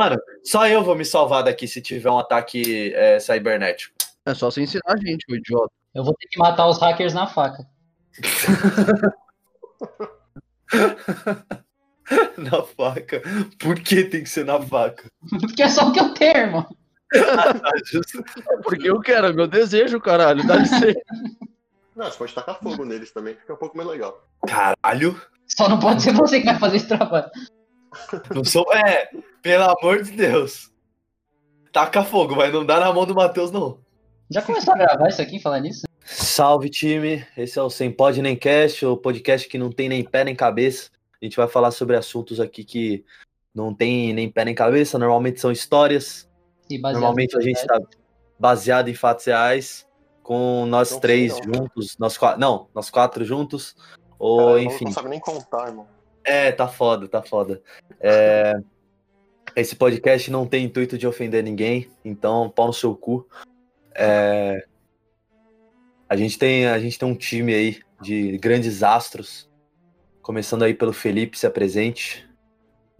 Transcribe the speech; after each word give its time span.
Mano, 0.00 0.16
só 0.42 0.66
eu 0.66 0.82
vou 0.82 0.96
me 0.96 1.04
salvar 1.04 1.44
daqui 1.44 1.68
se 1.68 1.82
tiver 1.82 2.10
um 2.10 2.18
ataque 2.18 2.94
é, 2.94 3.20
cibernético. 3.20 3.94
É 4.24 4.32
só 4.32 4.50
você 4.50 4.62
ensinar 4.62 4.80
a 4.86 4.96
gente, 4.96 5.26
o 5.28 5.36
idiota. 5.36 5.70
Eu 5.94 6.02
vou 6.02 6.14
ter 6.14 6.26
que 6.28 6.38
matar 6.38 6.66
os 6.68 6.80
hackers 6.80 7.12
na 7.12 7.26
faca. 7.26 7.66
na 12.38 12.62
faca. 12.62 13.20
Por 13.58 13.78
que 13.78 14.04
tem 14.04 14.22
que 14.22 14.30
ser 14.30 14.46
na 14.46 14.58
faca? 14.58 15.06
Porque 15.38 15.64
é 15.64 15.68
só 15.68 15.90
o 15.90 15.92
que 15.92 16.00
eu 16.00 16.14
tenho, 16.14 16.38
irmão. 16.38 16.66
É 17.12 17.20
porque 18.64 18.88
eu 18.88 19.00
quero, 19.00 19.26
é 19.26 19.34
meu 19.34 19.46
desejo, 19.46 20.00
caralho. 20.00 20.46
Dá 20.46 20.56
licença. 20.56 20.98
Não, 21.94 22.06
você 22.06 22.16
pode 22.16 22.34
tacar 22.34 22.58
fogo 22.58 22.86
neles 22.86 23.12
também, 23.12 23.34
fica 23.34 23.52
um 23.52 23.58
pouco 23.58 23.76
mais 23.76 23.86
legal. 23.86 24.26
Caralho. 24.46 25.20
Só 25.46 25.68
não 25.68 25.78
pode 25.78 26.02
ser 26.02 26.14
você 26.14 26.40
que 26.40 26.46
vai 26.46 26.58
fazer 26.58 26.78
esse 26.78 26.88
trabalho. 26.88 27.30
Não 28.34 28.44
sou. 28.44 28.66
É, 28.72 29.08
pelo 29.42 29.64
amor 29.64 30.02
de 30.02 30.12
Deus. 30.12 30.70
Taca 31.72 32.02
fogo, 32.02 32.34
mas 32.36 32.52
não 32.52 32.64
dá 32.64 32.80
na 32.80 32.92
mão 32.92 33.06
do 33.06 33.14
Matheus, 33.14 33.50
não. 33.50 33.78
Já 34.30 34.42
começou 34.42 34.74
a 34.74 34.78
gravar 34.78 35.08
isso 35.08 35.22
aqui, 35.22 35.40
falar 35.40 35.60
nisso? 35.60 35.86
Salve, 36.04 36.68
time. 36.70 37.24
Esse 37.36 37.58
é 37.58 37.62
o 37.62 37.70
Sem 37.70 37.90
Pod 37.90 38.20
Nem 38.20 38.36
Cast, 38.36 38.84
o 38.86 38.96
podcast 38.96 39.48
que 39.48 39.58
não 39.58 39.70
tem 39.70 39.88
nem 39.88 40.04
pé 40.04 40.24
nem 40.24 40.34
cabeça. 40.34 40.90
A 41.20 41.24
gente 41.24 41.36
vai 41.36 41.46
falar 41.46 41.70
sobre 41.70 41.96
assuntos 41.96 42.40
aqui 42.40 42.64
que 42.64 43.04
não 43.54 43.74
tem 43.74 44.12
nem 44.12 44.30
pé 44.30 44.44
nem 44.44 44.54
cabeça, 44.54 44.98
normalmente 44.98 45.40
são 45.40 45.52
histórias. 45.52 46.28
E 46.68 46.78
Normalmente 46.78 47.36
a 47.36 47.40
em 47.40 47.44
gente 47.44 47.58
está 47.58 47.80
baseado 48.38 48.88
em 48.88 48.94
fatos 48.94 49.26
reais, 49.26 49.86
com 50.22 50.64
nós 50.66 50.92
Não 50.92 51.00
três 51.00 51.34
sei, 51.34 51.42
não. 51.46 51.54
juntos, 51.54 51.96
nós 51.98 52.16
quatro, 52.16 52.40
não, 52.40 52.68
nós 52.74 52.88
quatro 52.88 53.24
juntos, 53.24 53.74
ou 54.18 54.46
Cara, 54.46 54.62
enfim. 54.62 54.84
Não 54.84 54.92
sabe 54.92 55.08
nem 55.08 55.20
contar, 55.20 55.68
irmão. 55.68 55.86
É, 56.30 56.52
tá 56.52 56.68
foda, 56.68 57.08
tá 57.08 57.20
foda. 57.20 57.60
É, 57.98 58.54
esse 59.56 59.74
podcast 59.74 60.30
não 60.30 60.46
tem 60.46 60.64
intuito 60.64 60.96
de 60.96 61.04
ofender 61.04 61.42
ninguém, 61.42 61.90
então 62.04 62.48
pau 62.48 62.68
no 62.68 62.72
seu 62.72 62.94
cu. 62.94 63.28
É, 63.96 64.64
a, 66.08 66.16
gente 66.16 66.38
tem, 66.38 66.68
a 66.68 66.78
gente 66.78 66.96
tem 66.96 67.08
um 67.08 67.16
time 67.16 67.52
aí 67.52 67.80
de 68.00 68.38
grandes 68.38 68.84
astros, 68.84 69.50
começando 70.22 70.62
aí 70.62 70.72
pelo 70.72 70.92
Felipe, 70.92 71.36
se 71.36 71.48
apresente. 71.48 72.30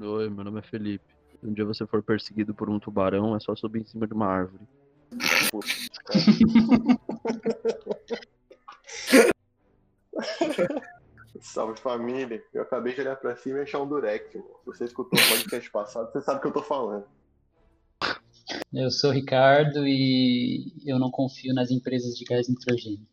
Oi, 0.00 0.28
meu 0.28 0.42
nome 0.42 0.58
é 0.58 0.62
Felipe. 0.62 1.04
Se 1.40 1.46
um 1.46 1.52
dia 1.52 1.64
você 1.64 1.86
for 1.86 2.02
perseguido 2.02 2.52
por 2.52 2.68
um 2.68 2.80
tubarão, 2.80 3.36
é 3.36 3.38
só 3.38 3.54
subir 3.54 3.82
em 3.82 3.86
cima 3.86 4.08
de 4.08 4.12
uma 4.12 4.26
árvore. 4.26 4.64
Putz, 5.52 5.88
cara. 10.58 10.80
Salve 11.40 11.78
família. 11.80 12.42
Eu 12.52 12.62
acabei 12.62 12.94
de 12.94 13.00
olhar 13.00 13.16
pra 13.16 13.36
cima 13.36 13.58
e 13.58 13.62
achar 13.62 13.80
um 13.80 13.88
direct, 13.88 14.36
irmão. 14.36 14.50
Se 14.60 14.66
você 14.66 14.84
escutou 14.84 15.18
o 15.18 15.28
podcast 15.28 15.70
passado, 15.72 16.12
você 16.12 16.20
sabe 16.20 16.38
o 16.38 16.42
que 16.42 16.48
eu 16.48 16.52
tô 16.52 16.62
falando. 16.62 17.04
Eu 18.72 18.90
sou 18.90 19.10
o 19.10 19.12
Ricardo 19.12 19.86
e 19.86 20.72
eu 20.86 20.98
não 20.98 21.10
confio 21.10 21.54
nas 21.54 21.70
empresas 21.70 22.14
de 22.16 22.24
gás 22.24 22.48
nitrogênio. 22.48 23.06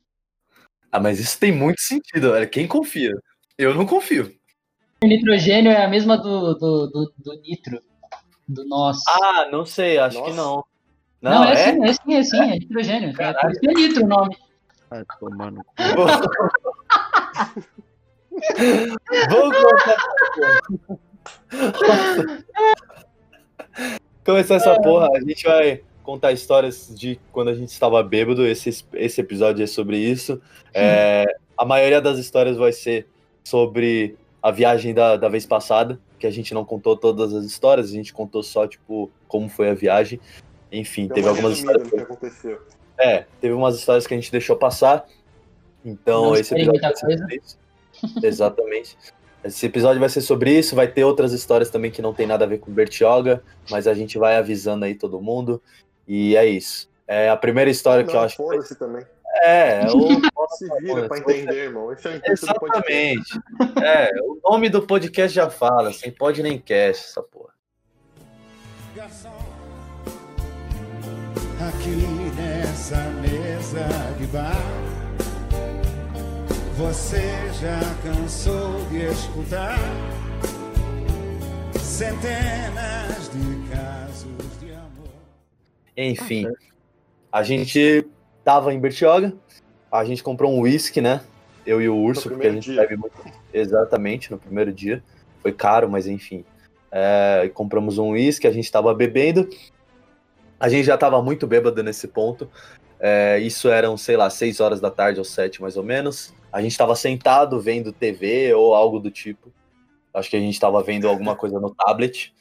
Ah, 0.91 0.99
mas 0.99 1.19
isso 1.19 1.39
tem 1.39 1.51
muito 1.51 1.79
sentido, 1.81 2.31
olha, 2.31 2.47
quem 2.47 2.67
confia? 2.67 3.13
Eu 3.57 3.73
não 3.75 3.85
confio. 3.85 4.33
O 5.03 5.07
nitrogênio 5.07 5.71
é 5.71 5.83
a 5.83 5.87
mesma 5.87 6.17
do, 6.17 6.53
do, 6.55 6.87
do, 6.87 7.13
do 7.17 7.33
nitro, 7.41 7.81
do 8.47 8.65
nosso. 8.65 9.01
Ah, 9.09 9.47
não 9.51 9.65
sei, 9.65 9.97
acho 9.99 10.17
Nossa. 10.17 10.31
que 10.31 10.37
não. 10.37 10.63
não, 11.21 11.31
Não, 11.31 11.43
é, 11.43 11.53
é? 11.53 11.55
sim, 11.71 11.83
é 11.83 11.93
sim, 11.93 12.13
é 12.15 12.23
sim, 12.23 12.51
é 12.51 12.59
nitrogênio. 12.59 13.09
É 13.09 13.11
por 13.11 13.17
Caralho. 13.17 13.51
isso 13.51 13.59
que 13.59 13.67
é 13.69 13.73
nitro 13.73 14.05
o 14.05 14.07
nome. 14.07 14.37
Ah, 14.89 15.03
tomar 15.19 15.51
no 15.51 15.63
cu. 15.63 15.73
Vamos 19.29 19.57
contar. 19.57 19.97
Começar 24.25 24.55
essa 24.55 24.79
porra, 24.81 25.09
a 25.15 25.19
gente 25.21 25.43
vai 25.43 25.81
contar 26.03 26.31
histórias 26.31 26.93
de 26.93 27.19
quando 27.31 27.49
a 27.49 27.53
gente 27.53 27.69
estava 27.69 28.01
bêbado. 28.03 28.45
Esse, 28.45 28.83
esse 28.93 29.21
episódio 29.21 29.63
é 29.63 29.67
sobre 29.67 29.97
isso. 29.97 30.41
É, 30.73 31.25
a 31.57 31.65
maioria 31.65 32.01
das 32.01 32.17
histórias 32.17 32.57
vai 32.57 32.71
ser 32.71 33.07
sobre 33.43 34.15
a 34.41 34.51
viagem 34.51 34.93
da, 34.93 35.17
da 35.17 35.29
vez 35.29 35.45
passada, 35.45 35.99
que 36.19 36.27
a 36.27 36.31
gente 36.31 36.53
não 36.53 36.63
contou 36.63 36.95
todas 36.95 37.33
as 37.33 37.45
histórias, 37.45 37.89
a 37.89 37.93
gente 37.93 38.13
contou 38.13 38.43
só, 38.43 38.67
tipo, 38.67 39.11
como 39.27 39.49
foi 39.49 39.69
a 39.69 39.73
viagem. 39.73 40.19
Enfim, 40.71 41.07
Deu 41.07 41.15
teve 41.15 41.27
uma 41.27 41.35
algumas 41.35 41.57
histórias. 41.57 41.89
que 41.89 41.99
aconteceu. 41.99 42.61
É, 42.97 43.25
teve 43.39 43.53
umas 43.53 43.75
histórias 43.75 44.07
que 44.07 44.13
a 44.13 44.17
gente 44.17 44.31
deixou 44.31 44.55
passar. 44.55 45.05
Então, 45.85 46.25
Não 46.25 46.35
esse 46.35 46.53
episódio 46.53 46.81
muita 46.81 46.95
sobre 46.95 47.35
isso. 47.37 47.57
Exatamente. 48.23 48.97
Esse 49.43 49.65
episódio 49.65 49.99
vai 49.99 50.09
ser 50.09 50.21
sobre 50.21 50.57
isso. 50.57 50.75
Vai 50.75 50.87
ter 50.87 51.03
outras 51.03 51.31
histórias 51.31 51.69
também 51.69 51.91
que 51.91 52.01
não 52.01 52.13
tem 52.13 52.27
nada 52.27 52.45
a 52.45 52.47
ver 52.47 52.59
com 52.59 52.71
Bertioga, 52.71 53.41
mas 53.69 53.87
a 53.87 53.93
gente 53.93 54.17
vai 54.17 54.35
avisando 54.35 54.85
aí 54.85 54.95
todo 54.95 55.21
mundo. 55.21 55.61
E 56.07 56.35
é 56.35 56.45
isso. 56.45 56.89
É 57.07 57.29
a 57.29 57.37
primeira 57.37 57.69
história 57.69 58.03
que 58.03 58.09
eu 58.09 58.15
Não, 58.15 58.21
acho 58.21 58.37
que 58.67 58.75
também. 58.75 59.05
É, 59.43 59.81
é 59.83 59.87
o. 59.91 60.07
Se 60.57 60.65
vira 60.79 61.07
pra 61.07 61.17
entender, 61.17 61.65
irmão. 61.65 61.91
Esse 61.91 62.07
é 62.07 62.11
o 62.11 62.15
intuito 62.15 62.45
do 62.45 62.53
podcast. 62.55 62.91
Exatamente. 62.91 63.85
É, 63.85 64.11
o 64.21 64.39
nome 64.49 64.69
do 64.69 64.81
podcast 64.81 65.35
já 65.35 65.49
fala, 65.49 65.91
sem 65.91 66.09
pode 66.11 66.41
nem 66.41 66.57
cash, 66.57 67.09
essa 67.09 67.21
porra. 67.21 67.53
Aqui 71.67 71.89
nessa 72.35 72.97
mesa 73.21 73.87
de 74.17 74.25
bar, 74.27 74.55
você 76.77 77.23
já 77.59 77.79
cansou 78.03 78.85
de 78.91 79.07
escutar 79.07 79.79
centenas 81.79 83.31
de 83.31 83.67
casos 83.71 84.59
de 84.59 84.71
amor. 84.73 85.09
Enfim, 85.97 86.45
a 87.31 87.41
gente 87.41 88.05
tava 88.43 88.71
em 88.71 88.79
Bertioga, 88.79 89.33
a 89.91 90.05
gente 90.05 90.21
comprou 90.21 90.53
um 90.53 90.61
whisky, 90.61 91.01
né? 91.01 91.21
Eu 91.65 91.81
e 91.81 91.89
o 91.89 91.95
Urso, 91.95 92.29
porque 92.29 92.45
a 92.45 92.53
gente 92.53 92.71
dia. 92.71 92.81
bebe 92.81 92.95
muito. 92.95 93.15
Exatamente, 93.51 94.29
no 94.29 94.37
primeiro 94.37 94.71
dia. 94.71 95.03
Foi 95.41 95.51
caro, 95.51 95.89
mas 95.89 96.05
enfim. 96.05 96.45
É, 96.91 97.41
e 97.45 97.49
compramos 97.49 97.97
um 97.97 98.11
whisky, 98.11 98.45
a 98.45 98.51
gente 98.51 98.71
tava 98.71 98.93
bebendo. 98.93 99.49
A 100.59 100.69
gente 100.69 100.85
já 100.85 100.95
tava 100.95 101.23
muito 101.23 101.47
bêbado 101.47 101.81
nesse 101.81 102.07
ponto. 102.07 102.47
É, 102.99 103.39
isso 103.39 103.67
eram, 103.67 103.97
sei 103.97 104.15
lá, 104.15 104.29
6 104.29 104.59
horas 104.59 104.79
da 104.79 104.91
tarde 104.91 105.17
ou 105.17 105.25
7 105.25 105.59
mais 105.59 105.75
ou 105.75 105.83
menos. 105.83 106.36
A 106.57 106.61
gente 106.63 106.75
tava 106.75 106.95
sentado 106.95 107.59
vendo 107.61 107.93
TV 107.93 108.51
ou 108.55 108.73
algo 108.73 108.99
do 108.99 109.11
tipo. 109.11 109.53
Acho 110.11 110.27
que 110.27 110.35
a 110.35 110.39
gente 110.39 110.59
tava 110.59 110.81
vendo 110.81 111.07
alguma 111.07 111.35
coisa 111.37 111.59
no 111.59 111.69
tablet. 111.69 112.33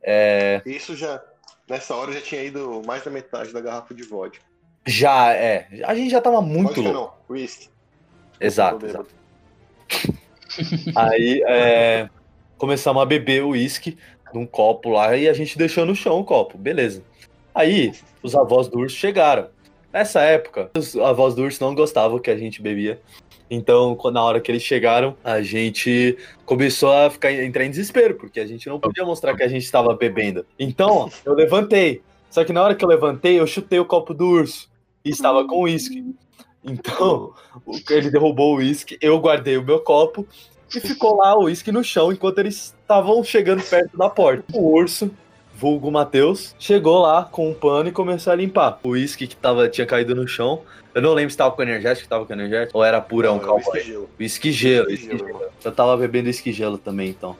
É, 0.00 0.62
Isso 0.64 0.94
já. 0.94 1.20
Nessa 1.68 1.96
hora 1.96 2.12
já 2.12 2.20
tinha 2.20 2.44
ido 2.44 2.80
mais 2.86 3.02
da 3.02 3.10
metade 3.10 3.52
da 3.52 3.60
garrafa 3.60 3.92
de 3.92 4.04
vodka. 4.04 4.44
já, 4.86 5.32
é. 5.34 5.66
A 5.84 5.96
gente 5.96 6.10
já 6.10 6.20
tava 6.20 6.40
muito 6.40 6.80
Vodka 6.80 6.92
louco. 6.92 7.16
não, 7.28 7.34
whisky. 7.36 7.68
Exato, 8.40 8.86
exato. 8.86 9.12
Aí 10.94 11.42
é, 11.44 12.08
começamos 12.56 13.02
a 13.02 13.04
beber 13.04 13.42
o 13.42 13.48
uísque 13.48 13.98
num 14.32 14.46
copo 14.46 14.90
lá 14.90 15.16
e 15.16 15.28
a 15.28 15.32
gente 15.32 15.58
deixou 15.58 15.84
no 15.84 15.96
chão 15.96 16.20
o 16.20 16.24
copo, 16.24 16.56
beleza. 16.56 17.02
Aí 17.52 17.92
os 18.22 18.36
avós 18.36 18.68
do 18.68 18.78
urso 18.78 18.94
chegaram. 18.94 19.48
Nessa 19.92 20.20
época, 20.20 20.70
os 20.76 20.94
avós 20.96 21.34
do 21.34 21.42
urso 21.42 21.64
não 21.64 21.74
gostavam 21.74 22.20
que 22.20 22.30
a 22.30 22.36
gente 22.36 22.62
bebia. 22.62 23.00
Então, 23.50 23.96
na 24.12 24.22
hora 24.22 24.40
que 24.40 24.50
eles 24.50 24.62
chegaram, 24.62 25.16
a 25.22 25.40
gente 25.40 26.16
começou 26.44 26.92
a 26.92 27.08
ficar 27.08 27.32
entrar 27.32 27.64
em 27.64 27.70
desespero, 27.70 28.14
porque 28.14 28.40
a 28.40 28.46
gente 28.46 28.68
não 28.68 28.80
podia 28.80 29.04
mostrar 29.04 29.36
que 29.36 29.42
a 29.42 29.48
gente 29.48 29.62
estava 29.62 29.94
bebendo. 29.94 30.44
Então, 30.58 31.10
eu 31.24 31.34
levantei. 31.34 32.02
Só 32.28 32.44
que 32.44 32.52
na 32.52 32.62
hora 32.62 32.74
que 32.74 32.84
eu 32.84 32.88
levantei, 32.88 33.38
eu 33.38 33.46
chutei 33.46 33.78
o 33.78 33.84
copo 33.84 34.12
do 34.12 34.26
urso 34.26 34.68
e 35.04 35.10
estava 35.10 35.46
com 35.46 35.62
uísque. 35.62 36.04
Então, 36.64 37.32
ele 37.88 38.10
derrubou 38.10 38.54
o 38.54 38.56
uísque, 38.56 38.98
eu 39.00 39.18
guardei 39.20 39.56
o 39.56 39.62
meu 39.62 39.78
copo 39.78 40.26
e 40.74 40.80
ficou 40.80 41.16
lá 41.16 41.38
o 41.38 41.44
uísque 41.44 41.70
no 41.70 41.84
chão 41.84 42.12
enquanto 42.12 42.40
eles 42.40 42.74
estavam 42.82 43.22
chegando 43.22 43.62
perto 43.62 43.96
da 43.96 44.10
porta. 44.10 44.44
O 44.52 44.72
urso, 44.74 45.08
vulgo 45.56 45.90
Matheus, 45.90 46.54
chegou 46.58 47.00
lá 47.00 47.24
com 47.24 47.50
um 47.50 47.54
pano 47.54 47.88
e 47.88 47.92
começou 47.92 48.32
a 48.32 48.36
limpar. 48.36 48.78
O 48.82 48.90
uísque 48.90 49.26
que 49.26 49.34
tava, 49.36 49.68
tinha 49.68 49.86
caído 49.86 50.14
no 50.14 50.28
chão. 50.28 50.62
Eu 50.94 51.02
não 51.02 51.12
lembro 51.14 51.30
se 51.30 51.36
tava 51.36 51.54
com 51.54 51.62
energético, 51.62 52.08
tava 52.08 52.24
com 52.26 52.32
energético, 52.32 52.78
ou 52.78 52.84
era 52.84 53.00
purão, 53.00 53.36
é 53.36 53.40
calma 53.40 53.56
whisky 53.56 53.80
gelo. 53.80 54.10
Whisky 54.20 54.52
gelo, 54.52 54.86
Whisky 54.88 55.06
gelo, 55.06 55.26
gelo. 55.26 55.40
Eu 55.64 55.72
tava 55.72 55.96
bebendo 55.96 56.26
whisky 56.28 56.52
gelo 56.52 56.78
também, 56.78 57.08
então. 57.10 57.36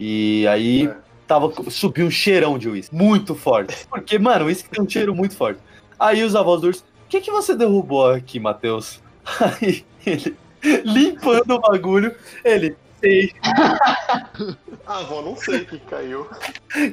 E 0.00 0.46
aí 0.48 0.86
É. 0.86 0.94
tava, 1.26 1.52
subiu 1.70 2.06
um 2.06 2.10
cheirão 2.10 2.58
de 2.58 2.68
uísque, 2.68 2.94
muito 2.94 3.34
forte. 3.34 3.86
Porque, 3.88 4.18
mano, 4.18 4.44
o 4.44 4.48
uísque 4.48 4.68
tem 4.70 4.82
um 4.82 4.88
cheiro 4.88 5.14
muito 5.14 5.36
forte. 5.36 5.60
Aí 5.98 6.22
os 6.22 6.34
avós 6.36 6.60
do 6.60 6.68
urso, 6.68 6.84
o 7.06 7.08
que, 7.08 7.20
que 7.20 7.30
você 7.30 7.54
derrubou 7.54 8.10
aqui, 8.10 8.38
Matheus? 8.38 9.02
Aí 9.60 9.84
ele, 10.06 10.36
limpando 10.84 11.54
o 11.54 11.60
bagulho, 11.60 12.14
ele, 12.44 12.76
sei, 13.00 13.32
Ah, 14.86 15.02
vó, 15.02 15.20
não 15.22 15.36
sei 15.36 15.58
o 15.62 15.66
que 15.66 15.78
caiu. 15.80 16.26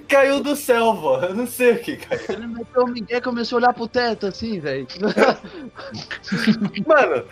caiu 0.08 0.42
do 0.42 0.56
céu, 0.56 0.94
vó. 0.94 1.22
Eu 1.22 1.34
não 1.34 1.48
sei 1.48 1.72
o 1.74 1.80
que 1.80 1.96
caiu. 1.98 2.22
Ele 2.30 2.48
meteu 2.48 2.84
o 2.84 2.88
Miguel 2.88 3.18
e 3.20 3.22
começou 3.22 3.58
a 3.58 3.62
olhar 3.62 3.74
pro 3.74 3.88
teto 3.88 4.26
assim, 4.28 4.60
velho. 4.60 4.86
Mano, 6.86 7.24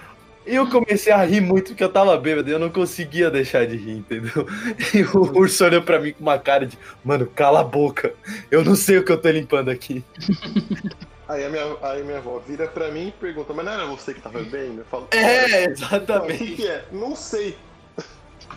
E 0.46 0.56
eu 0.56 0.70
comecei 0.70 1.12
a 1.14 1.24
rir 1.24 1.40
muito 1.42 1.70
porque 1.70 1.84
eu 1.84 1.92
tava 1.92 2.18
bêbado 2.18 2.50
e 2.50 2.54
eu 2.54 2.60
não 2.60 2.70
conseguia 2.70 3.30
deixar 3.32 3.66
de 3.66 3.78
rir, 3.78 3.98
entendeu? 4.00 4.46
E 4.94 5.04
o 5.04 5.38
urso 5.40 5.64
olhou 5.66 5.82
pra 5.82 6.00
mim 6.00 6.12
com 6.14 6.22
uma 6.22 6.38
cara 6.38 6.66
de, 6.66 6.78
mano, 7.04 7.26
cala 7.28 7.62
a 7.62 7.64
boca. 7.64 8.14
Eu 8.52 8.64
não 8.64 8.76
sei 8.76 8.98
o 8.98 9.06
que 9.06 9.12
eu 9.12 9.18
tô 9.22 9.30
limpando 9.30 9.70
aqui. 9.70 10.04
Aí 11.26 11.46
a 11.46 11.50
minha, 11.50 11.64
aí 11.82 12.04
minha 12.04 12.18
avó 12.18 12.38
vira 12.46 12.68
pra 12.68 12.92
mim 12.92 13.08
e 13.08 13.12
pergunta, 13.12 13.54
mas 13.54 13.64
não 13.66 13.72
era 13.72 13.86
você 13.86 14.14
que 14.14 14.20
tava 14.22 14.40
bebendo? 14.40 14.82
Eu 14.82 14.86
falo, 14.86 15.08
É, 15.12 15.22
"Não, 15.22 15.46
o 15.46 15.50
que, 15.66 15.72
exatamente. 15.72 16.56
que 16.58 16.68
é? 16.68 16.84
Não 16.92 17.16
sei. 17.16 17.58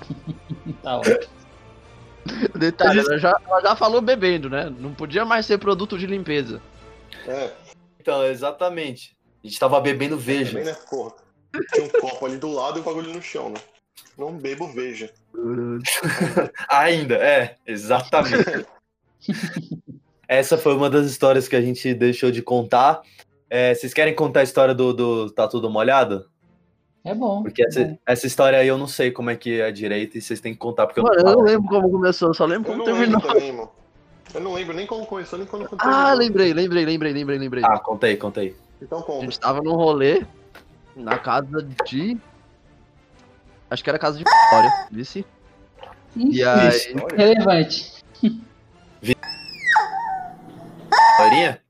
Tá 0.82 0.98
ótimo. 0.98 1.36
Detalhe, 2.56 3.00
ela 3.00 3.18
já, 3.18 3.40
ela 3.46 3.60
já 3.60 3.76
falou 3.76 4.00
bebendo, 4.00 4.50
né? 4.50 4.68
Não 4.78 4.92
podia 4.92 5.24
mais 5.24 5.46
ser 5.46 5.58
produto 5.58 5.96
de 5.96 6.06
limpeza. 6.06 6.60
É, 7.26 7.52
Então, 8.00 8.24
exatamente. 8.24 9.16
A 9.44 9.46
gente 9.46 9.58
tava 9.60 9.80
bebendo 9.80 10.18
veja. 10.18 10.50
também, 10.50 10.64
né, 10.64 10.76
porra. 10.90 11.12
Tinha 11.72 11.86
um 11.86 11.88
copo 11.88 12.26
ali 12.26 12.36
do 12.36 12.52
lado 12.52 12.78
e 12.78 12.80
o 12.80 12.84
bagulho 12.84 13.12
no 13.12 13.22
chão, 13.22 13.50
né? 13.50 13.60
Não 14.18 14.36
bebo 14.36 14.66
veja. 14.72 15.12
Ainda, 16.68 17.14
é, 17.14 17.56
exatamente. 17.66 18.66
Essa 20.28 20.58
foi 20.58 20.74
uma 20.74 20.90
das 20.90 21.06
histórias 21.06 21.46
que 21.46 21.54
a 21.54 21.60
gente 21.60 21.94
deixou 21.94 22.30
de 22.30 22.42
contar. 22.42 23.02
É, 23.48 23.74
vocês 23.74 23.94
querem 23.94 24.14
contar 24.14 24.40
a 24.40 24.44
história 24.44 24.74
do, 24.74 24.92
do 24.92 25.30
Tá 25.30 25.46
Tudo 25.46 25.70
Molhado? 25.70 26.28
É 27.06 27.14
bom. 27.14 27.42
Porque 27.42 27.64
essa, 27.64 27.96
essa 28.04 28.26
história 28.26 28.58
aí 28.58 28.66
eu 28.66 28.76
não 28.76 28.88
sei 28.88 29.10
como 29.12 29.30
é 29.30 29.36
que 29.36 29.60
é 29.60 29.70
direito 29.70 30.18
e 30.18 30.20
vocês 30.20 30.40
têm 30.40 30.52
que 30.52 30.58
contar, 30.58 30.86
porque 30.86 30.98
eu 30.98 31.04
Mano, 31.04 31.16
eu 31.16 31.22
não 31.24 31.30
não 31.32 31.38
falo. 31.38 31.46
lembro 31.48 31.68
como 31.68 31.90
começou, 31.90 32.34
só 32.34 32.44
lembro 32.44 32.72
Eu 32.72 32.76
como 32.78 32.86
não 32.90 32.98
lembro 32.98 33.20
terminou. 33.20 33.34
também, 33.34 33.52
mano. 33.56 33.70
Eu 34.34 34.40
não 34.40 34.52
lembro 34.54 34.74
nem 34.74 34.86
como 34.86 35.06
começou, 35.06 35.38
nem 35.38 35.46
quando 35.46 35.68
terminou. 35.68 35.94
Ah, 35.94 36.12
lembrei, 36.14 36.52
lembrei, 36.52 36.84
lembrei, 36.84 37.12
lembrei, 37.12 37.38
lembrei. 37.38 37.64
Ah, 37.64 37.78
conta 37.78 38.06
aí. 38.06 38.54
Então 38.82 38.98
A 38.98 39.02
conta. 39.02 39.20
gente 39.24 39.38
tava 39.38 39.62
num 39.62 39.74
rolê 39.74 40.26
na 40.96 41.16
casa 41.18 41.62
de. 41.86 42.18
Acho 43.70 43.84
que 43.84 43.88
era 43.90 43.96
a 43.96 44.00
casa 44.00 44.18
de 44.18 44.24
Vitória, 44.24 44.88
disse. 44.90 45.24
E 46.16 46.42
aí. 46.42 46.68
História? 46.68 47.16
Relevante. 47.16 48.04
Historinha? 51.12 51.60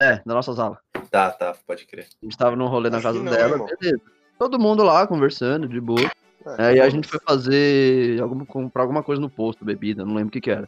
É, 0.00 0.20
na 0.24 0.34
nossa 0.34 0.54
sala. 0.54 0.78
Tá, 1.10 1.30
tá, 1.30 1.54
pode 1.66 1.86
crer. 1.86 2.06
A 2.22 2.24
gente 2.24 2.38
tava 2.38 2.56
num 2.56 2.66
rolê 2.68 2.88
na 2.88 2.96
Acho 2.98 3.06
casa 3.06 3.22
não, 3.22 3.30
dela, 3.32 3.52
irmão. 3.52 3.66
beleza. 3.80 4.00
Todo 4.40 4.58
mundo 4.58 4.82
lá 4.82 5.06
conversando, 5.06 5.68
de 5.68 5.78
boa. 5.78 6.10
É, 6.56 6.68
Aí 6.68 6.80
a 6.80 6.88
gente 6.88 7.06
foi 7.06 7.20
fazer. 7.20 8.18
Algum, 8.22 8.42
comprar 8.46 8.84
alguma 8.84 9.02
coisa 9.02 9.20
no 9.20 9.28
posto, 9.28 9.66
bebida, 9.66 10.02
não 10.02 10.14
lembro 10.14 10.28
o 10.28 10.32
que 10.32 10.40
que 10.40 10.50
era. 10.50 10.66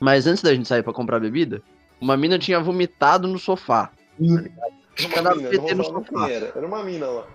Mas 0.00 0.26
antes 0.26 0.42
da 0.42 0.52
gente 0.52 0.66
sair 0.66 0.82
pra 0.82 0.92
comprar 0.92 1.20
bebida, 1.20 1.62
uma 2.00 2.16
mina 2.16 2.40
tinha 2.40 2.58
vomitado 2.58 3.28
no 3.28 3.38
sofá. 3.38 3.92
Era 4.20 5.20
uma 5.20 5.36
mina, 5.36 5.50
PT 5.50 5.74
no 5.76 5.84
sofá. 5.84 6.28
era. 6.28 6.52
Era 6.56 6.66
uma 6.66 6.82
mina 6.82 7.06
lá. 7.06 7.26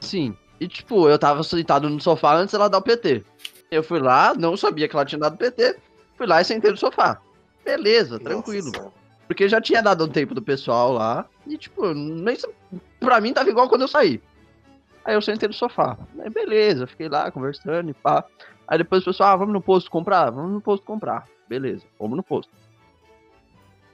Sim. 0.00 0.34
E 0.58 0.66
tipo, 0.66 1.10
eu 1.10 1.18
tava 1.18 1.42
sentado 1.42 1.90
no 1.90 2.00
sofá 2.00 2.34
antes 2.34 2.52
dela 2.52 2.70
dar 2.70 2.78
o 2.78 2.82
PT. 2.82 3.22
Eu 3.70 3.82
fui 3.82 3.98
lá, 3.98 4.32
não 4.32 4.56
sabia 4.56 4.88
que 4.88 4.96
ela 4.96 5.04
tinha 5.04 5.18
dado 5.18 5.36
PT. 5.36 5.76
Fui 6.16 6.26
lá 6.26 6.40
e 6.40 6.44
sentei 6.46 6.70
no 6.70 6.76
sofá. 6.78 7.20
Beleza, 7.62 8.18
tranquilo. 8.18 8.68
Nossa 8.68 8.78
senhora. 8.78 8.98
Porque 9.26 9.46
já 9.46 9.60
tinha 9.60 9.82
dado 9.82 10.06
um 10.06 10.08
tempo 10.08 10.34
do 10.34 10.40
pessoal 10.40 10.90
lá. 10.90 11.26
E, 11.46 11.58
tipo, 11.58 11.92
nem, 11.92 12.34
pra 12.98 13.20
mim 13.20 13.34
tava 13.34 13.50
igual 13.50 13.68
quando 13.68 13.82
eu 13.82 13.88
saí. 13.88 14.22
Aí 15.08 15.14
eu 15.14 15.22
sentei 15.22 15.48
no 15.48 15.54
sofá. 15.54 15.96
Aí 16.20 16.28
beleza, 16.28 16.86
fiquei 16.86 17.08
lá 17.08 17.30
conversando 17.30 17.88
e 17.88 17.94
pá. 17.94 18.22
Aí 18.66 18.76
depois 18.76 19.00
o 19.00 19.06
pessoal, 19.06 19.30
ah, 19.30 19.36
vamos 19.36 19.54
no 19.54 19.60
posto 19.62 19.90
comprar? 19.90 20.28
Vamos 20.28 20.52
no 20.52 20.60
posto 20.60 20.84
comprar. 20.84 21.26
Beleza, 21.48 21.86
vamos 21.98 22.18
no 22.18 22.22
posto. 22.22 22.52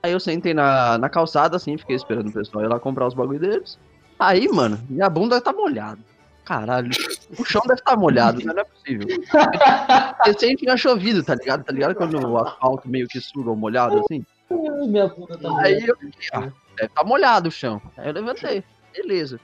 Aí 0.02 0.10
eu 0.10 0.18
sentei 0.18 0.52
na, 0.52 0.98
na 0.98 1.08
calçada, 1.08 1.54
assim, 1.54 1.78
fiquei 1.78 1.94
esperando 1.94 2.30
o 2.30 2.32
pessoal 2.32 2.64
ir 2.64 2.66
lá 2.68 2.80
comprar 2.80 3.06
os 3.06 3.14
bagulho 3.14 3.38
deles. 3.38 3.78
Aí, 4.18 4.48
mano, 4.48 4.76
minha 4.90 5.08
bunda 5.08 5.40
tá 5.40 5.52
molhada. 5.52 6.00
Caralho, 6.44 6.90
o 7.38 7.44
chão 7.44 7.62
deve 7.62 7.78
estar 7.78 7.96
molhado, 7.96 8.42
mas 8.44 8.52
não 8.52 8.62
é 8.62 8.64
possível. 8.64 9.06
Recém 10.26 10.56
tinha 10.56 10.76
chovido, 10.76 11.22
tá 11.22 11.36
ligado? 11.36 11.62
Tá 11.62 11.72
ligado 11.72 11.94
quando 11.94 12.18
o 12.18 12.38
asfalto 12.38 12.88
meio 12.88 13.06
que 13.06 13.20
suga 13.20 13.52
o 13.52 13.56
molhado, 13.56 14.00
assim? 14.00 14.26
Minha 14.50 15.06
bunda 15.06 15.38
tá 15.38 15.48
Aí 15.60 15.74
molhada. 15.74 15.86
eu 15.86 15.96
fiquei, 15.96 16.28
ah, 16.32 16.52
deve 16.76 16.88
tá 16.88 17.04
molhado 17.04 17.48
o 17.50 17.52
chão. 17.52 17.80
Aí 17.96 18.08
eu 18.08 18.12
levantei, 18.12 18.64
beleza. 18.92 19.38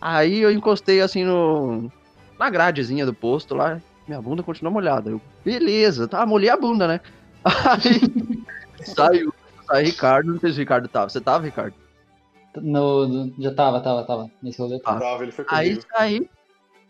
Aí 0.00 0.38
eu 0.40 0.50
encostei 0.50 1.00
assim 1.00 1.24
no. 1.24 1.90
na 2.38 2.50
gradezinha 2.50 3.06
do 3.06 3.14
posto 3.14 3.54
lá. 3.54 3.80
Minha 4.06 4.22
bunda 4.22 4.42
continuou 4.42 4.72
molhada. 4.72 5.10
Eu, 5.10 5.20
beleza, 5.44 6.06
tá, 6.06 6.24
molhei 6.24 6.48
a 6.48 6.56
bunda, 6.56 6.86
né? 6.86 7.00
Aí 7.44 8.84
saiu, 8.84 9.32
sai 9.66 9.84
Ricardo, 9.84 10.32
não 10.32 10.40
sei 10.40 10.50
se 10.50 10.56
o 10.56 10.60
Ricardo 10.60 10.88
tava. 10.88 11.08
Você 11.08 11.20
tava, 11.20 11.44
Ricardo? 11.44 11.74
No, 12.56 13.06
no- 13.06 13.34
já 13.38 13.52
tava, 13.52 13.80
tava, 13.80 14.04
tava. 14.04 14.30
Nesse 14.42 14.60
rolê. 14.60 14.80
Ah. 14.84 14.96
Tava, 14.96 15.22
ele 15.22 15.32
foi 15.32 15.44
Aí 15.48 15.78
saí. 15.92 16.28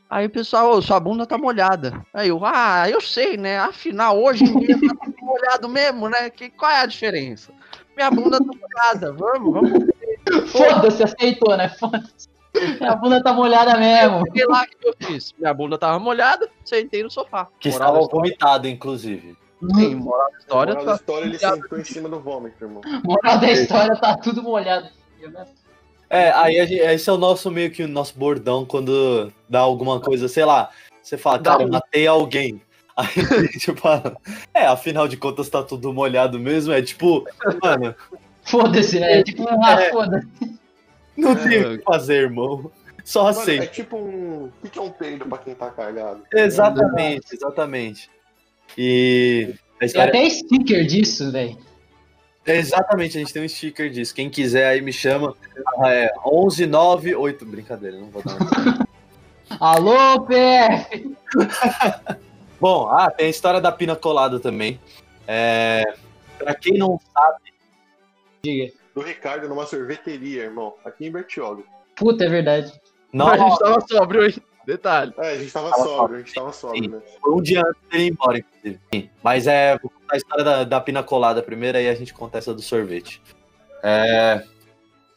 Aí 0.08 0.26
o 0.26 0.30
pessoal, 0.30 0.70
ô, 0.70 0.80
sua 0.82 1.00
bunda 1.00 1.26
tá 1.26 1.36
molhada. 1.36 2.00
Aí 2.14 2.28
eu, 2.28 2.40
ah, 2.44 2.88
eu 2.88 3.00
sei, 3.00 3.36
né? 3.36 3.58
Afinal, 3.58 4.22
hoje 4.22 4.44
em 4.44 4.58
dia 4.60 4.78
tá 4.78 4.94
tudo 5.04 5.16
molhado 5.20 5.68
mesmo, 5.68 6.08
né? 6.08 6.30
Que, 6.30 6.48
qual 6.48 6.70
é 6.70 6.82
a 6.82 6.86
diferença? 6.86 7.50
Minha 7.96 8.10
bunda 8.10 8.38
tá 8.38 8.44
molhada, 8.44 9.12
vamos, 9.12 9.52
vamos. 9.52 10.50
Foda-se, 10.52 11.02
aceitou, 11.02 11.56
né? 11.56 11.68
Foda-se. 11.70 12.28
A 12.80 12.94
bunda 12.96 13.22
tá 13.22 13.32
molhada 13.32 13.76
mesmo. 13.76 14.24
Cheguei 14.26 14.46
lá, 14.46 14.62
o 14.62 14.66
que 14.66 14.88
eu 14.88 14.94
fiz? 14.98 15.34
Minha 15.38 15.52
bunda 15.52 15.76
tava 15.78 15.98
molhada, 15.98 16.48
sentei 16.64 17.02
no 17.02 17.10
sofá. 17.10 17.48
Que 17.60 17.70
Moral 17.70 17.94
estava 18.00 18.06
vomitado, 18.08 18.68
inclusive. 18.68 19.36
Sim, 19.74 19.94
moral 19.96 20.30
da 20.30 20.38
história. 20.38 20.72
Moral 20.74 20.86
da 20.86 20.92
tá- 20.92 20.96
história, 20.96 21.24
ele 21.26 21.38
sentou 21.38 21.78
em 21.78 21.84
cima 21.84 22.08
do 22.08 22.20
vômito, 22.20 22.62
irmão. 22.64 22.80
Moral 23.04 23.38
da 23.38 23.50
história, 23.50 23.96
tá 23.96 24.16
tudo 24.16 24.42
molhado. 24.42 24.88
É, 26.08 26.30
aí 26.30 26.60
a 26.60 26.66
gente, 26.66 26.80
esse 26.80 27.10
é 27.10 27.12
o 27.12 27.16
nosso 27.18 27.50
meio 27.50 27.70
que 27.70 27.82
o 27.82 27.88
nosso 27.88 28.16
bordão 28.16 28.64
quando 28.64 29.32
dá 29.48 29.60
alguma 29.60 29.98
coisa, 30.00 30.28
sei 30.28 30.44
lá. 30.44 30.70
Você 31.02 31.16
fala, 31.16 31.38
cara, 31.38 31.62
eu 31.62 31.68
matei 31.68 32.06
alguém. 32.06 32.60
Aí 32.96 33.08
a 33.30 33.42
gente 33.52 33.74
fala, 33.74 34.16
é, 34.54 34.66
afinal 34.66 35.06
de 35.06 35.18
contas 35.18 35.50
tá 35.50 35.62
tudo 35.62 35.92
molhado 35.92 36.38
mesmo. 36.40 36.72
É 36.72 36.80
tipo, 36.80 37.26
mano, 37.62 37.94
Foda-se, 38.46 39.00
né? 39.00 39.22
Tipo, 39.22 39.46
ah, 39.62 39.82
É. 39.82 39.90
foda-se. 39.90 40.55
Não 41.16 41.32
É. 41.32 41.48
tem 41.48 41.64
o 41.64 41.78
que 41.78 41.84
fazer, 41.84 42.22
irmão. 42.22 42.70
Só 43.04 43.32
Mano, 43.32 43.50
é 43.50 43.66
tipo 43.66 43.96
um. 43.96 44.50
O 44.64 44.68
que 44.68 44.78
é 44.78 44.82
um 44.82 44.90
peido 44.90 45.26
pra 45.26 45.38
quem 45.38 45.54
tá 45.54 45.70
cagado? 45.70 46.24
Exatamente, 46.34 47.26
exatamente. 47.32 48.10
E 48.76 49.54
Tem 49.78 50.02
até 50.02 50.28
sticker 50.28 50.84
disso, 50.84 51.30
velho. 51.30 51.56
Exatamente, 52.44 53.16
a 53.16 53.20
gente 53.20 53.32
tem 53.32 53.44
um 53.44 53.48
sticker 53.48 53.90
disso. 53.90 54.14
Quem 54.14 54.28
quiser 54.28 54.66
aí 54.68 54.80
me 54.80 54.92
chama. 54.92 55.34
É 55.84 56.12
11998. 56.24 57.44
Brincadeira, 57.46 57.96
não 57.96 58.10
vou 58.10 58.22
dar. 58.22 58.36
Alô, 59.60 60.22
PF! 60.22 61.16
Bom, 62.60 62.88
ah, 62.88 63.10
tem 63.10 63.26
a 63.26 63.30
história 63.30 63.60
da 63.60 63.70
pina 63.70 63.94
colada 63.94 64.40
também. 64.40 64.80
É, 65.28 65.94
pra 66.38 66.54
quem 66.54 66.76
não 66.78 66.98
sabe, 67.12 67.52
Diga. 68.42 68.72
Do 68.96 69.02
Ricardo 69.02 69.46
numa 69.46 69.66
sorveteria, 69.66 70.44
irmão. 70.44 70.74
Aqui 70.82 71.06
em 71.06 71.10
Bertioga. 71.12 71.62
Puta, 71.94 72.24
é 72.24 72.28
verdade. 72.30 72.72
não, 73.12 73.28
A 73.28 73.36
gente 73.36 73.58
tava 73.58 73.78
sóbrio, 73.86 74.24
hein? 74.26 74.34
Detalhe. 74.66 75.12
É, 75.18 75.32
a 75.32 75.38
gente 75.38 75.52
tava 75.52 75.70
Tava 75.70 75.82
sóbrio, 75.84 76.16
a 76.16 76.18
gente 76.20 76.34
tava 76.34 76.52
sóbrio, 76.52 76.90
né? 76.90 77.00
foi 77.22 77.32
um 77.34 77.40
dia 77.42 77.60
antes 77.60 77.80
dele 77.90 78.04
ir 78.04 78.10
embora, 78.10 78.38
inclusive. 78.38 78.80
Sim, 78.92 79.10
Mas 79.22 79.46
é, 79.46 79.78
vou 79.78 79.90
contar 79.90 80.14
a 80.14 80.16
história 80.16 80.42
da, 80.44 80.64
da 80.64 80.80
pina 80.80 81.02
colada 81.04 81.40
primeiro, 81.42 81.78
aí 81.78 81.88
a 81.88 81.94
gente 81.94 82.12
conta 82.12 82.38
essa 82.38 82.52
do 82.52 82.60
sorvete. 82.62 83.22
É, 83.82 84.42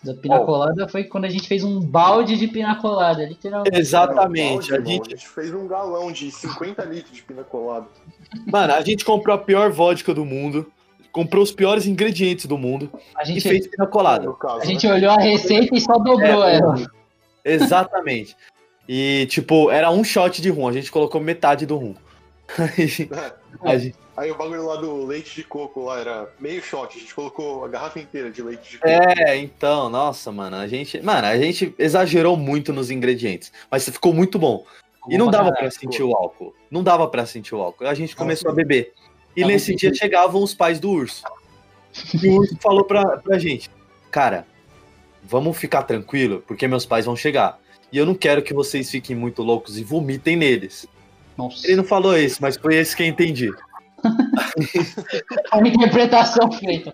Da 0.03 0.13
pinacolada 0.13 0.87
foi 0.87 1.05
quando 1.05 1.25
a 1.25 1.29
gente 1.29 1.47
fez 1.47 1.63
um 1.63 1.79
balde 1.79 2.37
de 2.37 2.47
pinacolada, 2.47 3.23
literalmente. 3.25 3.75
exatamente, 3.79 4.69
Não, 4.69 4.75
a 4.77 4.79
balde, 4.79 4.91
irmão. 4.91 4.91
gente, 4.91 5.07
a 5.13 5.17
gente 5.17 5.27
fez 5.29 5.51
um 5.53 5.67
galão 5.67 6.11
de 6.11 6.29
50 6.29 6.83
litros 6.83 7.15
de 7.15 7.23
pina 7.23 7.43
colada. 7.43 7.87
mano, 8.45 8.73
a 8.73 8.81
gente 8.81 9.03
comprou 9.03 9.35
a 9.35 9.39
pior 9.39 9.71
vodka 9.71 10.13
do 10.13 10.23
mundo, 10.25 10.71
comprou 11.11 11.43
os 11.43 11.51
piores 11.51 11.85
ingredientes 11.85 12.45
do 12.45 12.57
mundo 12.57 12.89
A 13.15 13.23
e 13.23 13.27
gente, 13.27 13.41
fez 13.41 13.67
pina 13.67 13.87
colada. 13.87 14.31
Caso, 14.33 14.61
a 14.61 14.65
gente 14.65 14.87
né? 14.87 14.93
olhou 14.93 15.11
a 15.11 15.17
receita 15.19 15.75
e 15.75 15.81
só 15.81 15.97
dobrou 15.97 16.43
É, 16.43 16.57
ela. 16.57 16.75
Exatamente. 17.43 18.35
E, 18.87 19.27
tipo, 19.29 19.69
era 19.71 19.89
um 19.91 20.03
shot 20.03 20.41
de 20.41 20.49
rum, 20.49 20.67
a 20.67 20.71
gente 20.73 20.91
colocou 20.91 21.21
metade 21.21 21.65
do 21.65 21.77
rum. 21.77 21.95
Aí, 22.57 23.09
a 23.61 23.77
gente- 23.77 23.95
Aí 24.17 24.29
o 24.31 24.35
bagulho 24.35 24.65
lá 24.65 24.75
do 24.75 25.05
leite 25.05 25.33
de 25.33 25.45
coco 25.45 25.85
lá 25.85 25.97
era 25.97 26.29
meio 26.41 26.61
shot, 26.61 26.97
a 26.97 26.99
gente 26.99 27.15
colocou 27.15 27.63
a 27.63 27.69
garrafa 27.69 27.99
inteira 27.99 28.29
de 28.29 28.41
leite 28.41 28.71
de 28.71 28.77
coco. 28.77 28.89
É, 28.89 29.37
então, 29.37 29.89
nossa, 29.89 30.29
mano, 30.29 30.57
a 30.57 30.67
gente, 30.67 30.99
mano, 31.01 31.25
a 31.25 31.37
gente 31.37 31.73
exagerou 31.79 32.35
muito 32.35 32.73
nos 32.73 32.91
ingredientes, 32.91 33.49
mas 33.71 33.87
ficou 33.87 34.13
muito 34.13 34.37
bom. 34.37 34.65
E 35.07 35.17
não 35.17 35.31
dava 35.31 35.53
pra 35.53 35.71
sentir 35.71 36.03
o 36.03 36.13
álcool. 36.13 36.53
Não 36.69 36.83
dava 36.83 37.07
pra 37.07 37.25
sentir 37.25 37.55
o 37.55 37.61
álcool. 37.61 37.87
A 37.87 37.93
gente 37.93 38.13
começou 38.13 38.51
a 38.51 38.53
beber. 38.53 38.93
E 39.35 39.45
nesse 39.45 39.75
dia 39.75 39.93
chegavam 39.93 40.43
os 40.43 40.53
pais 40.53 40.79
do 40.79 40.89
urso. 40.89 41.23
E 42.21 42.27
o 42.27 42.37
urso 42.39 42.57
falou 42.61 42.83
pra, 42.83 43.17
pra 43.17 43.39
gente: 43.39 43.69
Cara, 44.11 44.45
vamos 45.23 45.57
ficar 45.57 45.83
tranquilo, 45.83 46.43
porque 46.47 46.67
meus 46.67 46.85
pais 46.85 47.05
vão 47.05 47.15
chegar. 47.15 47.59
E 47.91 47.97
eu 47.97 48.05
não 48.05 48.15
quero 48.15 48.41
que 48.41 48.53
vocês 48.53 48.89
fiquem 48.89 49.15
muito 49.15 49.41
loucos 49.41 49.77
e 49.77 49.83
vomitem 49.83 50.35
neles. 50.35 50.87
Nossa. 51.37 51.65
Ele 51.65 51.77
não 51.77 51.83
falou 51.83 52.17
isso, 52.17 52.37
mas 52.41 52.57
foi 52.57 52.75
esse 52.75 52.95
que 52.95 53.03
eu 53.03 53.07
entendi. 53.07 53.51
A 55.51 55.59
interpretação 55.59 56.51
feita. 56.51 56.93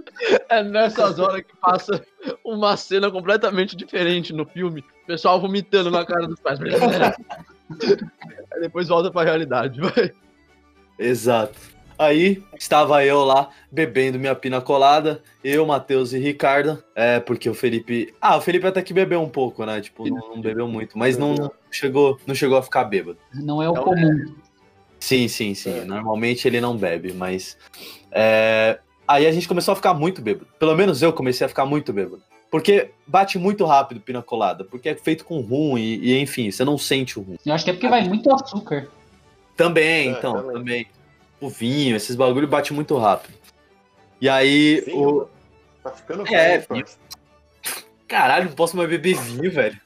É 0.50 0.64
nessas 0.64 1.20
horas 1.20 1.42
que 1.42 1.56
passa 1.58 2.06
uma 2.44 2.76
cena 2.78 3.12
completamente 3.12 3.76
diferente 3.76 4.34
no 4.34 4.46
filme. 4.46 4.82
O 5.04 5.08
pessoal 5.08 5.40
vomitando 5.40 5.92
na 5.92 6.06
cara 6.06 6.28
dos 6.28 6.40
pais. 6.40 6.60
Aí 8.54 8.62
depois 8.62 8.88
volta 8.88 9.12
pra 9.12 9.24
realidade, 9.24 9.80
vai. 9.82 10.12
Exato. 10.98 11.75
Aí 11.98 12.44
estava 12.58 13.06
eu 13.06 13.24
lá 13.24 13.50
bebendo 13.72 14.20
minha 14.20 14.36
pina 14.36 14.60
colada, 14.60 15.22
eu, 15.44 15.66
Matheus 15.66 16.12
e 16.14 16.20
Ricardo. 16.20 16.84
É, 16.94 17.20
porque 17.20 17.50
o 17.50 17.54
Felipe. 17.54 18.14
Ah, 18.22 18.36
o 18.38 18.42
Felipe 18.42 18.68
até 18.68 18.82
que 18.82 18.94
bebeu 18.94 19.22
um 19.22 19.30
pouco, 19.30 19.66
né? 19.66 19.80
Tipo, 19.80 20.08
não, 20.10 20.36
não 20.36 20.42
bebeu 20.42 20.68
muito, 20.68 20.98
mas 20.98 21.18
não, 21.18 21.34
não 21.36 21.52
chegou, 21.72 22.20
não 22.28 22.36
chegou 22.36 22.58
a 22.58 22.64
ficar 22.64 22.84
bêbado. 22.84 23.18
Não 23.34 23.62
é 23.62 23.70
o 23.70 23.72
Então, 23.72 23.84
comum. 23.86 24.36
Sim, 25.00 25.28
sim, 25.28 25.54
sim. 25.54 25.80
É. 25.80 25.86
Normalmente 25.86 26.48
ele 26.48 26.60
não 26.60 26.76
bebe, 26.76 27.14
mas. 27.14 27.58
é, 28.12 28.80
Aí 29.08 29.28
a 29.28 29.32
gente 29.32 29.48
começou 29.48 29.72
a 29.72 29.76
ficar 29.76 29.94
muito 29.94 30.20
bêbado. 30.22 30.48
Pelo 30.58 30.76
menos 30.76 31.02
eu 31.04 31.14
comecei 31.14 31.46
a 31.46 31.50
ficar 31.50 31.66
muito 31.66 31.94
bêbado. 31.94 32.24
Porque 32.50 32.90
bate 33.06 33.38
muito 33.38 33.64
rápido 33.66 34.00
pina 34.02 34.22
colada, 34.22 34.64
porque 34.64 34.90
é 34.90 34.96
feito 34.96 35.24
com 35.26 35.42
rum 35.42 35.78
e, 35.78 35.98
e, 35.98 36.20
enfim, 36.20 36.50
você 36.50 36.66
não 36.66 36.78
sente 36.78 37.20
o 37.20 37.22
rum. 37.22 37.36
Eu 37.46 37.54
acho 37.54 37.64
que 37.64 37.70
é 37.70 37.74
porque 37.74 37.88
vai 37.88 38.04
muito 38.08 38.34
açúcar. 38.34 38.88
Também, 39.56 40.10
É, 40.10 40.12
então, 40.12 40.34
também. 40.38 40.54
também. 40.54 40.88
O 41.46 41.50
vinho, 41.50 41.96
esses 41.96 42.16
bagulho 42.16 42.48
bate 42.48 42.74
muito 42.74 42.98
rápido. 42.98 43.36
E 44.20 44.28
aí, 44.28 44.82
Sim, 44.84 44.94
o... 44.96 45.28
Tá 45.84 45.92
ficando 45.92 46.24
É, 46.34 46.58
velho, 46.58 46.86
caralho, 48.08 48.46
não 48.46 48.54
posso 48.54 48.76
mais 48.76 48.90
beber 48.90 49.16
vinho, 49.16 49.52
velho. 49.52 49.80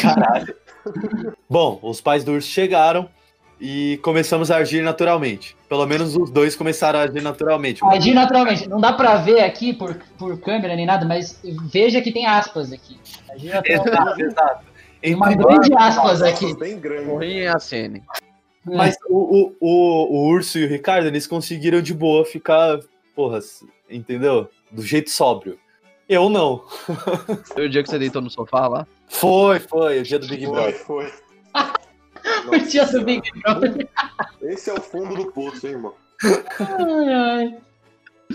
Caralho. 0.00 0.54
Bom, 1.48 1.78
os 1.82 2.00
pais 2.00 2.24
do 2.24 2.32
urso 2.32 2.48
chegaram 2.48 3.06
e 3.60 3.98
começamos 4.02 4.50
a 4.50 4.56
agir 4.56 4.82
naturalmente. 4.82 5.54
Pelo 5.68 5.84
menos 5.86 6.16
os 6.16 6.30
dois 6.30 6.56
começaram 6.56 6.98
a 6.98 7.02
agir 7.02 7.20
naturalmente. 7.20 7.84
Agir 7.84 8.14
naturalmente. 8.14 8.66
Não 8.66 8.80
dá 8.80 8.94
pra 8.94 9.16
ver 9.16 9.40
aqui 9.40 9.74
por, 9.74 9.94
por 10.18 10.40
câmera 10.40 10.74
nem 10.74 10.86
nada, 10.86 11.04
mas 11.04 11.38
veja 11.70 12.00
que 12.00 12.10
tem 12.12 12.26
aspas 12.26 12.72
aqui. 12.72 12.98
Agir 13.30 13.50
naturalmente. 13.52 13.90
Exato, 13.90 14.22
exato. 14.22 14.64
Tem 15.02 15.14
uma 15.14 15.30
Entre- 15.30 15.44
grande 15.44 15.74
aspas 15.76 16.22
aqui. 16.22 16.56
bem 16.56 16.80
grande. 16.80 17.04
Morri 17.04 17.40
em 17.42 17.48
acene. 17.48 18.02
Mas 18.64 18.96
o, 19.08 19.16
o, 19.16 19.56
o, 19.60 20.16
o 20.16 20.28
Urso 20.28 20.58
e 20.58 20.64
o 20.64 20.68
Ricardo, 20.68 21.06
eles 21.06 21.26
conseguiram 21.26 21.82
de 21.82 21.92
boa 21.92 22.24
ficar, 22.24 22.80
porra, 23.14 23.40
entendeu? 23.90 24.48
Do 24.70 24.82
jeito 24.82 25.10
sóbrio. 25.10 25.58
Eu 26.08 26.28
não. 26.28 26.64
Foi 27.52 27.66
o 27.66 27.70
dia 27.70 27.82
que 27.82 27.90
você 27.90 27.98
deitou 27.98 28.22
no 28.22 28.30
sofá 28.30 28.66
lá? 28.68 28.86
Foi, 29.08 29.58
foi, 29.60 30.00
o 30.00 30.02
dia 30.02 30.18
do 30.18 30.26
Big 30.26 30.44
Foi, 30.44 30.54
Brother. 30.54 30.74
foi. 30.84 31.12
O 32.46 32.58
dia 32.58 32.86
do 32.86 33.04
Big 33.04 33.30
Brother. 33.42 33.86
Esse 34.40 34.70
é 34.70 34.72
o 34.72 34.80
fundo 34.80 35.14
do 35.14 35.30
poço, 35.30 35.66
hein, 35.66 35.74
irmão. 35.74 35.94
Ai, 36.22 37.12
ai. 37.12 37.58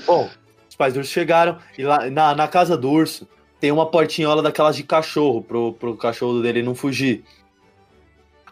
Bom, 0.05 0.29
os 0.69 0.75
pais 0.75 0.93
do 0.93 0.97
urso 0.97 1.11
chegaram 1.11 1.57
e 1.75 1.83
lá 1.83 2.07
na, 2.09 2.35
na 2.35 2.47
casa 2.47 2.77
do 2.77 2.89
urso 2.89 3.27
tem 3.59 3.71
uma 3.71 3.89
portinhola 3.89 4.43
daquelas 4.43 4.75
de 4.75 4.83
cachorro, 4.83 5.41
pro, 5.41 5.73
pro 5.73 5.97
cachorro 5.97 6.39
dele 6.39 6.61
não 6.61 6.75
fugir. 6.75 7.23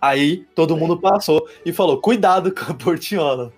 Aí 0.01 0.45
todo 0.55 0.77
mundo 0.77 0.99
passou 0.99 1.47
e 1.65 1.71
falou: 1.73 1.99
cuidado 1.99 2.53
com 2.53 2.71
a 2.71 2.75
portinhola. 2.75 3.51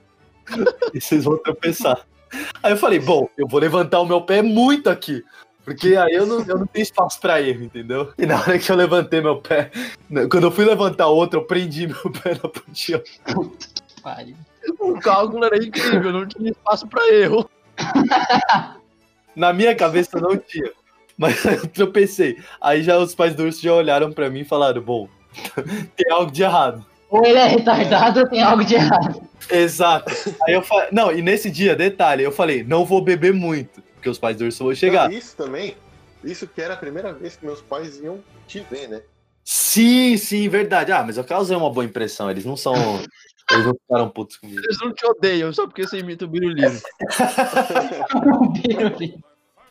e 0.93 0.99
vocês 1.01 1.23
vão 1.23 1.37
tropeçar. 1.37 2.05
Aí 2.61 2.71
eu 2.73 2.77
falei: 2.77 2.99
bom, 2.99 3.29
eu 3.37 3.47
vou 3.47 3.59
levantar 3.59 3.99
o 3.99 4.05
meu 4.05 4.21
pé 4.21 4.41
muito 4.41 4.89
aqui. 4.89 5.23
Porque 5.63 5.95
aí 5.95 6.13
eu 6.13 6.25
não, 6.25 6.43
eu 6.45 6.57
não 6.57 6.65
tenho 6.65 6.83
espaço 6.83 7.19
pra 7.19 7.41
erro, 7.41 7.63
entendeu? 7.63 8.11
E 8.17 8.25
na 8.25 8.39
hora 8.39 8.57
que 8.57 8.71
eu 8.71 8.75
levantei 8.75 9.21
meu 9.21 9.37
pé, 9.37 9.69
quando 10.31 10.45
eu 10.45 10.51
fui 10.51 10.65
levantar 10.65 11.07
outro, 11.07 11.39
eu 11.39 11.45
prendi 11.45 11.87
meu 11.87 12.11
pé 12.23 12.31
na 12.31 12.49
portinhola. 12.49 13.03
Pare. 14.01 14.35
O 14.79 14.99
cálculo 14.99 15.45
era 15.45 15.57
incrível, 15.57 16.11
não 16.11 16.25
tinha 16.25 16.51
espaço 16.51 16.87
pra 16.87 17.07
erro. 17.13 17.49
Na 19.35 19.53
minha 19.53 19.75
cabeça 19.75 20.19
não 20.19 20.37
tinha. 20.37 20.71
Mas 21.19 21.43
eu 21.45 21.67
tropecei. 21.67 22.37
Aí 22.61 22.81
já 22.81 22.97
os 22.97 23.13
pais 23.13 23.35
do 23.35 23.43
urso 23.43 23.61
já 23.61 23.73
olharam 23.73 24.11
pra 24.11 24.29
mim 24.29 24.39
e 24.39 24.45
falaram: 24.45 24.81
bom, 24.81 25.09
tem 25.95 26.11
algo 26.11 26.31
de 26.31 26.43
errado. 26.43 26.85
Ou 27.09 27.25
ele 27.25 27.39
é 27.39 27.45
retardado 27.45 28.19
ou 28.19 28.27
tem 28.27 28.41
algo 28.41 28.63
de 28.63 28.75
errado. 28.75 29.21
Exato. 29.49 30.13
Aí 30.45 30.53
eu 30.53 30.61
falei. 30.61 30.89
Não, 30.91 31.11
e 31.11 31.21
nesse 31.21 31.49
dia, 31.49 31.75
detalhe, 31.75 32.23
eu 32.23 32.31
falei: 32.31 32.63
não 32.63 32.85
vou 32.85 33.01
beber 33.01 33.33
muito, 33.33 33.81
porque 33.95 34.09
os 34.09 34.19
pais 34.19 34.37
do 34.37 34.45
urso 34.45 34.63
vão 34.63 34.75
chegar. 34.75 35.09
Não, 35.09 35.17
isso 35.17 35.35
também, 35.35 35.75
isso 36.23 36.47
que 36.47 36.61
era 36.61 36.75
a 36.75 36.77
primeira 36.77 37.11
vez 37.13 37.35
que 37.35 37.45
meus 37.45 37.61
pais 37.61 37.99
iam 37.99 38.19
te 38.47 38.65
ver, 38.69 38.87
né? 38.87 39.01
Sim, 39.43 40.15
sim, 40.17 40.47
verdade. 40.47 40.91
Ah, 40.91 41.03
mas 41.03 41.17
eu 41.17 41.23
causei 41.23 41.57
uma 41.57 41.71
boa 41.71 41.83
impressão. 41.83 42.29
Eles 42.29 42.45
não 42.45 42.55
são. 42.55 42.73
Eles 43.51 43.65
não 43.65 43.73
ficaram 43.73 44.09
putos 44.09 44.37
comigo. 44.37 44.61
Eles 44.63 44.77
não 44.79 44.93
te 44.93 45.03
odeiam 45.07 45.51
só 45.51 45.65
porque 45.65 45.81
você 45.81 45.97
imita 45.97 46.25
o 46.25 46.27
Biruliro. 46.27 46.69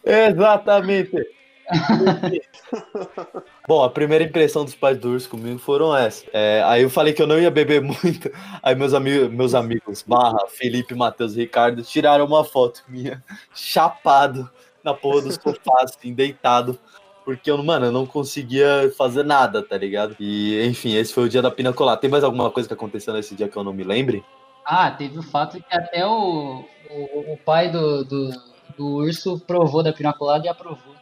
Exatamente. 0.04 1.37
Bom, 3.66 3.84
a 3.84 3.90
primeira 3.90 4.24
impressão 4.24 4.64
dos 4.64 4.74
pais 4.74 4.98
do 4.98 5.10
urso 5.10 5.28
comigo 5.28 5.58
foram 5.58 5.94
essa. 5.96 6.24
É, 6.32 6.62
aí 6.64 6.82
eu 6.82 6.90
falei 6.90 7.12
que 7.12 7.20
eu 7.20 7.26
não 7.26 7.38
ia 7.38 7.50
beber 7.50 7.80
muito. 7.82 8.30
Aí 8.62 8.74
meus, 8.74 8.94
amigos, 8.94 9.30
meus 9.30 9.54
amigos, 9.54 10.02
Barra, 10.02 10.46
Felipe, 10.48 10.94
Matheus 10.94 11.36
Ricardo, 11.36 11.82
tiraram 11.82 12.24
uma 12.24 12.44
foto 12.44 12.82
minha, 12.88 13.22
chapado, 13.54 14.50
na 14.82 14.94
porra 14.94 15.22
do 15.22 15.32
sofá, 15.32 15.82
assim, 15.82 16.14
deitado. 16.14 16.78
Porque 17.24 17.50
eu, 17.50 17.62
mano, 17.62 17.86
eu 17.86 17.92
não 17.92 18.06
conseguia 18.06 18.90
fazer 18.96 19.22
nada, 19.22 19.62
tá 19.62 19.76
ligado? 19.76 20.16
E, 20.18 20.64
enfim, 20.64 20.94
esse 20.94 21.12
foi 21.12 21.24
o 21.24 21.28
dia 21.28 21.42
da 21.42 21.50
pina 21.50 21.74
colada. 21.74 22.00
Tem 22.00 22.08
mais 22.08 22.24
alguma 22.24 22.50
coisa 22.50 22.66
que 22.66 22.72
aconteceu 22.72 23.12
nesse 23.12 23.34
dia 23.34 23.48
que 23.48 23.56
eu 23.56 23.62
não 23.62 23.74
me 23.74 23.84
lembre? 23.84 24.24
Ah, 24.64 24.90
teve 24.90 25.18
o 25.18 25.22
fato 25.22 25.58
que 25.58 25.76
até 25.76 26.06
o, 26.06 26.64
o, 26.90 27.32
o 27.32 27.38
pai 27.44 27.70
do, 27.70 28.02
do, 28.04 28.30
do 28.78 28.86
urso 28.86 29.38
provou 29.46 29.82
da 29.82 29.92
pinacolada 29.92 30.46
e 30.46 30.48
aprovou. 30.48 30.97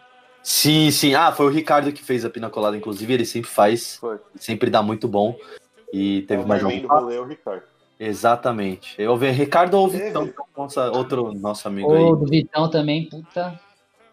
Sim, 0.48 0.92
sim. 0.92 1.12
Ah, 1.12 1.32
foi 1.32 1.46
o 1.46 1.48
Ricardo 1.48 1.92
que 1.92 2.04
fez 2.04 2.24
a 2.24 2.30
pina 2.30 2.48
colada, 2.48 2.76
inclusive. 2.76 3.12
Ele 3.12 3.24
sempre 3.26 3.50
faz, 3.50 3.96
Foi. 3.96 4.16
sempre 4.36 4.70
dá 4.70 4.80
muito 4.80 5.08
bom. 5.08 5.36
E 5.92 6.22
teve 6.22 6.44
o 6.44 6.46
mais 6.46 6.62
do 6.62 6.86
rolê 6.86 7.16
é 7.16 7.20
o 7.20 7.24
Ricardo. 7.24 7.64
Exatamente. 7.98 8.94
Eu 8.96 9.16
vi 9.16 9.28
Ricardo 9.32 9.74
ou. 9.74 9.88
Vitão, 9.88 10.24
que 10.28 10.34
é 10.38 10.40
o 10.40 10.46
nossa, 10.62 10.88
outro 10.92 11.32
nosso 11.34 11.66
amigo 11.66 11.90
O 11.90 11.96
aí. 11.96 12.04
do 12.20 12.26
Vitão 12.26 12.70
também, 12.70 13.08
puta. 13.08 13.58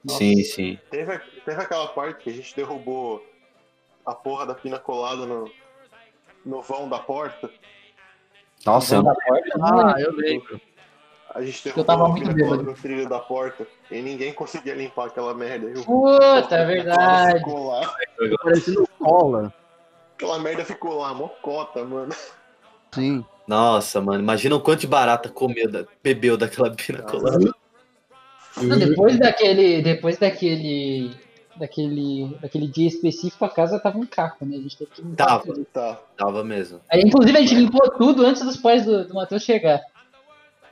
Nossa. 0.03 0.17
Sim, 0.17 0.43
sim. 0.43 0.79
Teve, 0.89 1.19
teve 1.45 1.61
aquela 1.61 1.87
parte 1.89 2.23
que 2.23 2.31
a 2.31 2.33
gente 2.33 2.55
derrubou 2.55 3.23
a 4.03 4.15
porra 4.15 4.47
da 4.47 4.55
pina 4.55 4.79
colada 4.79 5.27
no, 5.27 5.51
no 6.43 6.63
vão 6.63 6.89
da 6.89 6.97
porta. 6.97 7.47
Nossa, 8.65 8.95
eu- 8.95 9.03
da 9.03 9.13
porta, 9.13 9.49
Ah, 9.61 9.95
eu 9.99 10.11
lembro. 10.15 10.59
A 11.35 11.41
gente 11.41 11.67
Eu 11.75 11.83
tava 11.83 12.07
muito 12.09 12.31
bêbado. 12.31 12.61
no 12.63 12.73
trilho 12.73 13.09
da 13.09 13.17
porta 13.19 13.65
e 13.89 14.01
ninguém 14.01 14.31
conseguia 14.33 14.75
limpar 14.75 15.07
aquela 15.07 15.33
merda. 15.33 15.67
E 15.69 15.73
o- 15.79 15.83
Puta, 15.83 16.55
é 16.55 16.65
verdade. 16.65 17.39
Ficou 17.39 17.67
lá. 17.69 17.93
Parecendo 18.43 18.87
cola. 18.99 19.53
Aquela 20.15 20.37
merda 20.39 20.63
ficou 20.63 20.99
lá, 20.99 21.13
mocota, 21.13 21.83
mano. 21.83 22.13
Sim. 22.93 23.25
Nossa, 23.47 23.99
mano. 23.99 24.19
Imagina 24.21 24.55
o 24.55 24.61
quanto 24.61 24.81
de 24.81 24.87
barata 24.87 25.27
comeu, 25.27 25.69
da- 25.69 25.85
bebeu 26.03 26.37
daquela 26.37 26.69
pina 26.69 27.01
colada. 27.01 27.51
Não, 28.61 28.77
depois 28.77 29.17
daquele. 29.19 29.81
Depois 29.81 30.17
daquele. 30.17 31.15
Daquele, 31.55 32.35
daquele 32.41 32.67
dia 32.67 32.87
específico, 32.87 33.45
a 33.45 33.49
casa 33.49 33.79
tava 33.79 33.99
um 33.99 34.07
caco, 34.07 34.43
né? 34.43 34.57
A 34.57 34.59
gente 34.59 34.75
teve 34.75 34.89
que 34.89 35.01
limpar 35.03 35.25
Tava. 35.27 35.43
tudo. 35.43 35.65
Tá. 35.71 35.99
Tava 36.17 36.43
mesmo. 36.43 36.79
Aí, 36.91 37.01
inclusive, 37.01 37.37
a 37.37 37.41
gente 37.41 37.53
limpou 37.53 37.91
tudo 37.91 38.25
antes 38.25 38.41
dos 38.43 38.57
pais 38.57 38.83
do, 38.85 39.07
do 39.07 39.13
Matheus 39.13 39.43
chegar. 39.43 39.79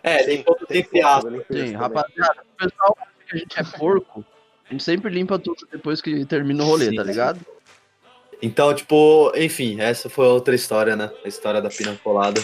É, 0.04 0.24
tem 0.24 0.46
entre 0.70 1.02
foto, 1.02 1.28
aspas. 1.28 1.46
Sim, 1.52 1.74
rapaziada, 1.74 2.42
o 2.42 2.58
pessoal 2.58 2.98
que 3.28 3.36
a 3.36 3.40
gente 3.40 3.60
é 3.60 3.64
porco. 3.78 4.26
A 4.68 4.72
gente 4.72 4.84
sempre 4.84 5.10
limpa 5.12 5.38
tudo 5.38 5.68
depois 5.72 6.02
que 6.02 6.26
termina 6.26 6.64
o 6.64 6.68
rolê, 6.68 6.86
Sim, 6.90 6.96
tá 6.96 7.04
sim. 7.04 7.10
ligado? 7.10 7.40
Então, 8.42 8.74
tipo, 8.74 9.32
enfim, 9.36 9.80
essa 9.80 10.10
foi 10.10 10.26
outra 10.26 10.56
história, 10.56 10.96
né? 10.96 11.12
A 11.24 11.28
história 11.28 11.62
da 11.62 11.70
pina 11.70 11.96
colada. 12.04 12.42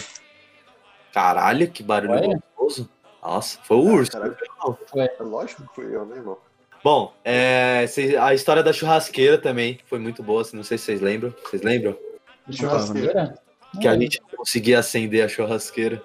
Caralho, 1.12 1.68
que 1.70 1.82
barulho 1.82 2.40
gostoso. 2.56 2.88
Nossa, 3.20 3.58
foi 3.64 3.76
o 3.76 3.80
urso. 3.80 4.12
caralho. 4.12 4.36
não. 4.64 4.78
É 5.02 5.22
lógico 5.22 5.62
que 5.62 5.74
fui 5.74 5.94
eu, 5.94 6.06
né, 6.06 6.16
irmão? 6.16 6.38
Bom, 6.84 7.12
é, 7.24 7.84
a 8.20 8.32
história 8.32 8.62
da 8.62 8.72
churrasqueira 8.72 9.36
também 9.36 9.80
foi 9.86 9.98
muito 9.98 10.22
boa. 10.22 10.42
assim, 10.42 10.56
Não 10.56 10.62
sei 10.62 10.78
se 10.78 10.84
vocês 10.84 11.00
lembram. 11.00 11.34
Vocês 11.44 11.62
lembram? 11.62 11.98
Churrasqueira. 12.50 13.34
Que 13.80 13.88
a 13.88 13.98
gente 13.98 14.20
conseguia 14.36 14.78
acender 14.78 15.24
a 15.24 15.28
churrasqueira. 15.28 16.00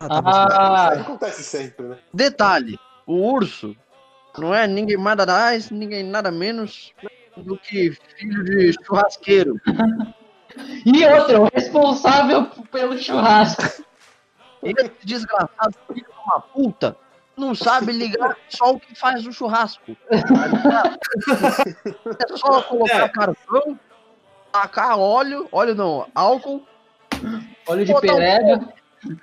Ah, 0.00 0.90
Isso 0.92 1.02
acontece 1.02 1.44
sempre, 1.44 1.86
né? 1.86 1.98
Detalhe, 2.12 2.78
o 3.06 3.14
urso 3.32 3.76
não 4.38 4.54
é 4.54 4.66
ninguém 4.66 4.96
mais 4.96 5.18
nada 5.18 5.32
mais, 5.32 5.70
ninguém 5.70 6.02
nada 6.02 6.30
menos 6.30 6.94
do 7.36 7.58
que 7.58 7.92
filho 8.16 8.44
de 8.44 8.72
churrasqueiro. 8.84 9.60
e 10.86 11.04
outra, 11.06 11.40
o 11.42 11.48
responsável 11.52 12.46
pelo 12.70 12.96
churrasco. 12.98 13.84
Esse 14.62 14.90
desgraçado 15.04 15.74
filho 15.86 16.06
de 16.06 16.18
uma 16.24 16.40
puta 16.40 16.96
não 17.36 17.54
sabe 17.54 17.92
ligar 17.92 18.36
só 18.48 18.72
o 18.72 18.80
que 18.80 18.94
faz 18.94 19.26
o 19.26 19.32
churrasco. 19.32 19.96
tá? 20.08 20.96
É 22.18 22.36
só 22.36 22.62
colocar 22.62 23.04
É. 23.04 23.08
carvão, 23.08 23.78
tacar 24.52 24.98
óleo, 24.98 25.46
óleo 25.52 25.74
não, 25.74 26.06
álcool, 26.14 26.66
Óleo 27.66 27.84
de 27.84 27.92
um 27.92 28.00
pereba. 28.00 28.72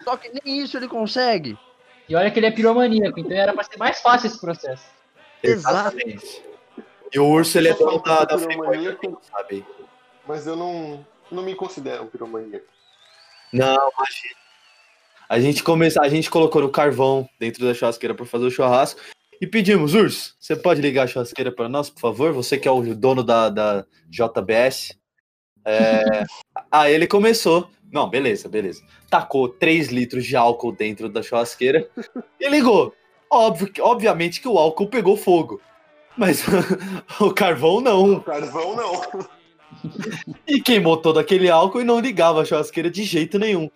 Só 0.04 0.18
que 0.18 0.32
nem 0.44 0.62
isso 0.62 0.78
ele 0.78 0.88
consegue. 0.88 1.58
E 2.08 2.16
olha 2.16 2.32
que 2.32 2.40
ele 2.40 2.48
é 2.48 2.52
piromaníaco, 2.52 3.20
então 3.20 3.36
era 3.38 3.54
pra 3.54 3.64
ser 3.64 3.78
mais 3.78 4.00
fácil 4.00 4.28
esse 4.28 4.40
processo. 4.40 4.86
Exatamente. 5.44 6.44
E 7.14 7.20
o 7.20 7.26
urso, 7.26 7.58
ele 7.58 7.70
é 7.70 7.74
dono 7.74 8.00
da, 8.00 8.26
da 8.26 8.38
sabe? 8.38 9.66
Mas 10.28 10.46
eu 10.46 10.56
não, 10.56 11.06
não 11.32 11.44
me 11.44 11.56
considero 11.56 12.04
um 12.04 12.08
piromaníaco. 12.08 12.66
Não, 13.54 13.76
imagina. 13.76 14.36
A 15.30 15.40
gente 15.40 15.64
começa, 15.64 16.02
a 16.02 16.10
gente 16.10 16.30
colocou 16.30 16.62
no 16.62 16.70
carvão 16.70 17.30
dentro 17.40 17.66
da 17.66 17.74
churrasqueira 17.74 18.16
para 18.16 18.26
fazer 18.26 18.46
o 18.46 18.52
churrasco 18.52 19.02
e 19.40 19.46
pedimos, 19.46 19.94
Urso, 19.94 20.36
você 20.40 20.56
pode 20.56 20.82
ligar 20.82 21.04
a 21.04 21.08
churrasqueira 21.08 21.52
para 21.52 21.70
nós, 21.70 21.90
por 21.90 22.00
favor? 22.00 22.32
Você 22.34 22.58
que 22.58 22.68
é 22.68 22.72
o 22.72 22.82
dono 22.96 23.24
da, 23.24 23.50
da 23.50 23.86
JBS. 24.10 24.98
É... 25.64 26.24
Aí 26.72 26.94
ele 26.94 27.08
começou. 27.08 27.70
Não, 27.92 28.10
beleza, 28.10 28.50
beleza. 28.50 28.82
Tacou 29.10 29.48
3 29.50 29.88
litros 29.90 30.26
de 30.26 30.36
álcool 30.36 30.72
dentro 30.72 31.08
da 31.10 31.22
churrasqueira 31.24 31.90
e 32.40 32.50
ligou. 32.50 32.94
Óbvio, 33.30 33.72
que- 33.72 33.82
obviamente 33.82 34.42
que 34.42 34.48
o 34.48 34.58
álcool 34.58 34.88
pegou 34.90 35.16
fogo. 35.18 35.62
Mas 36.18 36.44
o 37.22 37.32
carvão 37.34 37.80
não. 37.80 38.20
Carvão 38.20 38.76
não. 38.76 39.28
E 40.48 40.60
queimou 40.62 40.98
todo 40.98 41.20
aquele 41.20 41.50
álcool 41.50 41.82
e 41.82 41.86
não 41.86 42.00
ligava 42.00 42.42
a 42.42 42.46
churrasqueira 42.46 42.90
de 42.90 43.04
jeito 43.04 43.38
nenhum. 43.38 43.70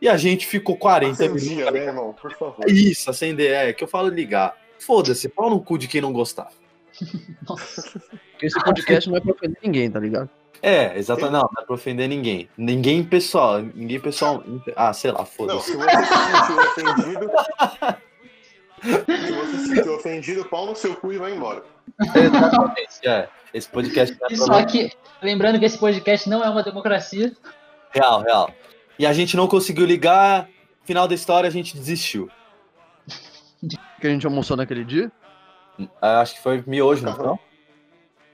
E 0.00 0.08
a 0.08 0.16
gente 0.16 0.46
ficou 0.46 0.76
40 0.76 1.20
minutos. 1.24 1.42
Acendia, 1.44 1.70
né, 1.70 1.84
irmão? 1.86 2.12
Por 2.12 2.32
favor. 2.36 2.70
Isso, 2.70 3.10
acender, 3.10 3.50
é 3.52 3.72
que 3.72 3.82
eu 3.82 3.88
falo 3.88 4.08
ligar. 4.08 4.56
Foda-se, 4.78 5.28
pau 5.28 5.50
no 5.50 5.60
cu 5.60 5.76
de 5.76 5.88
quem 5.88 6.00
não 6.00 6.12
gostar. 6.12 6.48
Porque 7.44 8.46
esse 8.46 8.62
podcast 8.62 9.08
não 9.10 9.16
é 9.16 9.20
pra 9.20 9.32
ofender 9.32 9.58
ninguém, 9.62 9.90
tá 9.90 9.98
ligado? 9.98 10.30
É, 10.62 10.96
exatamente. 10.98 11.32
Não, 11.32 11.40
não 11.40 11.62
é 11.62 11.64
pra 11.64 11.74
ofender 11.74 12.08
ninguém. 12.08 12.48
Ninguém 12.56 13.04
pessoal. 13.04 13.60
Ninguém 13.60 14.00
pessoal. 14.00 14.42
Ah, 14.76 14.92
sei 14.92 15.12
lá, 15.12 15.18
Não, 15.20 15.26
foda-se. 15.26 15.72
se 15.72 15.76
você 15.76 15.90
se 16.04 16.14
sentiu 16.74 16.92
ofendido. 16.92 17.30
se 18.82 19.32
você 19.32 19.58
se 19.58 19.66
sentiu 19.68 19.94
ofendido, 19.94 20.44
pau 20.46 20.66
no 20.66 20.76
seu 20.76 20.94
cu 20.96 21.12
e 21.12 21.18
vai 21.18 21.32
embora. 21.34 21.62
Exatamente. 22.14 23.06
É, 23.06 23.28
esse 23.54 23.68
podcast 23.68 24.16
não 24.20 24.28
é 24.28 24.36
só 24.36 24.64
que, 24.66 24.90
lembrando 25.22 25.58
que 25.58 25.64
esse 25.64 25.78
podcast 25.78 26.28
não 26.28 26.44
é 26.44 26.48
uma 26.50 26.62
democracia. 26.62 27.32
Real, 27.92 28.22
real. 28.22 28.50
E 28.98 29.06
a 29.06 29.12
gente 29.12 29.36
não 29.36 29.46
conseguiu 29.46 29.86
ligar. 29.86 30.48
Final 30.84 31.06
da 31.06 31.14
história, 31.14 31.46
a 31.46 31.50
gente 31.52 31.76
desistiu. 31.76 32.30
Que 34.00 34.06
a 34.06 34.10
gente 34.10 34.26
almoçou 34.26 34.56
naquele 34.56 34.84
dia. 34.84 35.12
Ah, 36.00 36.20
Acho 36.20 36.34
que 36.36 36.42
foi 36.42 36.64
miojo, 36.66 37.04
não 37.04 37.14
foi? 37.14 37.38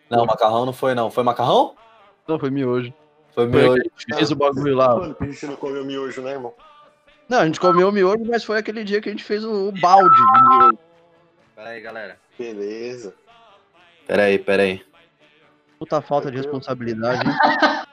Não, 0.08 0.24
macarrão 0.24 0.64
não 0.64 0.72
foi, 0.72 0.94
não. 0.94 1.10
Foi 1.10 1.24
macarrão? 1.24 1.74
Não, 2.26 2.38
foi 2.38 2.50
miojo. 2.50 2.92
Foi 3.34 3.50
Foi 3.50 3.60
miojo. 3.60 3.80
a 3.80 4.00
gente 4.00 4.16
fez 4.16 4.30
o 4.30 4.36
bagulho 4.36 4.76
lá. 4.76 4.96
Mano, 4.96 5.16
a 5.18 5.24
gente 5.24 5.46
não 5.46 5.56
comeu 5.56 5.84
miojo, 5.84 6.22
né, 6.22 6.32
irmão? 6.32 6.54
Não, 7.28 7.40
a 7.40 7.46
gente 7.46 7.58
comeu 7.60 7.90
miojo, 7.90 8.24
mas 8.26 8.44
foi 8.44 8.58
aquele 8.58 8.84
dia 8.84 9.00
que 9.00 9.08
a 9.08 9.12
gente 9.12 9.24
fez 9.24 9.44
o, 9.44 9.68
o 9.68 9.72
balde 9.72 10.14
de 10.14 10.48
miojo. 10.48 10.78
Pera 11.54 11.68
aí, 11.70 11.80
galera. 11.80 12.18
Beleza. 12.38 13.14
Pera 14.06 14.24
aí, 14.24 14.38
pera 14.38 14.62
aí. 14.62 14.84
Puta 15.78 16.00
falta 16.00 16.30
de 16.30 16.36
responsabilidade, 16.36 17.28
hein? 17.28 17.34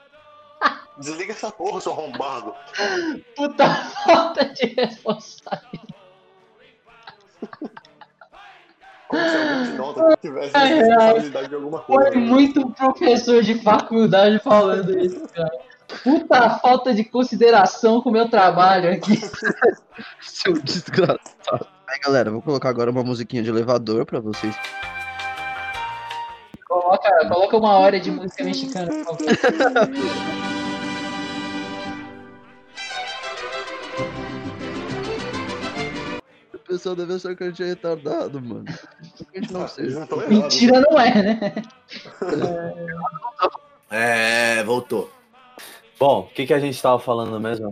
Desliga 0.98 1.32
essa 1.32 1.50
porra, 1.50 1.80
seu 1.80 1.92
arrombado. 1.92 2.54
Puta 3.34 3.74
falta 4.04 4.44
de 4.44 4.66
responsabilidade. 4.66 5.94
Como 9.12 9.28
se 9.28 9.36
alguém 9.36 9.64
de 9.64 9.72
nota 9.76 10.18
tivesse 10.22 10.50
ai. 10.54 10.68
responsabilidade 10.68 11.48
de 11.48 11.54
alguma 11.54 11.80
coisa. 11.80 12.12
Foi 12.12 12.20
muito 12.20 12.70
professor 12.70 13.42
de 13.42 13.54
faculdade 13.56 14.38
falando 14.38 14.98
isso, 14.98 15.28
cara. 15.28 15.50
Puta 16.02 16.48
falta 16.60 16.94
de 16.94 17.04
consideração 17.04 18.00
com 18.00 18.08
o 18.08 18.12
meu 18.12 18.30
trabalho 18.30 18.90
aqui. 18.90 19.20
Seu 20.22 20.54
desgraçado. 20.54 21.66
Aí, 21.86 22.00
galera, 22.02 22.30
vou 22.30 22.40
colocar 22.40 22.70
agora 22.70 22.90
uma 22.90 23.04
musiquinha 23.04 23.42
de 23.42 23.50
elevador 23.50 24.06
pra 24.06 24.18
vocês. 24.18 24.56
Coloca, 26.66 27.28
coloca 27.28 27.56
uma 27.58 27.78
hora 27.80 28.00
de 28.00 28.10
música 28.10 28.42
mexicana, 28.42 28.90
por 29.04 29.18
favor. 29.18 30.32
pessoal 36.72 36.96
deve 36.96 37.14
achar 37.14 37.36
que 37.36 37.44
a 37.44 37.48
gente 37.48 37.62
é 37.62 37.66
retardado, 37.66 38.40
mano. 38.40 38.64
A 38.66 39.38
gente 39.38 39.52
não 39.52 39.60
Eles 39.60 39.72
seja? 39.72 39.98
errados. 39.98 40.28
Mentira 40.28 40.80
não 40.80 40.98
é, 40.98 41.22
né? 41.22 41.54
É, 43.94 44.64
voltou. 44.64 45.10
Bom, 46.00 46.20
o 46.20 46.34
que, 46.34 46.46
que 46.46 46.54
a 46.54 46.58
gente 46.58 46.80
tava 46.80 46.98
falando 46.98 47.38
mesmo? 47.38 47.68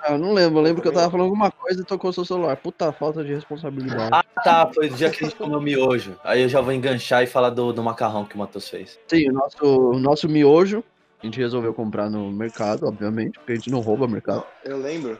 Ah, 0.00 0.12
eu 0.12 0.18
não 0.18 0.32
lembro. 0.32 0.60
Eu 0.60 0.62
lembro 0.62 0.80
que 0.80 0.86
eu 0.86 0.92
tava 0.92 1.10
falando 1.10 1.24
alguma 1.26 1.50
coisa 1.50 1.82
e 1.82 1.84
tocou 1.84 2.12
seu 2.12 2.24
celular. 2.24 2.56
Puta 2.56 2.92
falta 2.92 3.24
de 3.24 3.34
responsabilidade. 3.34 4.10
Ah, 4.12 4.22
tá, 4.44 4.70
foi 4.72 4.86
o 4.86 4.90
dia 4.90 5.10
que 5.10 5.24
a 5.24 5.26
gente 5.26 5.36
comeu 5.36 5.60
miojo. 5.60 6.16
Aí 6.22 6.42
eu 6.42 6.48
já 6.48 6.60
vou 6.60 6.72
enganchar 6.72 7.24
e 7.24 7.26
falar 7.26 7.50
do, 7.50 7.72
do 7.72 7.82
macarrão 7.82 8.24
que 8.24 8.36
o 8.36 8.38
Matheus 8.38 8.68
fez. 8.68 8.96
Sim, 9.08 9.30
o 9.30 9.32
nosso, 9.32 9.64
o 9.64 9.98
nosso 9.98 10.28
miojo, 10.28 10.84
a 11.20 11.26
gente 11.26 11.40
resolveu 11.40 11.74
comprar 11.74 12.08
no 12.08 12.30
mercado, 12.30 12.86
obviamente, 12.86 13.36
porque 13.40 13.50
a 13.50 13.56
gente 13.56 13.70
não 13.72 13.80
rouba 13.80 14.06
mercado. 14.06 14.44
Eu 14.64 14.78
lembro. 14.78 15.18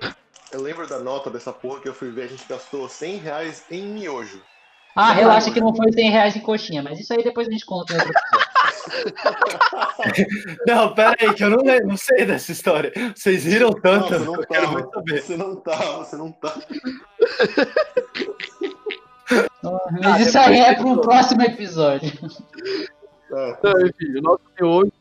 Eu 0.52 0.62
lembro 0.62 0.86
da 0.86 0.98
nota 0.98 1.30
dessa 1.30 1.52
porra 1.52 1.80
que 1.80 1.88
eu 1.88 1.94
fui 1.94 2.10
ver, 2.10 2.22
a 2.22 2.28
gente 2.28 2.46
gastou 2.48 2.88
100 2.88 3.16
reais 3.16 3.64
em 3.70 3.82
miojo. 3.82 4.42
Ah, 4.94 5.12
relaxa 5.12 5.50
que 5.50 5.60
não 5.60 5.74
foi 5.74 5.92
100 5.92 6.10
reais 6.10 6.36
em 6.36 6.40
coxinha, 6.40 6.82
mas 6.82 6.98
isso 6.98 7.12
aí 7.12 7.22
depois 7.22 7.46
a 7.48 7.50
gente 7.50 7.66
conta 7.66 7.92
episódio. 7.92 8.16
Não, 10.66 10.94
pera 10.94 11.16
aí, 11.20 11.34
que 11.34 11.44
eu 11.44 11.50
não, 11.50 11.62
lembro, 11.62 11.88
não 11.88 11.96
sei 11.96 12.24
dessa 12.24 12.52
história. 12.52 12.92
Vocês 13.14 13.44
riram 13.44 13.70
Não, 13.70 13.80
tanto, 13.80 14.08
você 14.08 14.18
não 14.18 14.34
eu 14.34 14.46
quero 14.46 14.66
tá. 14.66 14.72
muito 14.72 14.90
saber. 14.90 15.22
Você 15.22 15.36
não 15.36 15.56
tá, 15.56 15.76
você 15.76 16.16
não 16.16 16.32
tá. 16.32 16.54
Mas 20.02 20.26
isso 20.26 20.38
aí 20.38 20.60
é 20.60 20.74
para 20.74 20.86
um 20.86 20.98
próximo 20.98 21.42
episódio. 21.42 22.12
É. 23.32 23.50
Então, 23.50 23.72
enfim, 23.80 24.18
o 24.18 24.22
nosso 24.22 24.42
miojo 24.58 24.92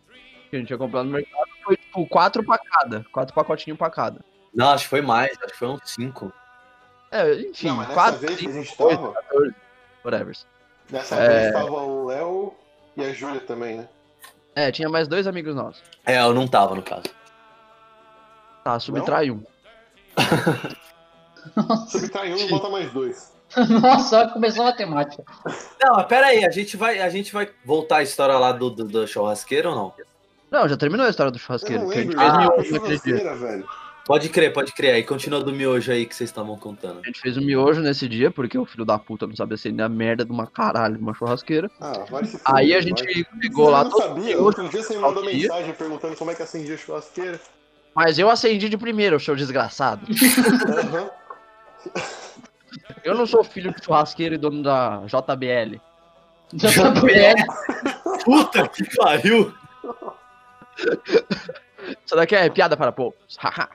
que 0.50 0.56
a 0.56 0.60
gente 0.60 0.70
ia 0.70 0.78
comprar 0.78 1.04
no 1.04 1.12
mercado 1.12 1.50
foi 1.64 1.78
tipo 1.78 2.08
quatro 2.08 2.44
pra 2.44 2.58
cada. 2.58 3.06
Quatro 3.12 3.34
pacotinhos 3.34 3.78
pra 3.78 3.90
cada. 3.90 4.20
Não, 4.56 4.70
acho 4.72 4.86
que 4.86 4.90
foi 4.90 5.02
mais, 5.02 5.32
acho 5.42 5.52
que 5.54 5.60
foi 5.60 5.68
uns 5.68 5.82
cinco. 5.86 6.32
É, 7.12 7.34
enfim, 7.42 7.68
Não, 7.68 7.76
mas 7.78 7.88
quatro, 7.94 8.20
vez 8.20 8.36
que 8.38 8.48
a 8.48 8.52
cinco, 8.52 8.64
gente 8.64 8.82
oito, 8.82 8.98
tava, 9.02 9.14
14, 9.14 9.56
whatever. 10.04 10.38
nessa 10.90 11.16
É. 11.16 11.28
vez 11.42 11.54
tava 11.54 11.72
o 11.72 12.06
Léo 12.06 12.54
e 12.98 13.04
a 13.04 13.14
Júlia 13.14 13.42
também, 13.42 13.78
né? 13.78 13.90
É, 14.56 14.72
tinha 14.72 14.88
mais 14.90 15.08
dois 15.08 15.28
amigos 15.28 15.54
nossos. 15.56 15.84
É, 16.06 16.20
eu 16.22 16.34
não 16.34 16.48
tava 16.48 16.76
no 16.76 16.82
caso. 16.82 17.04
Tá, 18.64 18.80
subtrai 18.80 19.30
um. 19.30 19.44
Subtrai 21.88 22.34
um 22.34 22.38
e 22.38 22.48
bota 22.50 22.70
mais 22.70 22.92
dois. 22.92 23.34
Nossa, 23.82 24.18
olha 24.18 24.28
que 24.28 24.34
começou 24.34 24.64
a 24.64 24.68
matemática. 24.70 25.24
Não, 25.82 25.96
mas 25.96 26.06
pera 26.08 26.28
aí, 26.28 26.44
a 26.46 26.50
gente 26.50 26.76
vai, 26.76 27.00
a 27.00 27.10
gente 27.10 27.32
vai 27.32 27.50
voltar 27.64 27.98
a 27.98 28.04
história 28.04 28.38
lá 28.38 28.52
do, 28.52 28.70
do, 28.70 28.86
do 28.86 29.08
churrasqueiro 29.08 29.70
ou 29.70 29.76
não? 29.76 29.94
Não, 30.50 30.68
já 30.68 30.76
terminou 30.78 31.06
a 31.06 31.10
história 31.10 31.32
do 31.32 31.36
Eu 31.36 31.40
churrasqueiro. 31.40 31.84
não 31.84 31.90
Que 31.92 32.00
a 32.00 32.02
gente 32.02 32.16
lembro. 32.16 32.88
fez 32.88 33.26
Ah, 33.26 33.34
velho. 33.36 33.70
Pode 34.06 34.30
crer, 34.30 34.54
pode 34.54 34.72
crer. 34.72 34.94
Aí 34.94 35.04
continua 35.04 35.44
do 35.44 35.52
miojo 35.52 35.92
aí 35.92 36.06
que 36.06 36.16
vocês 36.16 36.30
estavam 36.30 36.56
contando. 36.58 37.00
A 37.02 37.06
gente 37.08 37.20
fez 37.20 37.38
o 37.38 37.42
miojo 37.42 37.82
nesse 37.82 38.08
dia, 38.08 38.30
porque 38.30 38.56
o 38.56 38.64
filho 38.64 38.86
da 38.86 39.00
puta 39.00 39.26
não 39.26 39.36
sabia 39.36 39.56
acender 39.56 39.84
a 39.84 39.90
merda 39.90 40.24
de 40.24 40.32
uma 40.32 40.46
caralho 40.46 40.96
de 40.96 41.02
uma 41.02 41.14
churrasqueira. 41.16 41.72
Ah, 41.82 42.06
vai 42.10 42.24
se 42.24 42.40
Aí 42.46 42.76
a 42.76 42.82
gente 42.82 43.04
vai. 43.04 43.26
pegou 43.42 43.68
lá 43.70 43.80
Eu 43.80 43.84
não 43.86 43.92
todo 43.92 44.02
sabia. 44.04 44.40
Outro 44.40 44.70
dia 44.70 44.84
você 44.84 44.96
me 44.96 45.02
mandou 45.02 45.26
mensagem 45.26 45.74
perguntando 45.74 46.16
como 46.16 46.30
é 46.30 46.36
que 46.36 46.44
acendia 46.44 46.76
a 46.76 46.78
churrasqueira. 46.78 47.40
Mas 47.96 48.20
eu 48.20 48.30
acendi 48.30 48.70
de 48.70 48.78
primeiro, 48.78 49.20
seu 49.20 49.36
desgraçado. 49.36 50.06
Aham. 50.70 51.10
Eu 53.04 53.16
não 53.16 53.26
sou 53.26 53.44
filho 53.44 53.74
de 53.74 53.84
churrasqueiro 53.84 54.36
e 54.36 54.38
dono 54.38 54.62
da 54.62 55.02
JBL. 55.08 55.80
JBL. 56.54 57.44
Puta 58.24 58.68
que 58.68 58.96
pariu! 58.96 59.52
Isso 62.06 62.16
daqui 62.16 62.36
é 62.36 62.50
piada 62.50 62.76
para 62.76 62.92
poucos. 62.92 63.36
Haha. 63.40 63.70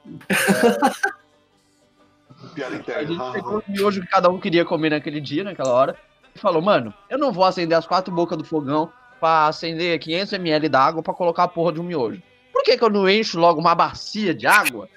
Piada 2.54 2.76
A 2.76 2.78
interna. 2.78 3.06
gente 3.06 3.32
pegou 3.32 3.58
o 3.58 3.70
miojo 3.70 4.00
que 4.00 4.06
cada 4.06 4.28
um 4.28 4.40
queria 4.40 4.64
comer 4.64 4.90
naquele 4.90 5.20
dia, 5.20 5.44
naquela 5.44 5.72
hora, 5.72 5.96
e 6.34 6.38
falou, 6.38 6.62
mano, 6.62 6.92
eu 7.08 7.18
não 7.18 7.32
vou 7.32 7.44
acender 7.44 7.76
as 7.76 7.86
quatro 7.86 8.14
bocas 8.14 8.38
do 8.38 8.44
fogão 8.44 8.92
pra 9.18 9.46
acender 9.46 9.98
500ml 9.98 10.68
d'água 10.68 11.02
pra 11.02 11.12
colocar 11.12 11.44
a 11.44 11.48
porra 11.48 11.72
de 11.72 11.80
um 11.80 11.84
miojo. 11.84 12.22
Por 12.52 12.62
que, 12.62 12.76
que 12.76 12.84
eu 12.84 12.90
não 12.90 13.08
encho 13.08 13.38
logo 13.38 13.60
uma 13.60 13.74
bacia 13.74 14.34
de 14.34 14.46
água? 14.46 14.88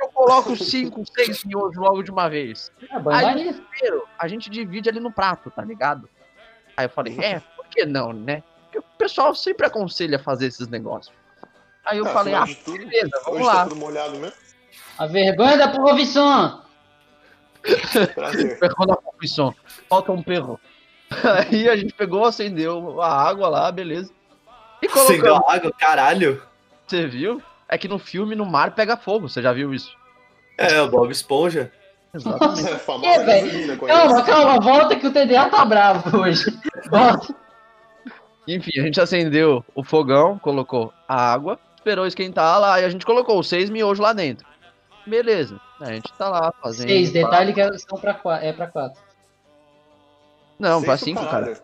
Eu 0.00 0.08
coloco 0.08 0.56
cinco, 0.56 1.02
seis 1.14 1.44
miojos 1.44 1.76
logo 1.76 2.02
de 2.02 2.10
uma 2.10 2.28
vez. 2.28 2.72
É, 2.90 2.98
banho 2.98 3.54
Primeiro, 3.70 4.04
a 4.18 4.28
gente 4.28 4.50
divide 4.50 4.88
ali 4.88 5.00
no 5.00 5.12
prato, 5.12 5.50
tá 5.50 5.62
ligado? 5.62 6.08
Aí 6.76 6.86
eu 6.86 6.90
falei, 6.90 7.18
é, 7.20 7.40
por 7.56 7.66
que 7.66 7.84
não, 7.84 8.12
né? 8.12 8.42
Porque 8.64 8.78
o 8.78 8.82
pessoal 8.98 9.34
sempre 9.34 9.66
aconselha 9.66 10.18
fazer 10.18 10.46
esses 10.46 10.68
negócios. 10.68 11.14
Aí 11.86 11.98
eu 11.98 12.04
Tá, 12.04 12.12
falei, 12.12 12.34
ah, 12.34 12.44
tudo, 12.64 12.78
beleza, 12.78 13.10
vamos 13.24 13.40
Hoje 13.40 13.48
tá 13.50 13.54
lá. 13.54 13.62
tudo 13.64 13.76
molhado 13.76 14.16
mesmo. 14.18 14.32
A 14.98 15.06
vergonha 15.06 15.56
da 15.56 15.68
profissão. 15.68 16.62
Prazer. 18.14 18.58
Perrou 18.58 18.86
na 18.86 18.96
confissão. 18.96 19.54
Falta 19.88 20.12
um 20.12 20.22
perro. 20.22 20.60
Aí 21.50 21.68
a 21.68 21.76
gente 21.76 21.92
pegou, 21.94 22.24
acendeu 22.24 23.00
a 23.00 23.12
água 23.28 23.48
lá, 23.48 23.70
beleza. 23.72 24.10
E 24.82 24.86
Acendeu 24.86 25.06
colocamos. 25.34 25.48
a 25.48 25.54
água, 25.54 25.72
caralho. 25.78 26.42
Você 26.86 27.06
viu? 27.06 27.42
É 27.68 27.76
que 27.78 27.88
no 27.88 27.98
filme, 27.98 28.34
no 28.34 28.46
mar, 28.46 28.74
pega 28.74 28.96
fogo. 28.96 29.28
Você 29.28 29.40
já 29.42 29.52
viu 29.52 29.72
isso? 29.74 29.90
É, 30.58 30.80
o 30.82 30.88
Bob 30.88 31.10
Esponja. 31.10 31.72
Exatamente. 32.14 32.68
É 32.68 33.06
É, 33.14 33.24
gasolina. 33.24 33.76
Calma, 33.76 34.22
calma, 34.22 34.60
volta 34.60 34.96
que 34.96 35.06
o 35.06 35.12
TDA 35.12 35.48
tá 35.50 35.64
bravo 35.64 36.18
hoje. 36.20 36.44
Volta. 36.90 37.34
Enfim, 38.48 38.78
a 38.78 38.82
gente 38.84 39.00
acendeu 39.00 39.64
o 39.74 39.82
fogão, 39.82 40.38
colocou 40.38 40.92
a 41.08 41.32
água, 41.32 41.58
esperou 41.86 42.04
esquentar 42.04 42.58
lá 42.60 42.80
e 42.80 42.84
a 42.84 42.88
gente 42.88 43.06
colocou 43.06 43.38
os 43.38 43.48
seis 43.48 43.70
miojos 43.70 44.00
lá 44.00 44.12
dentro. 44.12 44.44
Beleza. 45.06 45.60
A 45.80 45.92
gente 45.92 46.12
tá 46.14 46.28
lá 46.28 46.52
fazendo. 46.60 46.88
Seis, 46.88 47.12
detalhe 47.12 47.52
que 47.52 47.78
são 47.78 47.98
pra 47.98 48.12
quatro. 48.12 48.44
É 48.44 48.52
pra 48.52 48.66
quatro. 48.66 49.00
Não, 50.58 50.82
pra 50.82 50.96
Seis 50.96 51.04
cinco, 51.04 51.20
pro 51.20 51.30
cara. 51.30 51.62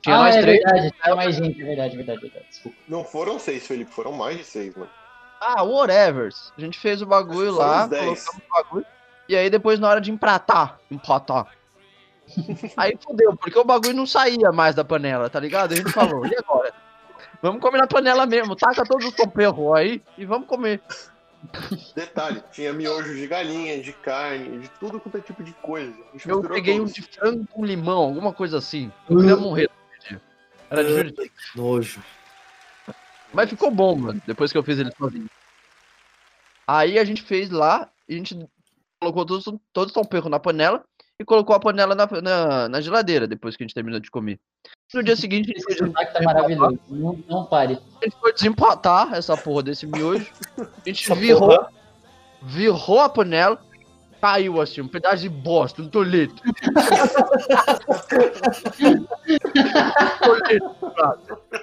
Tinha 0.00 0.16
ah, 0.16 0.20
mais 0.20 0.36
é 0.36 0.42
três. 0.42 0.62
verdade, 0.62 0.94
tá 1.02 1.16
mais 1.16 1.36
gente, 1.36 1.60
é 1.60 1.64
verdade, 1.64 1.94
é 1.94 1.96
verdade, 1.96 2.18
é 2.18 2.22
verdade. 2.22 2.46
Desculpa. 2.48 2.78
Não 2.88 3.04
foram 3.04 3.38
seis, 3.38 3.66
Felipe, 3.66 3.90
foram 3.90 4.12
mais 4.12 4.38
de 4.38 4.44
seis, 4.44 4.74
mano. 4.74 4.90
Ah, 5.40 5.62
whatever. 5.62 6.30
A 6.56 6.60
gente 6.60 6.78
fez 6.78 7.02
o 7.02 7.06
bagulho 7.06 7.52
lá, 7.52 7.88
colocamos 7.88 8.26
o 8.28 8.52
bagulho. 8.52 8.86
E 9.28 9.36
aí 9.36 9.50
depois 9.50 9.78
na 9.78 9.88
hora 9.88 10.00
de 10.00 10.10
empratar, 10.10 10.78
empatar. 10.90 11.48
aí 12.76 12.96
fodeu, 13.02 13.36
porque 13.36 13.58
o 13.58 13.64
bagulho 13.64 13.94
não 13.94 14.06
saía 14.06 14.52
mais 14.52 14.74
da 14.74 14.84
panela, 14.84 15.28
tá 15.28 15.40
ligado? 15.40 15.72
A 15.72 15.76
gente 15.76 15.90
falou, 15.90 16.24
e 16.26 16.34
agora? 16.36 16.72
Vamos 17.42 17.60
comer 17.60 17.78
na 17.78 17.86
panela 17.86 18.26
mesmo, 18.26 18.56
taca 18.56 18.84
todos 18.84 19.06
os 19.06 19.14
tomperros 19.14 19.76
aí 19.76 20.02
e 20.16 20.24
vamos 20.24 20.48
comer. 20.48 20.80
Detalhe, 21.94 22.42
tinha 22.52 22.72
miojo 22.72 23.14
de 23.14 23.26
galinha, 23.26 23.82
de 23.82 23.92
carne, 23.92 24.60
de 24.60 24.68
tudo 24.80 24.98
quanto 24.98 25.18
é 25.18 25.20
tipo 25.20 25.42
de 25.42 25.52
coisa. 25.54 25.94
Eu 26.26 26.42
peguei 26.42 26.74
um 26.74 26.86
todos. 26.86 26.94
de 26.94 27.02
frango 27.02 27.46
com 27.48 27.64
limão, 27.64 28.02
alguma 28.02 28.32
coisa 28.32 28.58
assim. 28.58 28.90
Eu 29.08 29.18
queria 29.18 29.36
morrer. 29.36 29.70
Era 30.70 30.84
divertido. 30.84 31.30
Nojo. 31.54 32.02
Mas 33.32 33.50
ficou 33.50 33.70
bom, 33.70 33.96
mano, 33.96 34.22
depois 34.26 34.52
que 34.52 34.58
eu 34.58 34.62
fiz 34.62 34.78
ele 34.78 34.92
sozinho. 34.96 35.28
Aí 36.66 36.98
a 36.98 37.04
gente 37.04 37.22
fez 37.22 37.50
lá, 37.50 37.90
e 38.08 38.14
a 38.14 38.16
gente 38.16 38.48
colocou 39.00 39.26
todos, 39.26 39.44
todos 39.72 39.88
os 39.88 39.92
tomperros 39.92 40.30
na 40.30 40.40
panela 40.40 40.84
e 41.18 41.24
colocou 41.24 41.54
a 41.54 41.60
panela 41.60 41.94
na, 41.94 42.06
na, 42.22 42.68
na 42.68 42.80
geladeira 42.80 43.26
depois 43.26 43.56
que 43.56 43.62
a 43.62 43.66
gente 43.66 43.74
terminou 43.74 44.00
de 44.00 44.10
comer. 44.10 44.40
No 44.92 45.02
dia 45.02 45.16
seguinte, 45.16 45.50
a 45.50 45.54
gente 45.54 45.64
foi, 45.64 45.72
Esse 45.74 45.86
sotaque 45.86 46.12
tá 46.12 46.22
maravilhoso. 46.22 46.78
Não, 46.88 47.18
não 47.28 47.44
pare. 47.46 47.78
a 48.00 48.04
gente 48.04 48.16
foi 48.20 48.32
desempatar 48.32 49.14
essa 49.14 49.36
porra 49.36 49.62
desse 49.64 49.86
miojo. 49.86 50.26
A 50.58 50.66
gente 50.86 51.04
Essa 51.04 51.14
virou, 51.14 51.40
porra. 51.48 51.68
virou 52.42 53.00
a 53.00 53.08
panela, 53.08 53.58
caiu 54.20 54.60
assim, 54.60 54.80
um 54.82 54.88
pedaço 54.88 55.22
de 55.22 55.28
bosta, 55.28 55.82
um 55.82 55.88
prato. 55.88 56.42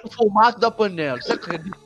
O 0.04 0.10
formato 0.10 0.58
da 0.58 0.70
panela, 0.70 1.20
você 1.20 1.32
acredita? 1.32 1.76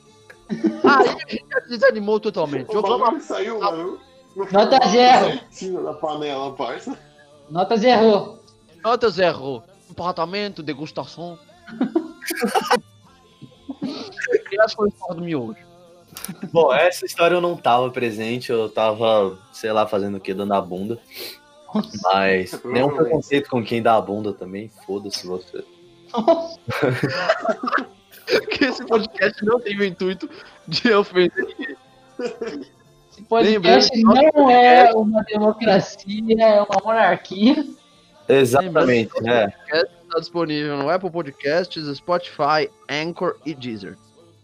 Aí 0.49 1.09
a 1.09 1.31
gente 1.31 1.45
desanimou 1.69 2.21
totalmente. 2.21 2.75
O 2.75 2.79
a 2.79 2.83
bagulho 2.83 3.21
saiu, 3.21 3.59
mano. 3.61 3.99
no 4.35 4.45
Nota 4.51 4.89
zero. 4.89 5.27
certinho 5.27 5.83
da 5.85 5.93
panela, 5.95 6.55
parça. 6.55 6.97
Nota 7.51 7.77
zero. 7.77 8.39
Nota 8.83 9.11
zero. 9.11 9.63
Apartamento, 9.97 10.63
degustação. 10.63 11.39
e 13.83 14.61
essa 14.61 14.77
foi 14.77 14.89
a 14.89 14.93
história 14.93 15.15
do 15.15 15.23
miojo. 15.23 15.57
Bom, 16.53 16.71
essa 16.71 17.07
história 17.07 17.35
eu 17.35 17.41
não 17.41 17.57
tava 17.57 17.91
presente, 17.91 18.53
eu 18.53 18.69
tava, 18.69 19.39
sei 19.53 19.73
lá, 19.73 19.87
fazendo 19.87 20.19
o 20.19 20.21
que, 20.21 20.35
dando 20.35 20.53
a 20.53 20.61
bunda. 20.61 21.01
Mas 22.03 22.63
nenhum 22.63 22.95
preconceito 22.95 23.49
com 23.49 23.65
quem 23.65 23.81
dá 23.81 23.97
a 23.97 24.01
bunda 24.01 24.35
também, 24.35 24.71
foda-se 24.87 25.27
você. 25.27 25.65
que 28.51 28.65
esse 28.65 28.85
podcast 28.85 29.43
não 29.45 29.59
tem 29.59 29.79
o 29.79 29.85
intuito 29.85 30.29
de 30.69 30.93
ofender 30.93 31.47
ninguém. 31.47 31.77
Esse 33.11 33.23
podcast 33.23 34.03
não 34.03 34.51
é 34.51 34.93
uma 34.95 35.23
democracia, 35.23 36.37
é 36.39 36.61
uma 36.61 36.83
monarquia. 36.85 37.65
Exatamente, 38.29 39.13
né? 39.23 39.53
Está 39.73 40.19
disponível 40.19 40.77
no 40.77 40.89
Apple 40.91 41.11
Podcasts, 41.11 41.85
Spotify, 41.97 42.71
Anchor 42.89 43.37
e 43.45 43.55
Deezer. 43.55 43.97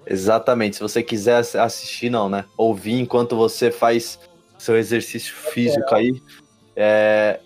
Exatamente. 0.07 0.77
Se 0.77 0.83
você 0.83 1.03
quiser 1.03 1.37
ass- 1.37 1.55
assistir, 1.57 2.11
não, 2.11 2.29
né? 2.29 2.45
Ouvir 2.57 2.99
enquanto 3.01 3.37
você 3.37 3.71
faz 3.71 4.19
seu 4.59 4.77
exercício 4.77 5.35
físico 5.35 5.95
aí. 5.95 6.21
É. 6.77 7.41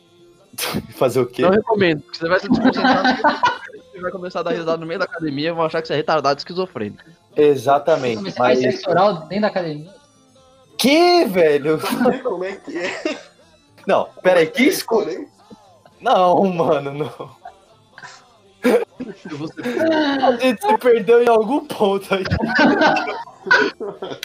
Fazer 0.97 1.21
o 1.21 1.27
quê? 1.27 1.43
Não 1.43 1.51
recomendo, 1.51 2.01
porque 2.03 2.19
você 2.19 2.29
vai 2.29 2.41
se 2.41 2.49
desconcentrar. 2.49 3.63
Você 3.93 4.01
vai 4.01 4.11
começar 4.11 4.41
a 4.41 4.43
dar 4.43 4.51
risada 4.53 4.79
no 4.79 4.87
meio 4.87 4.99
da 4.99 5.05
academia 5.05 5.49
e 5.49 5.53
vão 5.53 5.65
achar 5.65 5.81
que 5.83 5.89
você 5.89 5.95
é 5.95 5.97
retardado 5.97 6.39
esquizofrênico. 6.39 7.03
Exatamente. 7.37 8.23
Você 8.23 8.31
faz 8.33 8.61
Mas. 8.63 8.75
sexo 8.75 8.91
oral 8.91 9.21
dentro 9.27 9.43
da 9.43 9.49
academia. 9.49 9.91
Que, 10.79 11.25
velho? 11.27 11.79
Como 12.23 12.45
é 12.45 12.53
que 12.57 12.77
é? 12.77 13.19
Não, 13.87 14.09
peraí, 14.23 14.47
que 14.47 14.65
é 14.65 14.67
escolha? 14.69 15.27
Não, 16.01 16.45
mano, 16.45 16.93
não. 16.93 17.37
A 20.27 20.33
gente 20.37 20.61
se 20.61 20.79
perdeu 20.79 21.23
em 21.23 21.29
algum 21.29 21.65
ponto 21.67 22.15
aí. 22.15 22.25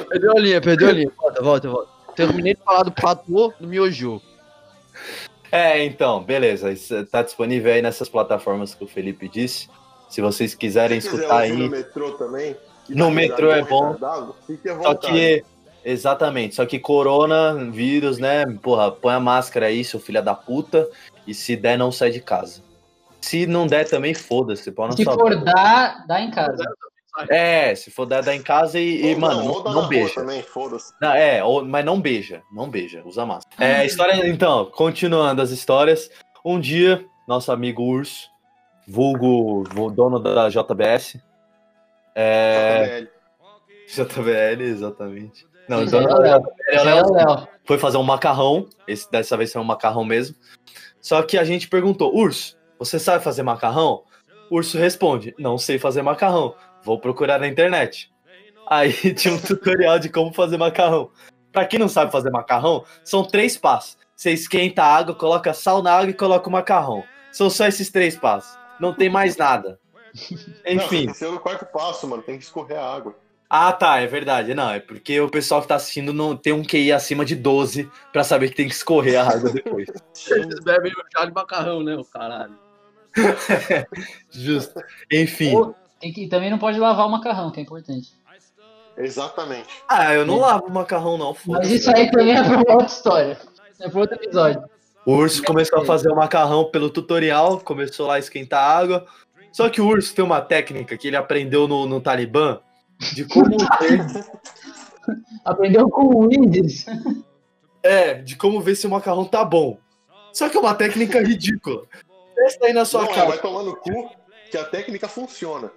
perdeu 0.09 0.31
a 0.31 0.39
linha, 0.39 0.61
perdeu 0.61 0.89
a 0.89 0.91
linha. 0.91 1.11
Volta, 1.17 1.41
volta, 1.41 1.69
volta. 1.69 1.91
Terminei 2.15 2.55
de 2.55 2.61
falar 2.61 2.83
do 2.83 2.91
platô 2.91 3.53
do 3.59 3.67
miojo. 3.67 4.21
É, 5.51 5.83
então, 5.83 6.23
beleza. 6.23 6.71
Isso 6.71 7.05
tá 7.05 7.21
disponível 7.21 7.73
aí 7.73 7.81
nessas 7.81 8.09
plataformas 8.09 8.73
que 8.73 8.83
o 8.83 8.87
Felipe 8.87 9.27
disse. 9.27 9.69
Se 10.09 10.21
vocês 10.21 10.55
quiserem 10.55 10.99
Se 10.99 11.09
quiser 11.09 11.23
escutar 11.23 11.43
ouvir 11.43 11.53
no 11.57 11.63
aí. 11.63 11.69
metrô 11.69 12.11
também. 12.11 12.55
No 12.89 13.11
metrô 13.11 13.51
é 13.51 13.63
bom. 13.63 13.91
retardado, 13.91 14.35
Fique 14.45 14.69
à 14.69 14.81
Só 14.81 14.95
que. 14.95 15.43
Exatamente, 15.83 16.53
só 16.53 16.63
que 16.63 16.77
coronavírus, 16.77 18.19
né? 18.19 18.45
Porra, 18.61 18.91
põe 18.91 19.15
a 19.15 19.19
máscara 19.19 19.65
aí, 19.65 19.83
seu 19.83 19.99
filho 19.99 20.21
da 20.21 20.35
puta. 20.35 20.87
E 21.27 21.33
se 21.33 21.55
der, 21.55 21.77
não 21.77 21.91
sai 21.91 22.11
de 22.11 22.19
casa. 22.21 22.61
Se 23.21 23.45
não 23.45 23.67
der 23.67 23.87
também, 23.87 24.13
foda-se. 24.13 24.73
Não 24.75 24.91
Se 24.93 25.03
for 25.05 25.35
dar, 25.43 26.05
dá 26.07 26.21
em 26.21 26.31
casa. 26.31 26.63
É, 27.29 27.75
se 27.75 27.91
for 27.91 28.05
dar, 28.05 28.23
dá 28.23 28.33
em 28.33 28.41
casa 28.41 28.79
e, 28.79 29.11
e, 29.11 29.15
mano, 29.15 29.41
ou 29.51 29.63
não, 29.63 29.71
não 29.73 29.79
rua 29.81 29.87
beija. 29.89 30.15
também. 30.15 30.43
Não, 31.01 31.11
é, 31.11 31.43
ou- 31.43 31.63
mas 31.65 31.83
não 31.85 31.99
beija, 31.99 32.41
não 32.53 32.69
beija, 32.69 33.03
usa 33.05 33.25
máscara. 33.25 33.63
É, 33.63 33.85
história, 33.85 34.27
então, 34.27 34.65
continuando 34.71 35.41
as 35.41 35.51
histórias. 35.51 36.09
Um 36.43 36.59
dia, 36.59 37.05
nosso 37.27 37.51
amigo 37.51 37.83
Urso, 37.83 38.27
vulgo, 38.87 39.63
dono 39.91 40.19
da 40.19 40.49
JBS, 40.49 41.19
é, 42.15 43.07
JBL, 43.87 44.61
exatamente. 44.63 45.45
Não, 45.67 45.85
dono 45.85 46.09
é 46.09 46.13
o 46.13 46.15
da 46.15 46.19
Léo. 46.19 46.41
JBL 46.41 47.17
é 47.17 47.43
É 47.43 47.47
foi 47.65 47.77
fazer 47.77 47.97
um 47.97 48.03
macarrão. 48.03 48.67
Esse, 48.87 49.09
dessa 49.11 49.37
vez 49.37 49.51
foi 49.51 49.61
um 49.61 49.65
macarrão 49.65 50.03
mesmo. 50.03 50.35
Só 51.01 51.23
que 51.23 51.37
a 51.37 51.43
gente 51.43 51.67
perguntou, 51.67 52.15
Urso, 52.15 52.57
você 52.77 52.99
sabe 52.99 53.23
fazer 53.23 53.43
macarrão? 53.43 54.03
Urso 54.49 54.77
responde, 54.77 55.33
não 55.37 55.57
sei 55.57 55.79
fazer 55.79 56.01
macarrão. 56.01 56.55
Vou 56.83 56.99
procurar 56.99 57.39
na 57.39 57.47
internet. 57.47 58.11
Aí 58.69 58.93
tinha 59.15 59.33
um 59.33 59.39
tutorial 59.39 59.99
de 59.99 60.09
como 60.09 60.33
fazer 60.33 60.57
macarrão. 60.57 61.09
Pra 61.51 61.65
quem 61.65 61.79
não 61.79 61.89
sabe 61.89 62.11
fazer 62.11 62.29
macarrão, 62.29 62.85
são 63.03 63.25
três 63.25 63.57
passos. 63.57 63.97
Você 64.15 64.31
esquenta 64.31 64.83
a 64.83 64.95
água, 64.95 65.15
coloca 65.15 65.53
sal 65.53 65.81
na 65.81 65.91
água 65.91 66.11
e 66.11 66.13
coloca 66.13 66.47
o 66.47 66.51
macarrão. 66.51 67.03
São 67.31 67.49
só 67.49 67.65
esses 67.65 67.89
três 67.89 68.15
passos. 68.15 68.57
Não 68.79 68.93
tem 68.93 69.09
mais 69.09 69.35
nada. 69.35 69.79
Enfim. 70.65 71.05
Não, 71.05 71.11
esse 71.11 71.25
é 71.25 71.27
o 71.27 71.39
quarto 71.39 71.65
passo, 71.65 72.07
mano. 72.07 72.21
Tem 72.21 72.37
que 72.37 72.43
escorrer 72.43 72.77
a 72.77 72.95
água. 72.95 73.15
Ah, 73.53 73.73
tá, 73.73 73.97
é 73.99 74.07
verdade. 74.07 74.53
Não, 74.53 74.69
é 74.71 74.79
porque 74.79 75.19
o 75.19 75.27
pessoal 75.29 75.61
que 75.61 75.67
tá 75.67 75.75
assistindo 75.75 76.13
não 76.13 76.37
tem 76.37 76.53
um 76.53 76.63
QI 76.63 76.93
acima 76.93 77.25
de 77.25 77.35
12 77.35 77.91
pra 78.13 78.23
saber 78.23 78.47
que 78.47 78.55
tem 78.55 78.65
que 78.69 78.73
escorrer 78.73 79.19
a 79.19 79.27
água 79.29 79.49
depois. 79.49 79.89
Eles 80.31 80.59
bebem 80.61 80.93
o 80.93 81.03
chá 81.11 81.25
de 81.25 81.33
macarrão, 81.33 81.83
né, 81.83 81.97
o 81.97 82.05
caralho. 82.05 82.57
Justo. 84.31 84.79
Enfim. 85.11 85.53
Ou- 85.53 85.75
Tem 85.99 86.13
que, 86.13 86.27
também 86.27 86.49
não 86.49 86.57
pode 86.57 86.79
lavar 86.79 87.05
o 87.05 87.09
macarrão, 87.11 87.51
que 87.51 87.59
é 87.59 87.63
importante. 87.63 88.13
Exatamente. 88.97 89.67
Ah, 89.85 90.13
eu 90.13 90.25
não 90.25 90.37
lavo 90.39 90.67
o 90.67 90.71
macarrão, 90.71 91.17
não. 91.17 91.35
Mas 91.45 91.69
isso 91.69 91.93
aí 91.93 92.09
também 92.09 92.37
é 92.37 92.43
pra 92.43 92.53
uma 92.57 92.71
outra 92.71 92.85
história. 92.87 93.37
É 93.81 93.89
pra 93.89 93.99
outro 93.99 94.15
episódio. 94.15 94.63
O 95.05 95.13
urso 95.13 95.43
começou 95.43 95.79
a 95.81 95.85
fazer 95.85 96.09
o 96.09 96.15
macarrão 96.15 96.71
pelo 96.71 96.89
tutorial, 96.89 97.59
começou 97.59 98.07
lá 98.07 98.15
a 98.15 98.19
esquentar 98.19 98.63
a 98.63 98.77
água. 98.77 99.05
Só 99.51 99.69
que 99.69 99.81
o 99.81 99.87
urso 99.87 100.15
tem 100.15 100.23
uma 100.23 100.39
técnica 100.39 100.97
que 100.97 101.07
ele 101.09 101.17
aprendeu 101.17 101.67
no, 101.67 101.85
no 101.85 101.99
Talibã 101.99 102.59
de 103.13 103.25
como 103.25 103.57
ver, 103.79 104.05
Aprendeu 105.45 105.89
com 105.89 106.03
o 106.15 106.27
Windows. 106.29 106.85
é, 107.83 108.15
de 108.15 108.35
como 108.35 108.61
ver 108.61 108.75
se 108.75 108.85
o 108.87 108.89
macarrão 108.89 109.25
tá 109.25 109.43
bom. 109.43 109.77
Só 110.33 110.47
que 110.49 110.57
é 110.57 110.59
uma 110.59 110.75
técnica 110.75 111.19
ridícula. 111.21 111.83
Testa 112.35 112.67
aí 112.67 112.73
na 112.73 112.85
sua 112.85 113.01
Não, 113.03 113.09
casa. 113.13 113.27
vai 113.27 113.37
tomar 113.39 113.63
no 113.63 113.75
cu 113.75 114.09
que 114.49 114.57
a 114.57 114.63
técnica 114.63 115.07
funciona. 115.07 115.71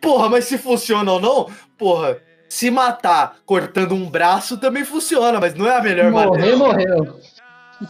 Porra, 0.00 0.28
mas 0.28 0.44
se 0.44 0.58
funciona 0.58 1.10
ou 1.12 1.20
não, 1.20 1.50
porra, 1.78 2.20
se 2.48 2.70
matar 2.70 3.38
cortando 3.46 3.94
um 3.94 4.08
braço 4.08 4.58
também 4.58 4.84
funciona, 4.84 5.40
mas 5.40 5.54
não 5.54 5.66
é 5.66 5.76
a 5.76 5.82
melhor 5.82 6.10
Morrer, 6.10 6.56
maneira. 6.56 6.56
morreu. 6.96 7.20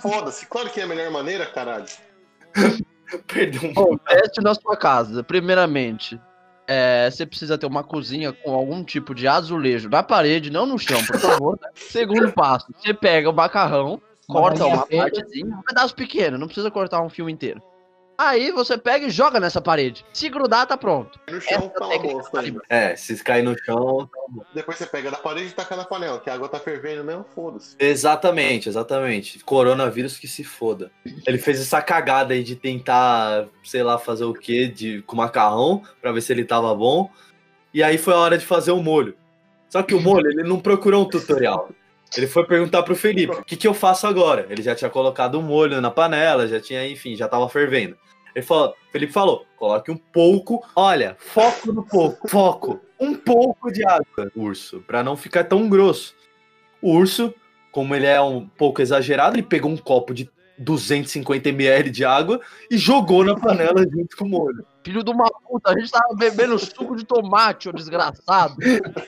Foda-se, 0.01 0.47
claro 0.47 0.71
que 0.71 0.81
é 0.81 0.85
a 0.85 0.87
melhor 0.87 1.11
maneira, 1.11 1.45
caralho. 1.47 1.87
Perdeu 3.27 3.69
um 3.71 3.73
Bom, 3.75 3.97
teste 3.99 4.41
na 4.41 4.55
sua 4.55 4.77
casa. 4.77 5.23
Primeiramente, 5.25 6.19
é, 6.73 7.11
você 7.11 7.27
precisa 7.27 7.59
ter 7.59 7.67
uma 7.67 7.85
cozinha 7.85 8.33
com 8.33 8.55
algum 8.55 8.83
tipo 8.83 9.15
de 9.15 9.29
azulejo 9.29 9.89
na 9.89 10.03
parede, 10.03 10.51
não 10.51 10.65
no 10.65 10.79
chão, 10.79 10.99
por 11.05 11.19
favor. 11.19 11.59
né? 11.61 11.69
Segundo 11.75 12.33
passo, 12.33 12.67
você 12.77 12.95
pega 12.95 13.29
o 13.29 13.33
macarrão, 13.33 14.01
corta 14.27 14.65
uma 14.65 14.87
preta. 14.87 15.03
partezinha, 15.03 15.55
um 15.55 15.63
pedaço 15.63 15.95
pequeno, 15.95 16.39
não 16.39 16.47
precisa 16.47 16.71
cortar 16.71 17.03
um 17.03 17.11
filme 17.11 17.31
inteiro. 17.33 17.63
Aí 18.17 18.53
você 18.53 18.79
pega 18.79 19.07
e 19.07 19.11
joga 19.11 19.41
nessa 19.41 19.61
parede. 19.61 20.05
Se 20.13 20.29
grudar, 20.29 20.67
tá 20.67 20.77
pronto. 20.77 21.19
No 21.31 21.41
chão 21.41 21.59
Essa 21.59 21.69
tá 21.71 21.89
técnica 21.89 22.23
tá. 22.31 22.43
É, 22.69 22.97
se 22.97 23.23
cair 23.23 23.43
no 23.43 23.57
chão. 23.65 24.09
Depois 24.55 24.79
você 24.79 24.87
pega 24.87 25.11
na 25.11 25.17
parede 25.17 25.49
e 25.49 25.53
taca 25.53 25.75
na 25.77 25.85
panela, 25.85 26.21
que 26.21 26.31
a 26.31 26.35
água 26.35 26.49
tá 26.49 26.59
fervendo 26.59 27.03
mesmo, 27.03 27.25
foda-se. 27.35 27.75
Exatamente, 27.79 28.69
exatamente. 28.69 29.43
Coronavírus 29.45 30.19
que 30.19 30.29
se 30.29 30.45
foda. 30.45 30.91
Ele 31.27 31.39
fez 31.39 31.61
essa 31.61 31.81
cagada 31.83 32.35
aí 32.35 32.45
de 32.45 32.55
tentar, 32.55 33.47
sei 33.65 33.83
lá, 33.83 33.99
fazer 33.99 34.25
o 34.25 34.35
quê 34.35 34.69
de, 34.69 35.03
com 35.03 35.17
macarrão, 35.17 35.83
pra 36.01 36.13
ver 36.13 36.21
se 36.21 36.33
ele 36.33 36.45
tava 36.45 36.75
bom. 36.75 37.11
E 37.75 37.83
aí 37.83 37.99
foi 37.99 38.15
a 38.15 38.19
hora 38.19 38.39
de 38.39 38.45
fazer 38.45 38.73
o 38.73 38.83
molho. 38.83 39.17
Só 39.69 39.83
que 39.83 39.95
o 39.95 40.01
molho, 40.01 40.31
ele 40.31 40.43
não 40.43 40.61
procurou 40.61 41.03
um 41.03 41.09
tutorial. 41.09 41.71
Ele 42.17 42.27
foi 42.27 42.47
perguntar 42.47 42.83
pro 42.83 42.95
Felipe, 42.95 43.33
o 43.35 43.45
que, 43.45 43.57
que 43.57 43.67
eu 43.67 43.73
faço 43.73 44.07
agora? 44.07 44.47
Ele 44.51 44.63
já 44.63 44.75
tinha 44.75 44.91
colocado 44.91 45.37
o 45.37 45.43
molho 45.43 45.81
na 45.81 45.91
panela, 45.91 46.47
já 46.47 46.61
tinha, 46.61 46.87
enfim, 46.87 47.17
já 47.17 47.27
tava 47.27 47.49
fervendo. 47.49 47.97
Ele 48.35 48.45
falou, 48.45 48.75
Felipe 48.91 49.13
falou, 49.13 49.47
coloque 49.57 49.91
um 49.91 49.97
pouco, 49.97 50.63
olha, 50.75 51.17
foco 51.19 51.73
no 51.73 51.85
pouco, 51.85 52.29
foco, 52.29 52.81
um 52.99 53.15
pouco 53.15 53.71
de 53.71 53.87
água, 53.87 54.31
urso, 54.35 54.83
pra 54.87 55.03
não 55.03 55.17
ficar 55.17 55.45
tão 55.45 55.69
grosso. 55.69 56.15
O 56.81 56.93
urso, 56.93 57.35
como 57.71 57.95
ele 57.95 58.07
é 58.07 58.21
um 58.21 58.47
pouco 58.47 58.81
exagerado, 58.81 59.37
ele 59.37 59.43
pegou 59.43 59.71
um 59.71 59.77
copo 59.77 60.15
de 60.15 60.31
250 60.59 61.49
ml 61.49 61.91
de 61.91 62.05
água 62.05 62.41
e 62.71 62.77
jogou 62.77 63.25
na 63.25 63.35
panela 63.35 63.83
junto 63.83 64.17
com 64.17 64.25
o 64.25 64.29
molho. 64.29 64.67
Filho 64.85 65.05
de 65.05 65.11
uma 65.11 65.31
puta, 65.31 65.71
a 65.71 65.79
gente 65.79 65.91
tava 65.91 66.15
bebendo 66.15 66.59
suco 66.59 66.97
de 66.97 67.05
tomate, 67.05 67.69
ô 67.69 67.73
desgraçado. 67.73 68.57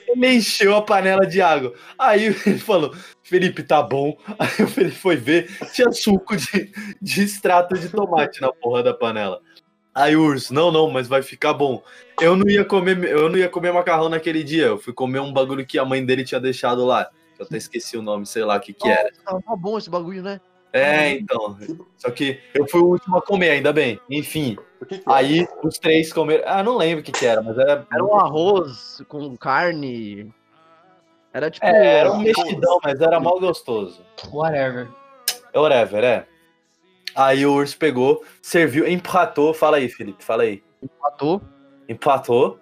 Ele 0.09 0.35
encheu 0.35 0.75
a 0.77 0.83
panela 0.83 1.27
de 1.27 1.41
água. 1.41 1.75
Aí 1.99 2.27
ele 2.27 2.59
falou: 2.59 2.95
Felipe, 3.23 3.63
tá 3.63 3.83
bom. 3.83 4.17
Aí 4.39 4.65
o 4.65 4.69
Felipe 4.69 4.97
foi 4.97 5.17
ver, 5.17 5.51
tinha 5.73 5.91
suco 5.91 6.37
de, 6.37 6.73
de 7.01 7.23
extrato 7.23 7.75
de 7.75 7.89
tomate 7.89 8.41
na 8.41 8.53
porra 8.53 8.83
da 8.83 8.95
panela. 8.95 9.41
Aí 9.95 10.17
o 10.17 10.23
urso, 10.23 10.53
não, 10.53 10.73
não, 10.73 10.91
mas 10.91 11.07
vai 11.07 11.23
ficar 11.23 11.53
bom. 11.53 11.83
Eu 12.21 12.37
não 12.37 12.49
ia 12.49 12.65
comer, 12.65 13.05
eu 13.05 13.29
não 13.29 13.39
ia 13.39 13.49
comer 13.49 13.73
macarrão 13.73 14.09
naquele 14.09 14.43
dia. 14.43 14.67
Eu 14.67 14.79
fui 14.79 14.93
comer 14.93 15.21
um 15.21 15.33
bagulho 15.33 15.65
que 15.65 15.79
a 15.79 15.85
mãe 15.85 16.05
dele 16.05 16.25
tinha 16.25 16.41
deixado 16.41 16.85
lá. 16.85 17.09
Eu 17.39 17.47
até 17.47 17.57
esqueci 17.57 17.97
o 17.97 18.03
nome, 18.03 18.27
sei 18.27 18.45
lá 18.45 18.57
o 18.57 18.61
que 18.61 18.73
que 18.73 18.89
era. 18.89 19.11
Tá, 19.25 19.39
bom 19.57 19.79
esse 19.79 19.91
bagulho, 19.91 20.23
né? 20.23 20.41
É, 20.77 21.11
então. 21.13 21.57
Só 21.97 22.11
que 22.11 22.41
eu 22.53 22.67
fui 22.67 22.81
o 22.81 22.87
último 22.87 23.17
a 23.17 23.23
comer, 23.23 23.51
ainda 23.51 23.73
bem. 23.73 24.01
Enfim, 24.11 24.57
O 24.81 24.85
que 24.85 24.99
que 24.99 25.09
é? 25.09 25.13
aí 25.15 25.49
os 25.63 25.79
três 25.79 26.13
comeram. 26.13 26.43
Ah, 26.47 26.65
não 26.65 26.77
lembro 26.77 27.01
o 27.01 27.03
que 27.05 27.13
que 27.13 27.25
era, 27.25 27.41
mas 27.41 27.57
era. 27.57 27.87
Era 27.93 28.05
um 28.05 28.17
arroz 28.17 29.01
com 29.09 29.37
carne. 29.37 30.35
Era 31.33 31.49
tipo. 31.49 31.65
É, 31.65 31.99
era 32.01 32.13
um 32.13 32.19
mexidão, 32.19 32.81
mas 32.83 33.01
era 33.01 33.21
mal 33.21 33.39
gostoso. 33.39 34.05
Whatever. 34.33 34.89
Whatever, 35.55 36.03
é. 36.03 36.27
Aí 37.15 37.47
o 37.47 37.53
urso 37.55 37.79
pegou, 37.79 38.25
serviu, 38.43 38.89
empatou. 38.89 39.55
Fala 39.55 39.77
aí, 39.77 39.89
Felipe, 39.89 40.25
fala 40.25 40.43
aí. 40.43 40.61
Empatou. 40.83 41.41
Empatou. 41.89 42.59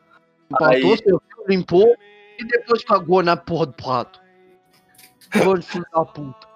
Empatou, 0.50 0.68
Aí- 0.68 0.96
serviu, 0.98 1.22
limpou 1.48 1.96
e 2.38 2.44
depois 2.44 2.84
cagou 2.84 3.22
na 3.22 3.38
porra 3.38 3.64
do 3.66 3.72
prato. 3.72 4.20
Filho 5.30 5.86
da 5.94 6.04
puta. 6.04 6.51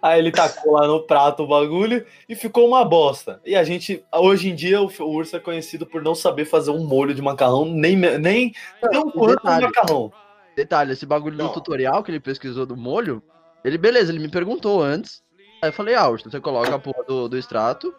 Aí 0.00 0.18
ele 0.18 0.30
tacou 0.30 0.74
lá 0.74 0.86
no 0.86 1.02
prato 1.02 1.42
o 1.42 1.46
bagulho 1.46 2.06
e 2.28 2.34
ficou 2.34 2.66
uma 2.66 2.84
bosta. 2.84 3.40
E 3.44 3.54
a 3.56 3.64
gente, 3.64 4.04
hoje 4.12 4.50
em 4.50 4.54
dia, 4.54 4.80
o, 4.80 4.86
o 5.00 5.10
urso 5.10 5.36
é 5.36 5.40
conhecido 5.40 5.86
por 5.86 6.02
não 6.02 6.14
saber 6.14 6.44
fazer 6.44 6.70
um 6.70 6.84
molho 6.84 7.14
de 7.14 7.22
macarrão, 7.22 7.64
nem, 7.64 7.96
nem 7.96 8.52
não 8.92 9.08
e 9.08 9.12
quanto 9.12 9.46
um 9.46 9.60
macarrão. 9.60 10.12
Detalhe, 10.56 10.92
esse 10.92 11.06
bagulho 11.06 11.36
do 11.36 11.44
Não. 11.44 11.52
tutorial 11.52 12.02
que 12.02 12.10
ele 12.10 12.20
pesquisou 12.20 12.66
do 12.66 12.76
molho, 12.76 13.22
ele, 13.64 13.78
beleza, 13.78 14.12
ele 14.12 14.18
me 14.18 14.30
perguntou 14.30 14.82
antes. 14.82 15.22
Aí 15.62 15.68
eu 15.68 15.72
falei, 15.72 15.94
ah, 15.94 16.08
Urso, 16.08 16.30
você 16.30 16.40
coloca 16.40 16.74
a 16.74 16.78
porra 16.78 17.04
do, 17.04 17.28
do 17.28 17.38
extrato, 17.38 17.94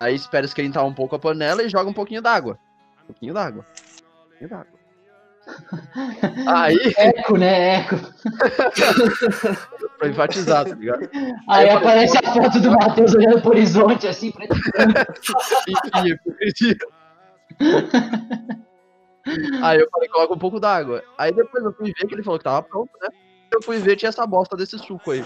aí 0.00 0.14
espera 0.14 0.46
esquentar 0.46 0.84
um 0.84 0.94
pouco 0.94 1.14
a 1.14 1.18
panela 1.18 1.62
e 1.62 1.68
joga 1.68 1.88
um 1.88 1.94
pouquinho 1.94 2.22
d'água. 2.22 2.58
Um 3.02 3.06
pouquinho 3.06 3.34
d'água. 3.34 3.66
Um 3.66 4.28
pouquinho 4.28 4.50
d'água. 4.50 4.81
Aí, 6.46 6.76
Eco, 6.96 7.36
né? 7.36 7.80
Eco. 7.80 7.96
pra 9.98 10.08
enfatizar, 10.08 10.64
tá 10.64 10.74
ligado? 10.74 11.08
Aí 11.48 11.68
falei, 11.68 11.70
aparece 11.70 12.18
a 12.18 12.32
foto 12.32 12.60
do 12.60 12.70
Matheus 12.70 13.14
olhando 13.14 13.40
pro 13.40 13.50
horizonte, 13.50 14.06
assim, 14.06 14.30
pra 14.30 14.44
Enfim, 14.44 16.08
hipocrisia. 16.08 16.76
Aí 19.62 19.80
eu 19.80 19.88
falei, 19.90 20.08
coloca 20.08 20.34
um 20.34 20.38
pouco 20.38 20.60
d'água. 20.60 21.02
Aí 21.18 21.32
depois 21.32 21.64
eu 21.64 21.72
fui 21.72 21.86
ver 21.86 22.06
que 22.06 22.14
ele 22.14 22.22
falou 22.22 22.38
que 22.38 22.44
tava 22.44 22.62
pronto, 22.62 22.90
né? 23.00 23.08
Eu 23.52 23.62
fui 23.62 23.78
ver, 23.78 23.96
tinha 23.96 24.08
essa 24.08 24.26
bosta 24.26 24.56
desse 24.56 24.78
suco 24.78 25.10
aí. 25.10 25.24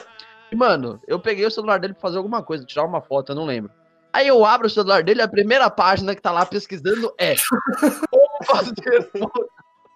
E, 0.50 0.56
mano, 0.56 1.00
eu 1.06 1.18
peguei 1.18 1.46
o 1.46 1.50
celular 1.50 1.78
dele 1.78 1.94
pra 1.94 2.02
fazer 2.02 2.18
alguma 2.18 2.42
coisa, 2.42 2.64
tirar 2.64 2.84
uma 2.84 3.00
foto, 3.00 3.32
eu 3.32 3.36
não 3.36 3.44
lembro. 3.44 3.70
Aí 4.12 4.28
eu 4.28 4.44
abro 4.44 4.66
o 4.66 4.70
celular 4.70 5.02
dele, 5.02 5.20
a 5.20 5.28
primeira 5.28 5.68
página 5.68 6.14
que 6.14 6.22
tá 6.22 6.30
lá 6.30 6.46
pesquisando 6.46 7.12
é 7.18 7.34
Como 8.10 8.44
fazer 8.44 9.10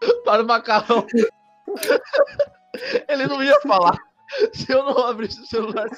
para 0.24 0.42
o 0.42 0.46
macarrão. 0.46 1.06
Ele 3.08 3.26
não 3.26 3.42
ia 3.42 3.60
falar 3.60 3.96
se 4.52 4.70
eu 4.72 4.84
não 4.84 5.06
abrisse 5.06 5.40
o 5.40 5.46
celular. 5.46 5.88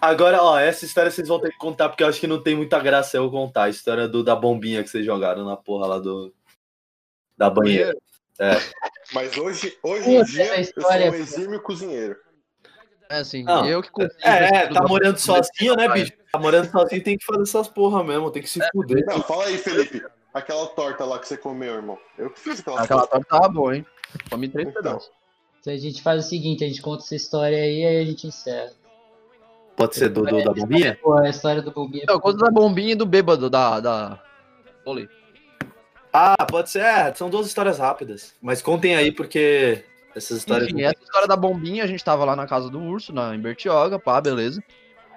Agora, 0.00 0.42
ó, 0.42 0.58
essa 0.58 0.84
história 0.84 1.10
vocês 1.10 1.28
vão 1.28 1.40
ter 1.40 1.50
que 1.50 1.58
contar, 1.58 1.88
porque 1.88 2.02
eu 2.02 2.08
acho 2.08 2.20
que 2.20 2.26
não 2.26 2.42
tem 2.42 2.54
muita 2.54 2.78
graça 2.80 3.16
eu 3.16 3.30
contar. 3.30 3.64
A 3.64 3.70
história 3.70 4.06
do, 4.06 4.22
da 4.22 4.36
bombinha 4.36 4.82
que 4.82 4.90
vocês 4.90 5.04
jogaram 5.04 5.44
na 5.44 5.56
porra 5.56 5.86
lá 5.86 5.98
do. 5.98 6.34
Da 7.36 7.48
banheira. 7.48 7.96
Mas 9.12 9.36
hoje, 9.36 9.76
hoje 9.82 10.10
em 10.10 10.22
dia, 10.24 10.44
essa 10.44 10.72
eu 10.76 10.82
sou 10.82 10.82
história- 10.82 11.10
um 11.10 11.14
exímio 11.14 11.62
cozinheiro. 11.62 12.16
É 13.10 13.18
assim, 13.18 13.44
Não. 13.44 13.66
eu 13.66 13.82
que 13.82 13.90
consigo. 13.90 14.14
É, 14.22 14.44
é, 14.46 14.66
tá 14.68 14.80
do- 14.80 14.88
morando 14.88 15.18
sozinho, 15.18 15.74
né, 15.76 15.88
bicho? 15.88 16.12
Tá 16.32 16.38
morando 16.38 16.70
sozinho 16.70 17.04
tem 17.04 17.16
que 17.18 17.24
fazer 17.24 17.42
essas 17.42 17.68
porra 17.68 18.02
mesmo, 18.02 18.30
tem 18.30 18.42
que 18.42 18.48
se 18.48 18.60
fuder. 18.72 19.04
Não, 19.06 19.22
fala 19.22 19.44
aí, 19.44 19.58
Felipe. 19.58 20.02
Aquela 20.34 20.66
torta 20.66 21.04
lá 21.04 21.18
que 21.20 21.28
você 21.28 21.36
comeu, 21.36 21.74
irmão. 21.74 21.96
Eu 22.18 22.28
que 22.30 22.40
fiz 22.40 22.58
aquela, 22.60 22.82
Aquela 22.82 23.06
torta. 23.06 23.24
torta 23.24 23.40
tava 23.42 23.48
boa, 23.52 23.76
hein? 23.76 23.86
Comi 24.28 24.48
três 24.48 24.68
Então. 24.68 24.82
pedaços. 24.82 25.10
Então 25.60 25.72
a 25.72 25.76
gente 25.78 26.02
faz 26.02 26.26
o 26.26 26.28
seguinte, 26.28 26.64
a 26.64 26.66
gente 26.66 26.82
conta 26.82 27.04
essa 27.04 27.14
história 27.14 27.56
aí, 27.56 27.84
aí 27.86 28.00
a 28.00 28.04
gente 28.04 28.26
encerra. 28.26 28.72
Pode 29.76 29.94
ser 29.96 30.08
do, 30.08 30.22
do- 30.24 30.42
da 30.44 30.52
bombinha? 30.52 30.98
Pô, 31.02 31.14
a 31.14 31.28
história 31.28 31.62
do 31.62 31.70
Bombinha. 31.70 32.04
Não, 32.06 32.20
conta 32.20 32.38
da 32.44 32.50
bombinha 32.50 32.92
e 32.92 32.94
do 32.94 33.06
bêbado 33.06 33.48
da. 33.50 33.80
da... 33.80 34.22
Olê. 34.84 35.08
Ah, 36.12 36.36
pode 36.48 36.70
ser. 36.70 36.80
É, 36.82 37.12
são 37.14 37.28
duas 37.30 37.46
histórias 37.46 37.78
rápidas. 37.78 38.34
Mas 38.40 38.62
contem 38.62 38.94
aí, 38.94 39.10
porque 39.10 39.84
essas 40.14 40.38
histórias. 40.38 40.68
Enfim, 40.68 40.82
essa 40.82 41.02
história 41.02 41.26
da 41.26 41.36
bombinha, 41.36 41.82
a 41.82 41.86
gente 41.88 42.04
tava 42.04 42.24
lá 42.24 42.36
na 42.36 42.46
casa 42.46 42.68
do 42.70 42.80
urso, 42.80 43.12
na, 43.12 43.34
em 43.34 43.40
Bertioga, 43.40 43.98
pá, 43.98 44.20
beleza. 44.20 44.62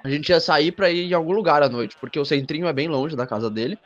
A 0.03 0.09
gente 0.09 0.29
ia 0.29 0.39
sair 0.39 0.71
pra 0.71 0.89
ir 0.89 1.09
em 1.11 1.13
algum 1.13 1.33
lugar 1.33 1.61
à 1.61 1.69
noite, 1.69 1.95
porque 1.99 2.19
o 2.19 2.25
centrinho 2.25 2.65
é 2.67 2.73
bem 2.73 2.87
longe 2.87 3.15
da 3.15 3.27
casa 3.27 3.49
dele. 3.51 3.77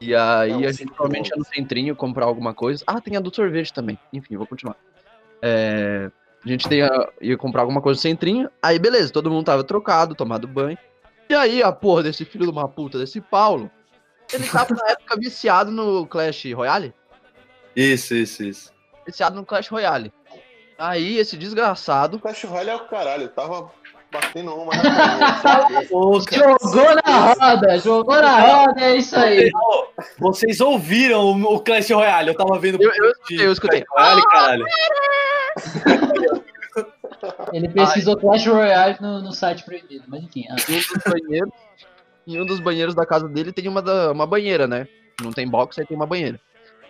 E 0.00 0.14
aí 0.14 0.52
Não, 0.52 0.58
a 0.60 0.72
gente 0.72 0.86
provavelmente 0.86 1.28
ia 1.28 1.36
no 1.36 1.44
centrinho 1.44 1.94
comprar 1.94 2.24
alguma 2.24 2.54
coisa. 2.54 2.82
Ah, 2.86 3.00
tem 3.00 3.16
a 3.16 3.20
do 3.20 3.34
sorvete 3.34 3.72
também. 3.72 3.98
Enfim, 4.12 4.36
vou 4.36 4.46
continuar. 4.46 4.76
É, 5.42 6.10
a 6.44 6.48
gente 6.48 6.72
ia, 6.74 7.12
ia 7.20 7.36
comprar 7.36 7.62
alguma 7.62 7.82
coisa 7.82 7.98
no 7.98 8.02
centrinho. 8.02 8.50
Aí 8.62 8.78
beleza, 8.78 9.12
todo 9.12 9.30
mundo 9.30 9.44
tava 9.44 9.62
trocado, 9.62 10.14
tomado 10.14 10.48
banho. 10.48 10.78
E 11.28 11.34
aí 11.34 11.62
a 11.62 11.70
porra 11.70 12.04
desse 12.04 12.24
filho 12.24 12.44
de 12.44 12.50
uma 12.50 12.66
puta, 12.66 12.98
desse 12.98 13.20
Paulo, 13.20 13.70
ele 14.32 14.48
tava 14.48 14.74
na 14.74 14.90
época 14.90 15.16
viciado 15.18 15.70
no 15.70 16.06
Clash 16.06 16.44
Royale. 16.54 16.94
Isso, 17.76 18.14
isso, 18.14 18.42
isso. 18.42 18.72
Viciado 19.06 19.36
no 19.36 19.44
Clash 19.44 19.68
Royale. 19.68 20.12
Aí 20.78 21.18
esse 21.18 21.36
desgraçado 21.36 22.18
Clash 22.18 22.44
Royale 22.44 22.70
é 22.70 22.76
o 22.76 22.88
caralho. 22.88 23.24
Eu 23.24 23.28
tava 23.28 23.70
batendo 24.12 24.54
uma 24.54 24.72
na 24.74 24.82
cabeça. 25.38 25.86
Boca. 25.90 26.34
Jogou 26.36 26.94
na 27.04 27.32
roda, 27.34 27.78
jogou 27.78 28.20
na 28.20 28.40
roda, 28.40 28.80
é 28.80 28.96
isso 28.96 29.16
aí. 29.16 29.50
Vocês 30.18 30.60
ouviram 30.60 31.30
o 31.42 31.60
Clash 31.60 31.90
Royale? 31.90 32.28
Eu 32.30 32.34
tava 32.36 32.58
vendo. 32.58 32.82
Eu- 32.82 32.90
eu 32.92 33.10
escutei, 33.12 33.46
eu 33.46 33.52
escutei. 33.52 33.84
Clash 33.84 34.08
Royale, 34.08 34.22
caralho. 34.30 34.64
Ele 37.52 37.68
pesquisou 37.68 38.16
Clash 38.16 38.46
Royale 38.46 38.96
no, 39.00 39.20
no 39.20 39.32
site 39.32 39.64
proibido, 39.64 40.04
mas 40.08 40.22
enfim. 40.22 40.46
ah. 40.50 40.56
em 40.68 40.76
um 40.76 40.80
dos 40.80 41.02
banheiros, 41.12 41.50
em 42.26 42.40
um 42.40 42.46
dos 42.46 42.60
banheiros 42.60 42.94
da 42.94 43.04
casa 43.06 43.28
dele 43.28 43.52
tem 43.52 43.68
uma, 43.68 43.82
da- 43.82 44.12
uma 44.12 44.26
banheira, 44.26 44.66
né? 44.66 44.86
Não 45.20 45.30
tem 45.32 45.46
box, 45.48 45.78
aí 45.78 45.86
tem 45.86 45.96
uma 45.96 46.06
banheira. 46.06 46.40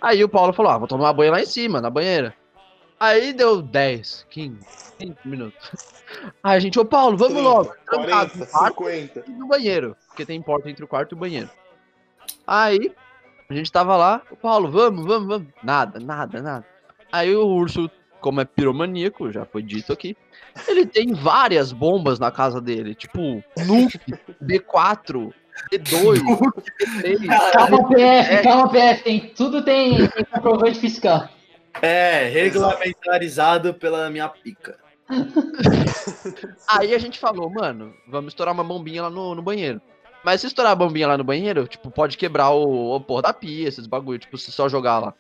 Aí 0.01 0.23
o 0.23 0.29
Paulo 0.29 0.53
falou: 0.53 0.71
ah, 0.73 0.79
vou 0.79 0.87
tomar 0.87 1.13
banho 1.13 1.33
lá 1.33 1.41
em 1.41 1.47
cima, 1.47 1.81
na 1.81 1.91
banheira. 1.91 2.35
Aí 3.01 3.33
deu 3.33 3.63
10, 3.63 4.27
15, 4.29 4.59
20 4.99 5.19
minutos. 5.25 5.71
Aí 6.45 6.57
a 6.59 6.61
gente, 6.61 6.79
ô 6.79 6.85
Paulo, 6.85 7.17
vamos 7.17 7.33
30, 7.33 7.49
logo. 7.49 7.75
Trancado 7.87 8.31
40, 8.31 8.39
no 8.39 8.47
quarto 8.47 8.85
50. 8.85 9.25
e 9.27 9.31
no 9.31 9.47
banheiro, 9.49 9.97
porque 10.09 10.27
tem 10.27 10.43
porta 10.43 10.69
entre 10.69 10.85
o 10.85 10.89
quarto 10.89 11.13
e 11.13 11.15
o 11.15 11.19
banheiro. 11.19 11.49
Aí 12.47 12.93
a 13.49 13.55
gente 13.55 13.73
tava 13.73 13.97
lá, 13.97 14.21
ô 14.31 14.37
Paulo, 14.37 14.71
vamos, 14.71 15.07
vamos, 15.07 15.27
vamos. 15.27 15.49
Nada, 15.63 15.99
nada, 15.99 16.43
nada. 16.43 16.67
Aí 17.11 17.35
o 17.35 17.47
urso, 17.47 17.91
como 18.21 18.43
é 18.43 18.45
piromaníaco, 18.45 19.33
já 19.33 19.47
foi 19.47 19.63
dito 19.63 19.95
aqui, 19.95 20.15
ele 20.69 20.85
tem 20.85 21.15
várias 21.15 21.73
bombas 21.73 22.19
na 22.19 22.31
casa 22.31 22.61
dele, 22.61 22.95
tipo 22.95 23.43
Nuke, 23.67 23.99
B4, 24.45 25.33
B2, 25.73 26.21
B3. 26.79 27.53
Calma, 27.53 27.89
PF, 27.89 28.43
calma, 28.43 28.69
PF, 28.69 29.03
tem, 29.05 29.21
tudo 29.31 29.65
tem, 29.65 30.07
tem 30.07 30.25
comprovante 30.27 30.79
fiscal. 30.79 31.31
É, 31.81 32.25
regulamentarizado 32.29 33.75
pela 33.75 34.11
minha 34.11 34.29
pica. 34.29 34.79
Aí 36.69 36.95
a 36.95 36.99
gente 36.99 37.19
falou, 37.19 37.51
mano, 37.51 37.95
vamos 38.09 38.33
estourar 38.33 38.55
uma 38.55 38.65
bombinha 38.65 39.03
lá 39.03 39.11
no, 39.11 39.35
no 39.35 39.43
banheiro. 39.43 39.81
Mas 40.25 40.41
se 40.41 40.47
estourar 40.47 40.73
a 40.73 40.77
bombinha 40.77 41.09
lá 41.09 41.17
no 41.17 41.25
banheiro, 41.25 41.67
tipo, 41.67 41.91
pode 41.91 42.17
quebrar 42.17 42.51
o, 42.51 42.95
o 42.95 43.01
porra 43.01 43.23
da 43.23 43.33
pia, 43.33 43.69
esses 43.69 43.87
bagulho, 43.87 44.19
tipo, 44.19 44.37
se 44.37 44.53
só 44.53 44.69
jogar 44.69 44.99
lá. 44.99 45.15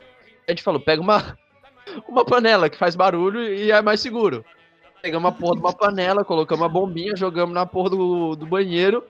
A 0.46 0.50
gente 0.50 0.62
falou, 0.62 0.80
pega 0.80 1.00
uma, 1.00 1.38
uma 2.06 2.24
panela 2.24 2.68
que 2.68 2.76
faz 2.76 2.94
barulho 2.94 3.42
e 3.42 3.70
é 3.70 3.80
mais 3.80 4.00
seguro. 4.00 4.44
Pegamos 5.02 5.30
a 5.30 5.32
porra 5.32 5.54
de 5.54 5.60
uma 5.60 5.72
panela, 5.72 6.24
colocamos 6.24 6.64
a 6.64 6.68
bombinha, 6.68 7.16
jogamos 7.16 7.54
na 7.54 7.64
porra 7.64 7.90
do, 7.90 8.36
do 8.36 8.46
banheiro. 8.46 9.02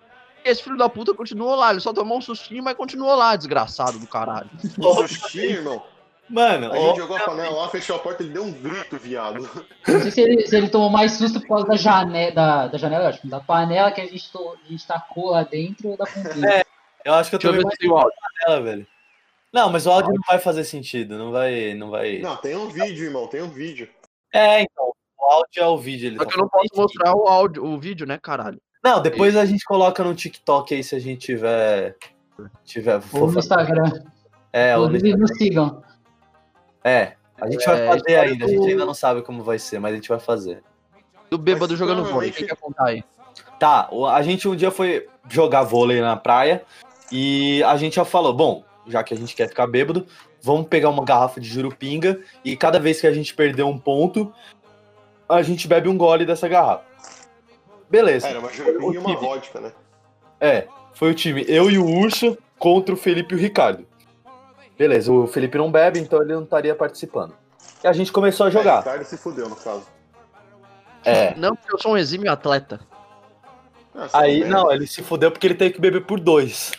E 0.44 0.48
esse 0.48 0.62
filho 0.62 0.76
da 0.76 0.88
puta 0.88 1.12
continuou 1.12 1.57
lá, 1.57 1.72
ele 1.72 1.81
só 1.81 1.92
tomou 1.92 2.18
um 2.18 2.22
sustinho, 2.22 2.62
mas 2.62 2.76
continuou 2.76 3.14
lá, 3.16 3.35
desgraçado 3.35 3.98
do 3.98 4.07
caralho. 4.07 4.48
Sustinho, 4.59 5.50
irmão. 5.50 5.83
Mano, 6.31 6.73
A 6.73 6.79
ó, 6.79 6.88
gente 6.88 6.99
jogou 6.99 7.16
a 7.16 7.21
panela 7.21 7.57
lá, 7.62 7.69
fechou 7.69 7.97
a 7.97 7.99
porta, 7.99 8.23
ele 8.23 8.33
deu 8.33 8.45
um 8.45 8.53
grito, 8.53 8.97
viado. 8.97 9.40
Não 9.88 10.01
sei 10.01 10.11
se 10.12 10.21
ele, 10.21 10.47
se 10.47 10.57
ele 10.57 10.69
tomou 10.69 10.88
mais 10.88 11.12
susto 11.12 11.40
por 11.40 11.49
causa 11.49 11.66
da 11.66 11.77
janela, 11.77 12.31
da, 12.33 12.66
da 12.69 12.79
janela, 12.79 13.09
acho, 13.09 13.27
da 13.27 13.40
panela 13.40 13.90
que 13.90 14.01
a 14.01 14.07
gente, 14.07 14.31
to, 14.31 14.57
a 14.64 14.71
gente 14.71 14.87
tacou 14.87 15.31
lá 15.31 15.43
dentro 15.43 15.88
ou 15.88 15.97
da 15.97 16.05
bombinha. 16.14 16.64
eu 17.05 17.14
acho 17.14 17.31
que 17.31 17.35
eu 17.37 17.38
Deixa 17.40 17.53
tomei 17.53 17.64
ver 17.64 17.71
se 17.73 17.79
tem 17.79 17.90
o 17.90 17.97
áudio. 17.97 18.12
ela, 18.47 18.62
velho. 18.62 18.87
Não, 19.53 19.71
mas 19.71 19.85
o 19.87 19.90
áudio 19.90 20.12
não 20.14 20.23
vai 20.29 20.38
fazer 20.38 20.62
sentido, 20.62 21.19
não 21.19 21.33
vai, 21.33 21.75
não 21.75 21.90
vai. 21.90 22.19
Não, 22.19 22.37
tem 22.37 22.55
um 22.55 22.69
vídeo, 22.69 23.07
irmão, 23.07 23.27
tem 23.27 23.43
um 23.43 23.51
vídeo. 23.51 23.88
É, 24.33 24.62
então, 24.62 24.93
o 25.19 25.25
áudio 25.33 25.62
é 25.62 25.66
o 25.66 25.77
vídeo. 25.77 26.07
Ele 26.07 26.16
Só 26.19 26.25
tá 26.25 26.31
que 26.31 26.37
eu 26.37 26.43
não 26.43 26.49
posso 26.49 26.69
mostrar 26.77 27.16
o 27.16 27.27
áudio, 27.27 27.64
o 27.64 27.77
vídeo, 27.77 28.07
né, 28.07 28.19
caralho? 28.23 28.61
Não, 28.85 29.03
depois 29.03 29.37
a 29.37 29.45
gente 29.45 29.64
coloca 29.64 30.05
no 30.05 30.14
TikTok 30.14 30.73
aí 30.75 30.85
se 30.85 30.95
a 30.95 31.01
gente 31.01 31.27
tiver. 31.27 31.97
tiver 32.64 33.01
Ou 33.12 33.31
no 33.31 33.38
Instagram. 33.38 33.90
É, 34.53 34.77
ou 34.79 34.88
no 34.88 34.99
nos 35.19 35.37
sigam. 35.37 35.83
É, 36.83 37.12
a 37.40 37.49
gente 37.51 37.64
vai 37.64 37.81
É, 37.81 37.87
fazer 37.87 37.99
história 37.99 38.23
ainda, 38.23 38.45
a 38.45 38.49
gente 38.49 38.61
do- 38.61 38.66
ainda 38.66 38.87
não 38.87 38.95
sabe 38.95 39.23
como 39.23 39.43
vai 39.43 39.59
ser, 39.59 39.79
mas 39.79 39.93
a 39.93 39.95
gente 39.97 40.09
vai 40.09 40.19
fazer. 40.19 40.62
Do 41.31 41.38
bêbado 41.38 41.73
Mas 41.73 41.79
jogando 41.79 42.05
vôlei, 42.05 42.31
quer 42.33 42.57
contar 42.57 42.87
aí? 42.87 43.05
Tá, 43.59 43.88
a 44.12 44.23
gente 44.23 44.49
um 44.49 44.57
dia 44.57 44.71
foi 44.71 45.07
jogar 45.29 45.62
vôlei 45.62 46.01
na 46.01 46.16
praia 46.16 46.62
e 47.12 47.62
a 47.64 47.77
gente 47.77 47.97
já 47.97 48.05
falou, 48.05 48.33
bom, 48.33 48.64
já 48.87 49.03
que 49.05 49.14
a 49.14 49.16
gente 49.16 49.35
quer 49.37 49.49
ficar 49.49 49.66
bêbado, 49.66 50.07
vamos 50.43 50.66
pegar 50.66 50.88
uma 50.88 51.05
garrafa 51.05 51.38
de 51.40 51.49
jurupinga 51.49 52.21
e 52.45 52.57
cada 52.57 52.81
vez 52.81 53.01
que 53.01 53.07
a 53.07 53.12
gente 53.12 53.35
perder 53.35 53.62
um 53.62 53.79
ponto, 53.79 54.33
a 55.29 55.43
gente 55.43 55.69
bebe 55.69 55.88
um 55.88 55.97
gole 55.97 56.25
dessa 56.25 56.49
garrafa. 56.49 56.85
Beleza. 57.88 58.29
Era 58.29 58.40
uma 58.40 58.53
jurupinga 58.53 58.95
e 58.95 58.99
uma 58.99 59.16
vodka, 59.16 59.61
né? 59.61 59.73
É, 60.40 60.66
foi 60.95 61.11
o 61.11 61.14
time 61.14 61.45
eu 61.47 61.71
e 61.71 61.79
o 61.79 61.87
Urso 61.87 62.37
contra 62.59 62.95
o 62.95 62.97
Felipe 62.97 63.35
e 63.35 63.37
o 63.37 63.40
Ricardo. 63.40 63.87
Beleza, 64.81 65.12
o 65.12 65.27
Felipe 65.27 65.59
não 65.59 65.71
bebe, 65.71 65.99
então 66.01 66.23
ele 66.23 66.33
não 66.33 66.43
estaria 66.43 66.75
participando. 66.75 67.35
E 67.85 67.87
a 67.87 67.93
gente 67.93 68.11
começou 68.11 68.47
a 68.47 68.49
É, 68.49 68.53
jogar. 68.53 68.79
Ricardo 68.79 69.05
se 69.05 69.19
fudeu, 69.19 69.47
no 69.47 69.55
caso. 69.55 69.83
É. 71.05 71.35
Não, 71.35 71.55
porque 71.55 71.75
eu 71.75 71.79
sou 71.79 71.93
um 71.93 71.99
exímio 71.99 72.33
atleta. 72.33 72.81
Ah, 73.95 74.09
Aí, 74.14 74.38
bebe. 74.38 74.51
não, 74.51 74.73
ele 74.73 74.87
se 74.87 75.03
fudeu 75.03 75.31
porque 75.31 75.47
ele 75.49 75.55
teve 75.55 75.75
que 75.75 75.81
beber 75.83 76.07
por 76.07 76.19
dois. 76.19 76.73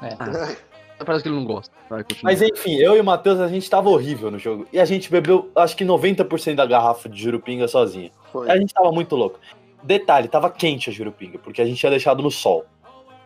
Parece 1.06 1.22
que 1.22 1.28
ele 1.28 1.36
não 1.36 1.44
gosta. 1.44 1.72
Vai. 1.88 2.04
Mas 2.20 2.42
enfim, 2.42 2.78
eu 2.78 2.96
e 2.96 3.00
o 3.00 3.04
Matheus, 3.04 3.38
a 3.38 3.46
gente 3.46 3.70
tava 3.70 3.90
horrível 3.90 4.28
no 4.28 4.40
jogo. 4.40 4.66
E 4.72 4.80
a 4.80 4.84
gente 4.84 5.08
bebeu, 5.08 5.48
acho 5.54 5.76
que 5.76 5.84
90% 5.84 6.56
da 6.56 6.66
garrafa 6.66 7.08
de 7.08 7.22
jurupinga 7.22 7.68
sozinha. 7.68 8.10
Foi. 8.32 8.50
A 8.50 8.56
gente 8.56 8.74
tava 8.74 8.90
muito 8.90 9.14
louco. 9.14 9.38
Detalhe, 9.84 10.26
tava 10.26 10.50
quente 10.50 10.90
a 10.90 10.92
jurupinga, 10.92 11.38
porque 11.38 11.62
a 11.62 11.64
gente 11.64 11.78
tinha 11.78 11.90
deixado 11.90 12.24
no 12.24 12.30
sol. 12.30 12.64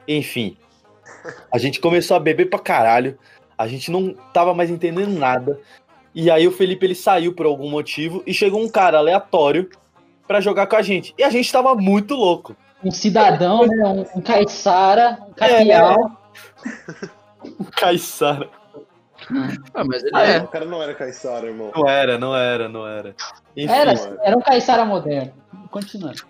Enfim, 0.06 0.58
a 1.50 1.56
gente 1.56 1.80
começou 1.80 2.18
a 2.18 2.20
beber 2.20 2.50
pra 2.50 2.58
caralho. 2.58 3.18
A 3.60 3.68
gente 3.68 3.90
não 3.90 4.14
tava 4.32 4.54
mais 4.54 4.70
entendendo 4.70 5.18
nada. 5.18 5.60
E 6.14 6.30
aí 6.30 6.48
o 6.48 6.50
Felipe 6.50 6.86
ele 6.86 6.94
saiu 6.94 7.34
por 7.34 7.44
algum 7.44 7.68
motivo 7.68 8.22
e 8.26 8.32
chegou 8.32 8.62
um 8.62 8.70
cara 8.70 8.96
aleatório 8.96 9.68
pra 10.26 10.40
jogar 10.40 10.66
com 10.66 10.76
a 10.76 10.82
gente. 10.82 11.14
E 11.18 11.22
a 11.22 11.28
gente 11.28 11.52
tava 11.52 11.74
muito 11.74 12.14
louco. 12.14 12.56
Um 12.82 12.90
cidadão, 12.90 13.66
né? 13.66 13.86
Um, 13.86 14.18
um 14.18 14.22
caiçara, 14.22 15.18
um 15.28 15.34
capial. 15.34 15.94
Caissara. 17.76 18.48
Ah, 19.74 19.84
mas 19.84 20.02
ele 20.04 20.12
Ah, 20.14 20.22
é. 20.22 20.38
O 20.38 20.48
cara 20.48 20.64
não 20.64 20.82
era 20.82 20.94
caiçara, 20.94 21.46
irmão. 21.46 21.70
Não 21.76 21.86
era, 21.86 22.16
não 22.16 22.34
era, 22.34 22.66
não 22.66 22.88
era. 22.88 23.14
Enfim, 23.54 23.70
Era, 23.70 23.92
era 24.22 24.38
um 24.38 24.40
caiçara 24.40 24.86
moderno. 24.86 25.34
Continuando. 25.70 26.22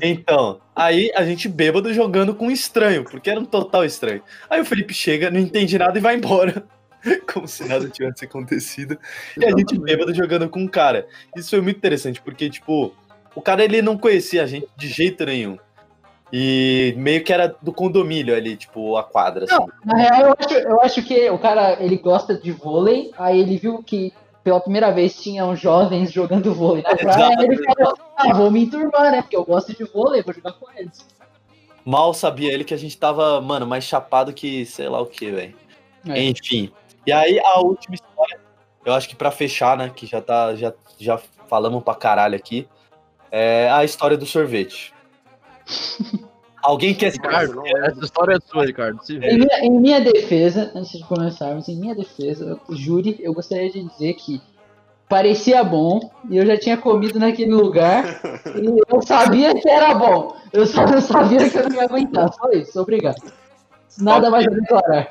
Então, 0.00 0.60
aí 0.74 1.10
a 1.16 1.24
gente 1.24 1.48
bêbado 1.48 1.92
jogando 1.92 2.34
com 2.34 2.46
um 2.46 2.50
estranho, 2.50 3.04
porque 3.04 3.28
era 3.28 3.40
um 3.40 3.44
total 3.44 3.84
estranho. 3.84 4.22
Aí 4.48 4.60
o 4.60 4.64
Felipe 4.64 4.94
chega, 4.94 5.30
não 5.30 5.40
entende 5.40 5.76
nada 5.76 5.98
e 5.98 6.00
vai 6.00 6.14
embora. 6.14 6.64
Como 7.32 7.48
se 7.48 7.64
nada 7.64 7.88
tivesse 7.88 8.24
acontecido. 8.24 8.96
E 9.36 9.44
a 9.44 9.50
gente 9.50 9.78
bêbado 9.78 10.14
jogando 10.14 10.48
com 10.48 10.60
um 10.60 10.68
cara. 10.68 11.06
Isso 11.36 11.50
foi 11.50 11.60
muito 11.60 11.76
interessante, 11.76 12.20
porque, 12.20 12.48
tipo, 12.48 12.94
o 13.34 13.42
cara 13.42 13.64
ele 13.64 13.82
não 13.82 13.98
conhecia 13.98 14.44
a 14.44 14.46
gente 14.46 14.68
de 14.76 14.88
jeito 14.88 15.24
nenhum. 15.24 15.58
E 16.32 16.94
meio 16.96 17.24
que 17.24 17.32
era 17.32 17.56
do 17.60 17.72
condomínio 17.72 18.34
ali, 18.34 18.56
tipo, 18.56 18.96
a 18.96 19.02
quadra. 19.02 19.44
Assim. 19.44 19.66
Na 19.84 19.96
real, 19.96 20.20
eu 20.20 20.36
acho, 20.38 20.54
eu 20.54 20.80
acho 20.82 21.02
que 21.02 21.30
o 21.30 21.38
cara, 21.38 21.82
ele 21.82 21.96
gosta 21.96 22.34
de 22.34 22.52
vôlei, 22.52 23.10
aí 23.18 23.40
ele 23.40 23.56
viu 23.56 23.82
que 23.82 24.12
pela 24.48 24.60
primeira 24.60 24.90
vez 24.90 25.14
tinham 25.14 25.54
jovens 25.54 26.10
jogando 26.10 26.54
vôlei 26.54 26.82
na 26.82 26.96
praia, 26.96 27.36
aí 27.38 27.44
ele 27.44 27.62
falou, 27.62 27.94
ah, 28.16 28.32
vou 28.32 28.50
me 28.50 28.62
enturmar, 28.62 29.12
né? 29.12 29.20
Porque 29.20 29.36
eu 29.36 29.44
gosto 29.44 29.76
de 29.76 29.84
vôlei, 29.84 30.22
vou 30.22 30.32
jogar 30.32 30.54
com 30.54 30.66
eles. 30.74 31.06
Mal 31.84 32.14
sabia 32.14 32.50
ele 32.50 32.64
que 32.64 32.72
a 32.72 32.78
gente 32.78 32.96
tava, 32.96 33.42
mano, 33.42 33.66
mais 33.66 33.84
chapado 33.84 34.32
que 34.32 34.64
sei 34.64 34.88
lá 34.88 35.02
o 35.02 35.06
que, 35.06 35.30
velho. 35.30 35.54
É. 36.08 36.22
Enfim. 36.22 36.72
E 37.06 37.12
aí 37.12 37.38
a 37.38 37.60
última 37.60 37.94
história, 37.94 38.40
eu 38.86 38.94
acho 38.94 39.06
que 39.06 39.14
pra 39.14 39.30
fechar, 39.30 39.76
né, 39.76 39.92
que 39.94 40.06
já 40.06 40.22
tá 40.22 40.54
já, 40.56 40.72
já 40.98 41.20
falamos 41.46 41.84
pra 41.84 41.94
caralho 41.94 42.34
aqui, 42.34 42.66
é 43.30 43.68
a 43.70 43.84
história 43.84 44.16
do 44.16 44.24
sorvete. 44.24 44.94
Alguém 46.62 46.94
quer 46.94 47.12
Ricardo, 47.12 47.54
Não 47.54 47.66
é. 47.66 47.86
essa 47.86 48.04
história 48.04 48.34
é 48.36 48.38
sua, 48.40 48.64
Ricardo. 48.66 49.04
Se. 49.04 49.14
Em 49.16 49.38
minha, 49.38 49.58
em 49.64 49.70
minha 49.70 50.00
defesa, 50.00 50.70
antes 50.74 50.92
de 50.98 51.04
começarmos, 51.04 51.68
em 51.68 51.76
minha 51.76 51.94
defesa, 51.94 52.58
júri, 52.70 53.16
eu 53.20 53.32
gostaria 53.32 53.70
de 53.70 53.82
dizer 53.88 54.14
que 54.14 54.40
parecia 55.08 55.64
bom 55.64 56.10
e 56.28 56.36
eu 56.36 56.44
já 56.44 56.58
tinha 56.58 56.76
comido 56.76 57.18
naquele 57.18 57.52
lugar 57.54 58.20
e 58.56 58.80
eu 58.92 59.02
sabia 59.02 59.54
que 59.54 59.68
era 59.68 59.94
bom. 59.94 60.36
Eu 60.52 60.66
só 60.66 60.86
não 60.86 61.00
sabia 61.00 61.48
que 61.48 61.56
eu 61.56 61.68
não 61.68 61.76
ia 61.76 61.84
aguentar. 61.84 62.32
Só 62.34 62.50
isso, 62.50 62.80
obrigado. 62.80 63.22
Nada 63.98 64.30
mais 64.30 64.46
a 64.46 64.50
declarar. 64.50 65.08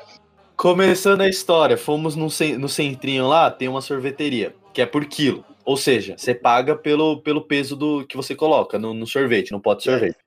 Começando 0.55 1.21
a 1.21 1.29
história, 1.29 1.77
fomos 1.77 2.15
no, 2.15 2.29
cen- 2.29 2.57
no 2.57 2.67
centrinho 2.69 3.27
lá, 3.27 3.49
tem 3.51 3.67
uma 3.67 3.81
sorveteria, 3.81 4.55
que 4.73 4.81
é 4.81 4.85
por 4.85 5.05
quilo. 5.05 5.45
Ou 5.63 5.77
seja, 5.77 6.15
você 6.17 6.33
paga 6.33 6.75
pelo, 6.75 7.21
pelo 7.21 7.41
peso 7.41 7.75
do 7.75 8.05
que 8.07 8.15
você 8.15 8.33
coloca 8.33 8.79
no, 8.79 8.93
no 8.93 9.05
sorvete, 9.05 9.51
no 9.51 9.59
pote 9.59 9.83
de 9.83 9.91
sorvete. 9.91 10.17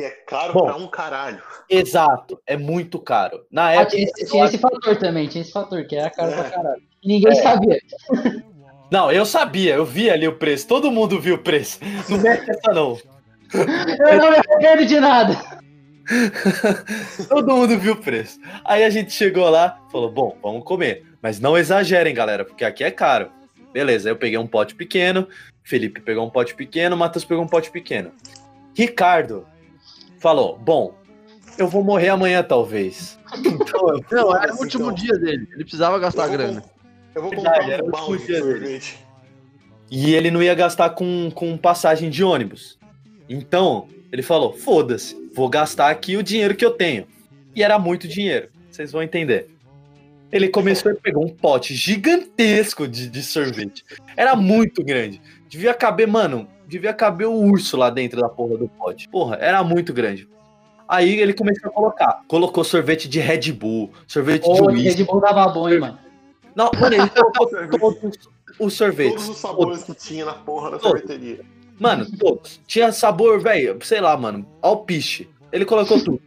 Que 0.00 0.06
é 0.06 0.10
caro 0.26 0.54
Bom. 0.54 0.64
pra 0.64 0.76
um 0.76 0.86
caralho. 0.88 1.42
Exato, 1.68 2.40
é 2.46 2.56
muito 2.56 2.98
caro. 2.98 3.44
Na 3.52 3.66
Ah, 3.66 3.72
época. 3.72 3.90
tinha, 3.90 4.04
esse- 4.04 4.30
tinha 4.30 4.44
esse 4.46 4.56
fator 4.56 4.96
também, 4.96 5.28
tinha 5.28 5.42
esse 5.42 5.52
fator, 5.52 5.84
que 5.86 5.94
era 5.94 6.08
caro 6.08 6.32
pra 6.32 6.46
É. 6.46 6.50
caralho. 6.50 6.82
E 7.02 7.08
ninguém 7.08 7.32
É. 7.32 7.34
sabia. 7.34 7.78
Não, 8.90 9.12
eu 9.12 9.26
sabia, 9.26 9.74
eu 9.74 9.84
vi 9.84 10.08
ali 10.08 10.26
o 10.26 10.36
preço, 10.38 10.66
todo 10.66 10.90
mundo 10.90 11.20
viu 11.20 11.34
o 11.34 11.38
preço. 11.42 11.78
Não 12.08 12.16
mete 12.16 12.50
essa 12.50 12.72
não. 12.72 12.98
Eu 13.52 14.16
não 14.18 14.30
me 14.30 14.36
arrependo 14.38 14.86
de 14.86 14.98
nada. 15.00 15.36
Todo 17.28 17.54
mundo 17.54 17.78
viu 17.78 17.92
o 17.92 17.96
preço. 18.00 18.38
Aí 18.64 18.82
a 18.82 18.88
gente 18.90 19.12
chegou 19.12 19.48
lá, 19.50 19.78
falou: 19.92 20.10
bom, 20.10 20.36
vamos 20.42 20.64
comer. 20.64 21.04
Mas 21.20 21.38
não 21.38 21.58
exagerem, 21.58 22.14
galera, 22.14 22.42
porque 22.44 22.64
aqui 22.64 22.82
é 22.82 22.90
caro. 22.90 23.30
Beleza, 23.72 24.08
eu 24.08 24.16
peguei 24.16 24.38
um 24.38 24.46
pote 24.46 24.74
pequeno, 24.74 25.28
Felipe 25.62 26.00
pegou 26.00 26.24
um 26.26 26.30
pote 26.30 26.54
pequeno, 26.54 26.96
Matheus 26.96 27.24
pegou 27.24 27.44
um 27.44 27.48
pote 27.48 27.70
pequeno. 27.70 28.12
Ricardo 28.74 29.46
falou: 30.20 30.56
bom, 30.58 30.94
eu 31.58 31.66
vou 31.66 31.82
morrer 31.82 32.10
amanhã, 32.10 32.42
talvez. 32.42 33.18
Então, 33.38 34.00
Não, 34.10 34.36
era 34.36 34.54
o 34.54 34.58
último 34.58 34.84
então. 34.84 34.94
dia 34.94 35.18
dele. 35.18 35.48
Ele 35.52 35.64
precisava 35.64 35.98
gastar 35.98 36.24
Eu 36.24 36.28
vou 36.28 36.38
grana. 36.38 36.64
Eu 37.14 37.22
vou 37.22 37.32
comprar 37.34 37.82
um 37.82 37.88
o 37.88 37.90
balde 37.90 38.18
de 38.18 38.26
dia 38.26 38.40
dele. 38.40 38.52
sorvete. 38.60 38.98
E 39.90 40.14
ele 40.14 40.30
não 40.30 40.40
ia 40.40 40.54
gastar 40.54 40.90
com, 40.90 41.30
com 41.34 41.56
passagem 41.56 42.08
de 42.08 42.22
ônibus. 42.22 42.78
Então, 43.28 43.88
ele 44.12 44.22
falou: 44.22 44.52
foda-se, 44.52 45.16
vou 45.34 45.48
gastar 45.48 45.90
aqui 45.90 46.16
o 46.16 46.22
dinheiro 46.22 46.54
que 46.54 46.64
eu 46.64 46.70
tenho. 46.70 47.06
E 47.54 47.62
era 47.62 47.78
muito 47.78 48.06
dinheiro, 48.06 48.48
vocês 48.70 48.92
vão 48.92 49.02
entender. 49.02 49.48
Ele 50.30 50.48
começou 50.48 50.92
e 50.92 50.94
pegou 50.94 51.24
um 51.24 51.28
pote 51.28 51.74
gigantesco 51.74 52.86
de, 52.86 53.08
de 53.08 53.20
sorvete. 53.22 53.84
Era 54.16 54.36
muito 54.36 54.84
grande. 54.84 55.20
Devia 55.48 55.74
caber, 55.74 56.06
mano, 56.06 56.48
devia 56.70 56.94
caber 56.94 57.26
o 57.26 57.34
urso 57.34 57.76
lá 57.76 57.90
dentro 57.90 58.20
da 58.20 58.28
porra 58.28 58.56
do 58.56 58.68
pote. 58.68 59.08
Porra, 59.08 59.36
era 59.36 59.62
muito 59.64 59.92
grande. 59.92 60.28
Aí 60.88 61.20
ele 61.20 61.34
começou 61.34 61.68
a 61.68 61.72
colocar. 61.72 62.22
Colocou 62.26 62.64
sorvete 62.64 63.08
de 63.08 63.20
Red 63.20 63.52
Bull, 63.52 63.90
sorvete 64.06 64.44
de 64.44 64.48
Ô, 64.48 64.64
o 64.64 64.66
uísque. 64.68 64.98
Red 65.02 65.04
Bull 65.04 65.20
dava 65.20 65.48
bom, 65.48 65.68
hein, 65.68 65.80
mano. 65.80 65.98
Não, 66.54 66.70
mano, 66.80 66.94
ele 66.94 67.08
colocou 67.10 67.94
todos 67.94 68.18
os 68.58 68.74
sorvetes. 68.74 69.14
Todos 69.14 69.28
os 69.28 69.36
sabores 69.38 69.82
que 69.82 69.94
tinha 69.94 70.24
na 70.24 70.32
porra 70.32 70.70
da 70.70 70.78
Todos. 70.78 71.00
sorveteria. 71.00 71.40
Mano, 71.78 72.06
todos. 72.18 72.60
Tinha 72.66 72.92
sabor, 72.92 73.40
velho, 73.40 73.78
sei 73.82 74.00
lá, 74.00 74.16
mano, 74.16 74.46
alpiche. 74.60 75.28
Ele 75.50 75.64
colocou 75.64 75.98
tudo. 76.02 76.20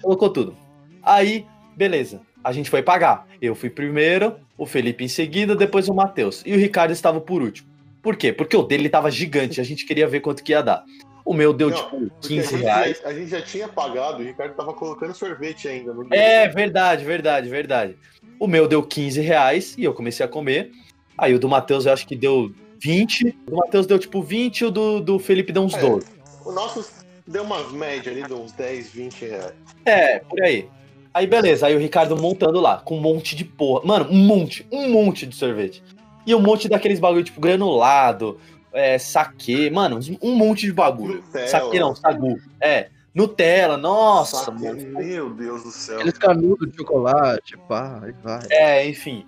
colocou 0.00 0.30
tudo. 0.30 0.56
Aí, 1.02 1.46
beleza. 1.76 2.20
A 2.42 2.52
gente 2.52 2.70
foi 2.70 2.82
pagar. 2.82 3.26
Eu 3.40 3.54
fui 3.54 3.68
primeiro, 3.68 4.36
o 4.56 4.64
Felipe 4.64 5.04
em 5.04 5.08
seguida, 5.08 5.54
depois 5.54 5.88
o 5.88 5.94
Matheus. 5.94 6.42
E 6.46 6.54
o 6.54 6.58
Ricardo 6.58 6.92
estava 6.92 7.20
por 7.20 7.42
último. 7.42 7.69
Por 8.02 8.16
quê? 8.16 8.32
Porque 8.32 8.56
o 8.56 8.62
dele 8.62 8.88
tava 8.88 9.10
gigante, 9.10 9.60
a 9.60 9.64
gente 9.64 9.84
queria 9.86 10.06
ver 10.06 10.20
quanto 10.20 10.42
que 10.42 10.52
ia 10.52 10.62
dar. 10.62 10.84
O 11.24 11.34
meu 11.34 11.52
deu, 11.52 11.70
Não, 11.70 11.76
tipo, 11.76 11.98
Porque 11.98 12.28
15 12.28 12.54
a 12.54 12.58
reais. 12.58 13.02
a 13.04 13.12
gente 13.12 13.30
já 13.30 13.42
tinha 13.42 13.68
pagado, 13.68 14.22
o 14.22 14.26
Ricardo 14.26 14.54
tava 14.54 14.72
colocando 14.72 15.14
sorvete 15.14 15.68
ainda 15.68 15.94
É, 16.10 16.48
verdade, 16.48 17.04
verdade, 17.04 17.48
verdade. 17.48 17.96
O 18.38 18.46
meu 18.46 18.66
deu 18.66 18.82
15 18.82 19.20
reais 19.20 19.74
e 19.76 19.84
eu 19.84 19.92
comecei 19.92 20.24
a 20.24 20.28
comer. 20.28 20.72
Aí 21.16 21.34
o 21.34 21.38
do 21.38 21.48
Matheus 21.48 21.84
eu 21.86 21.92
acho 21.92 22.06
que 22.06 22.16
deu 22.16 22.52
20. 22.80 23.36
O 23.46 23.50
do 23.50 23.56
Matheus 23.58 23.86
deu 23.86 23.98
tipo 23.98 24.22
20 24.22 24.60
e 24.60 24.64
o 24.64 24.70
do, 24.70 25.00
do 25.00 25.18
Felipe 25.18 25.52
deu 25.52 25.62
uns 25.62 25.74
É. 25.74 25.80
12. 25.80 26.06
O 26.44 26.52
nosso 26.52 26.84
deu 27.26 27.42
umas 27.42 27.70
médias 27.70 28.16
ali 28.16 28.26
de 28.26 28.32
uns 28.32 28.52
10, 28.52 28.90
20 28.90 29.24
reais. 29.26 29.52
É, 29.84 30.18
por 30.20 30.42
aí. 30.42 30.66
Aí 31.12 31.26
beleza, 31.26 31.66
aí 31.66 31.74
o 31.74 31.78
Ricardo 31.78 32.16
montando 32.16 32.60
lá, 32.60 32.78
com 32.78 32.96
um 32.96 33.00
monte 33.00 33.36
de 33.36 33.44
porra. 33.44 33.84
Mano, 33.84 34.08
um 34.10 34.16
monte, 34.16 34.66
um 34.72 34.88
monte 34.88 35.26
de 35.26 35.34
sorvete. 35.36 35.82
E 36.30 36.34
um 36.34 36.40
monte 36.40 36.68
daqueles 36.68 37.00
bagulho, 37.00 37.24
tipo, 37.24 37.40
granulado, 37.40 38.38
é, 38.72 38.96
saque, 38.98 39.68
mano, 39.68 39.98
um 40.22 40.36
monte 40.36 40.66
de 40.66 40.72
bagulho. 40.72 41.16
Nutella. 41.16 41.48
Saque 41.48 41.80
não, 41.80 41.92
sagu. 41.92 42.40
É, 42.60 42.88
Nutella, 43.12 43.76
nossa, 43.76 44.48
mano. 44.52 44.80
Meu 44.96 45.30
Deus 45.30 45.64
do 45.64 45.72
céu. 45.72 45.96
Aqueles 45.96 46.16
canudos 46.16 46.70
de 46.70 46.76
chocolate, 46.76 47.56
pá, 47.68 48.00
e 48.06 48.12
vai. 48.22 48.46
É, 48.48 48.88
enfim. 48.88 49.26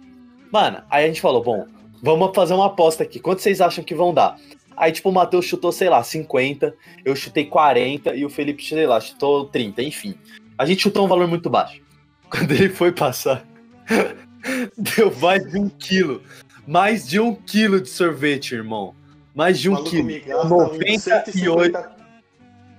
Mano, 0.53 0.81
aí 0.89 1.05
a 1.05 1.09
gente 1.09 1.21
falou, 1.21 1.43
bom, 1.43 1.67
vamos 2.01 2.31
fazer 2.37 2.55
uma 2.55 2.67
aposta 2.67 3.03
aqui. 3.03 3.19
Quanto 3.19 3.43
vocês 3.43 3.61
acham 3.61 3.83
que 3.83 3.97
vão 3.97 4.15
dar? 4.15 4.39
Aí, 4.77 4.93
tipo, 4.93 5.09
o 5.09 5.13
Matheus 5.13 5.45
chutou, 5.45 5.73
sei 5.73 5.89
lá, 5.89 6.05
50, 6.05 6.73
eu 7.05 7.17
chutei 7.17 7.47
40 7.47 8.15
e 8.15 8.25
o 8.25 8.31
Felipe, 8.31 8.65
sei 8.65 8.87
lá, 8.87 9.01
chutou 9.01 9.47
30, 9.47 9.83
enfim. 9.83 10.15
A 10.57 10.65
gente 10.65 10.83
chutou 10.83 11.05
um 11.05 11.09
valor 11.09 11.27
muito 11.27 11.51
baixo. 11.51 11.83
Quando 12.31 12.53
ele 12.53 12.69
foi 12.69 12.93
passar, 12.93 13.45
deu 14.79 15.13
mais 15.21 15.45
de 15.51 15.59
um 15.59 15.69
quilo. 15.69 16.23
Mais 16.67 17.07
de 17.07 17.19
um 17.21 17.35
quilo 17.35 17.81
de 17.81 17.89
sorvete, 17.89 18.55
irmão. 18.55 18.95
Mais 19.35 19.59
de 19.59 19.71
um 19.71 19.83
quilo. 19.83 20.05
me 20.05 20.21
gasta 20.21 20.55
uns 20.55 21.07
98. 21.07 22.02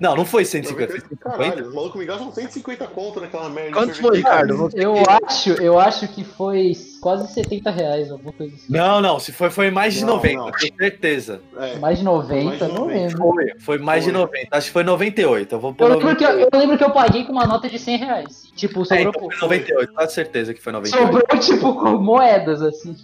150 0.04 0.10
Não, 0.10 0.16
não 0.16 0.26
foi 0.26 0.46
150, 0.46 0.88
foi 0.92 1.00
150. 1.00 1.30
Caralho, 1.30 1.70
o 1.72 1.76
maluco 1.76 1.98
me 1.98 2.06
gasta 2.06 2.24
uns 2.24 2.34
150 2.36 2.88
conto 2.88 3.20
naquela 3.22 3.50
merda. 3.50 3.72
de 3.86 3.94
sorvete. 3.94 4.02
foi, 4.02 4.18
Ricardo? 4.18 4.70
Eu 4.74 4.94
acho, 5.26 5.50
eu 5.54 5.80
acho 5.80 6.08
que 6.10 6.24
foi 6.24 6.74
quase 7.02 7.32
70 7.34 7.70
reais, 7.72 8.12
alguma 8.12 8.32
coisa 8.34 8.56
assim. 8.56 8.66
Não, 8.70 9.02
não, 9.02 9.20
se 9.20 9.32
foi, 9.32 9.50
foi 9.50 9.70
mais 9.72 9.94
de 9.94 10.02
Não, 10.06 10.16
90, 10.16 10.38
não. 10.38 10.52
tenho 10.52 10.76
certeza. 10.78 11.42
É, 11.58 11.76
Mais 11.78 11.98
de 11.98 12.04
90, 12.04 12.44
Mais 12.46 12.60
de 12.60 12.68
não 12.68 12.74
90. 12.76 12.94
lembro. 13.00 13.18
Foi, 13.18 13.54
foi 13.60 13.78
mais 13.78 14.04
de 14.06 14.12
Foi. 14.12 14.20
90. 14.22 14.48
Acho 14.52 14.68
que 14.68 14.74
foi 14.74 14.84
98. 14.84 15.56
Eu 15.56 15.60
vou 15.60 15.70
Eu 15.72 15.76
pôr 15.76 15.90
lembro, 15.90 16.16
que 16.16 16.24
eu, 16.24 16.28
98. 16.30 16.50
eu 16.54 16.60
lembro 16.60 16.78
que 16.78 16.84
eu 16.84 16.92
paguei 16.92 17.24
com 17.26 17.32
uma 17.34 17.46
nota 17.46 17.70
de 17.70 17.78
100 17.80 17.98
reais. 17.98 18.44
Tipo, 18.56 18.82
É, 18.82 18.86
sobrou, 18.86 19.10
então 19.10 19.30
foi 19.30 19.40
98, 19.42 19.94
quase 19.94 20.14
certeza 20.14 20.54
que 20.54 20.62
foi 20.62 20.72
98. 20.74 21.06
sobrou 21.06 21.40
tipo 21.40 21.74
com 21.76 21.98
moedas, 21.98 22.62
assim. 22.62 22.96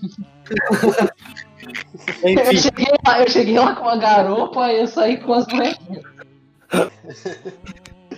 Eu 2.24 2.30
Enfim, 2.30 2.58
cheguei, 2.58 2.86
lá, 3.06 3.20
eu 3.22 3.30
cheguei 3.30 3.60
lá 3.60 3.76
com 3.76 3.84
uma 3.84 3.97
garopa 3.97 4.72
e 4.72 4.80
eu 4.80 4.88
saí 4.88 5.18
com 5.18 5.34
as 5.34 5.45
moedas. 5.47 5.78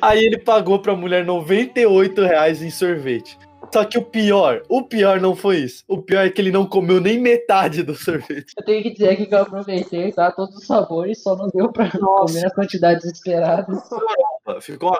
Aí 0.02 0.26
ele 0.26 0.39
pagou 0.39 0.80
pra 0.80 0.95
mulher 0.95 1.26
98 1.26 2.22
reais 2.22 2.62
em 2.62 2.70
sorvete. 2.70 3.38
Só 3.74 3.86
que 3.86 3.97
o 3.97 4.04
pior, 4.04 4.64
o 4.68 4.84
pior 4.84 5.22
não 5.22 5.34
foi 5.34 5.60
isso. 5.60 5.84
O 5.88 6.02
pior 6.02 6.26
é 6.26 6.30
que 6.30 6.41
ele 6.41 6.52
não 6.52 6.66
comeu 6.66 6.99
nem 6.99 7.18
metade 7.18 7.84
do 7.84 7.95
sorvete. 7.95 8.54
Eu 8.58 8.66
tenho 8.66 8.84
que 8.84 8.91
dizer 8.91 9.16
que 9.16 9.34
eu 9.34 9.39
aproveitei, 9.39 10.12
tá? 10.12 10.30
Todos 10.32 10.58
os 10.58 10.66
sabores, 10.66 11.24
só 11.24 11.38
não 11.38 11.47
deu 11.47 11.72
pra 11.72 11.89
comer 11.89 12.45
as 12.45 12.54
quantidades 12.54 13.06
esperadas. 13.06 13.82
Ficou 14.60 14.89
uma... 14.89 14.99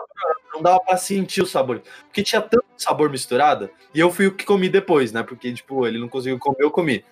não 0.54 0.62
dava 0.62 0.80
pra 0.80 0.96
sentir 0.96 1.42
o 1.42 1.46
sabor. 1.46 1.82
Porque 2.06 2.22
tinha 2.22 2.40
tanto 2.40 2.64
sabor 2.78 3.10
misturado. 3.10 3.68
E 3.94 4.00
eu 4.00 4.10
fui 4.10 4.26
o 4.26 4.34
que 4.34 4.46
comi 4.46 4.70
depois, 4.70 5.12
né? 5.12 5.22
Porque, 5.22 5.52
tipo, 5.52 5.86
ele 5.86 5.98
não 5.98 6.08
conseguiu 6.08 6.38
comer, 6.38 6.62
eu 6.62 6.70
comi. 6.70 7.04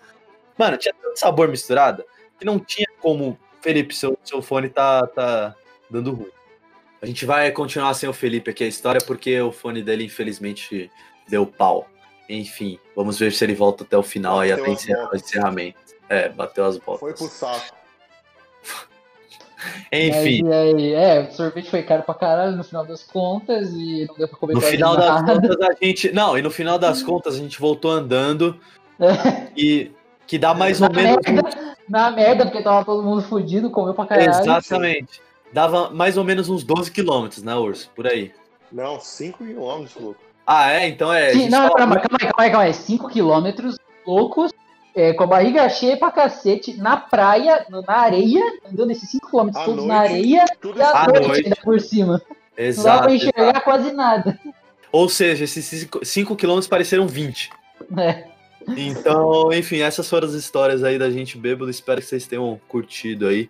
Mano, 0.56 0.78
tinha 0.78 0.94
tanto 0.94 1.18
sabor 1.18 1.48
misturado 1.48 2.04
que 2.38 2.46
não 2.46 2.58
tinha 2.58 2.86
como. 3.00 3.38
Felipe, 3.60 3.94
seu, 3.94 4.16
seu 4.24 4.40
fone 4.40 4.70
tá, 4.70 5.06
tá 5.08 5.54
dando 5.90 6.12
ruim. 6.12 6.30
A 7.02 7.06
gente 7.06 7.24
vai 7.24 7.50
continuar 7.50 7.94
sem 7.94 8.08
o 8.08 8.12
Felipe 8.12 8.50
aqui 8.50 8.64
a 8.64 8.68
história, 8.68 9.00
porque 9.06 9.40
o 9.40 9.50
fone 9.50 9.82
dele, 9.82 10.04
infelizmente, 10.04 10.90
deu 11.28 11.46
pau. 11.46 11.88
Enfim, 12.28 12.78
vamos 12.94 13.18
ver 13.18 13.32
se 13.32 13.42
ele 13.44 13.54
volta 13.54 13.84
até 13.84 13.96
o 13.96 14.02
final 14.02 14.38
aí, 14.40 14.50
Bateu 14.50 14.64
até 14.64 14.72
encerrar 14.72 15.10
o 15.12 15.16
encerramento. 15.16 15.78
É, 16.08 16.28
bateu 16.28 16.64
as 16.64 16.76
botas. 16.76 17.00
foi 17.00 17.12
pro 17.14 17.26
saco. 17.26 17.74
Enfim, 19.92 20.42
Mas, 20.42 20.52
e 20.52 20.52
aí, 20.52 20.92
é, 20.94 21.20
o 21.28 21.32
sorvete 21.32 21.70
foi 21.70 21.82
caro 21.82 22.02
pra 22.02 22.14
caralho 22.14 22.56
no 22.56 22.64
final 22.64 22.84
das 22.86 23.02
contas 23.02 23.70
e 23.74 24.06
não 24.08 24.14
deu 24.16 24.26
pra 24.28 24.38
comer 24.38 24.54
no 24.54 24.60
final 24.60 24.96
das 24.96 25.22
nada. 25.22 25.40
contas 25.40 25.68
a 25.68 25.74
gente. 25.84 26.12
Não, 26.12 26.38
e 26.38 26.42
no 26.42 26.50
final 26.50 26.78
das 26.78 27.02
contas 27.02 27.34
a 27.34 27.38
gente 27.38 27.60
voltou 27.60 27.90
andando 27.90 28.58
e 29.56 29.90
que 30.26 30.38
dá 30.38 30.54
mais 30.54 30.80
Na 30.80 30.86
ou 30.88 30.94
menos. 30.94 31.16
merda, 31.26 31.76
na 31.88 32.10
merda, 32.10 32.46
porque 32.46 32.62
tava 32.62 32.84
todo 32.86 33.02
mundo 33.02 33.22
fudido, 33.22 33.70
comeu 33.70 33.92
pra 33.92 34.06
caralho. 34.06 34.30
Exatamente. 34.30 35.20
Dava 35.52 35.90
mais 35.90 36.16
ou 36.16 36.24
menos 36.24 36.48
uns 36.48 36.62
12 36.64 36.90
quilômetros, 36.90 37.42
né, 37.42 37.54
Urso? 37.54 37.90
Por 37.94 38.06
aí. 38.06 38.32
Não, 38.70 39.00
5 39.00 39.44
quilômetros, 39.44 39.96
louco. 40.00 40.20
Ah, 40.46 40.70
é? 40.72 40.88
Então 40.88 41.12
é. 41.12 41.32
Sim, 41.32 41.48
não, 41.48 41.62
fala- 41.68 41.76
calma, 41.76 41.94
calma 42.00 42.18
aí, 42.20 42.26
calma 42.28 42.44
aí, 42.44 42.50
calma 42.50 42.64
aí. 42.66 42.74
5 42.74 43.08
quilômetros 43.08 43.76
loucos, 44.06 44.52
é, 44.94 45.12
com 45.12 45.24
a 45.24 45.26
barriga 45.26 45.68
cheia 45.68 45.96
pra 45.96 46.10
cacete, 46.10 46.76
na 46.76 46.96
praia, 46.96 47.66
na 47.68 47.82
areia, 47.94 48.42
andando 48.70 48.90
esses 48.92 49.10
5 49.10 49.28
quilômetros 49.28 49.64
todos 49.64 49.84
noite, 49.84 49.88
na 49.88 50.00
areia 50.00 50.44
Tudo 50.60 50.78
e 50.78 50.82
à 50.82 50.90
À 51.02 51.06
noite, 51.06 51.26
noite. 51.28 51.44
ainda 51.44 51.56
por 51.62 51.80
cima. 51.80 52.12
Não 52.14 52.18
dava 52.18 52.68
Exato. 52.68 53.02
pra 53.04 53.12
exato. 53.14 53.30
enxergar 53.36 53.60
quase 53.62 53.92
nada. 53.92 54.40
Ou 54.92 55.08
seja, 55.08 55.44
esses 55.44 55.88
5 56.02 56.36
quilômetros 56.36 56.68
pareceram 56.68 57.06
20. 57.06 57.50
É. 57.96 58.24
Então, 58.76 59.52
enfim, 59.52 59.80
essas 59.80 60.08
foram 60.08 60.28
as 60.28 60.34
histórias 60.34 60.84
aí 60.84 60.98
da 60.98 61.10
gente 61.10 61.38
bêbado. 61.38 61.70
Espero 61.70 62.00
que 62.00 62.06
vocês 62.06 62.26
tenham 62.26 62.60
curtido 62.68 63.26
aí. 63.26 63.48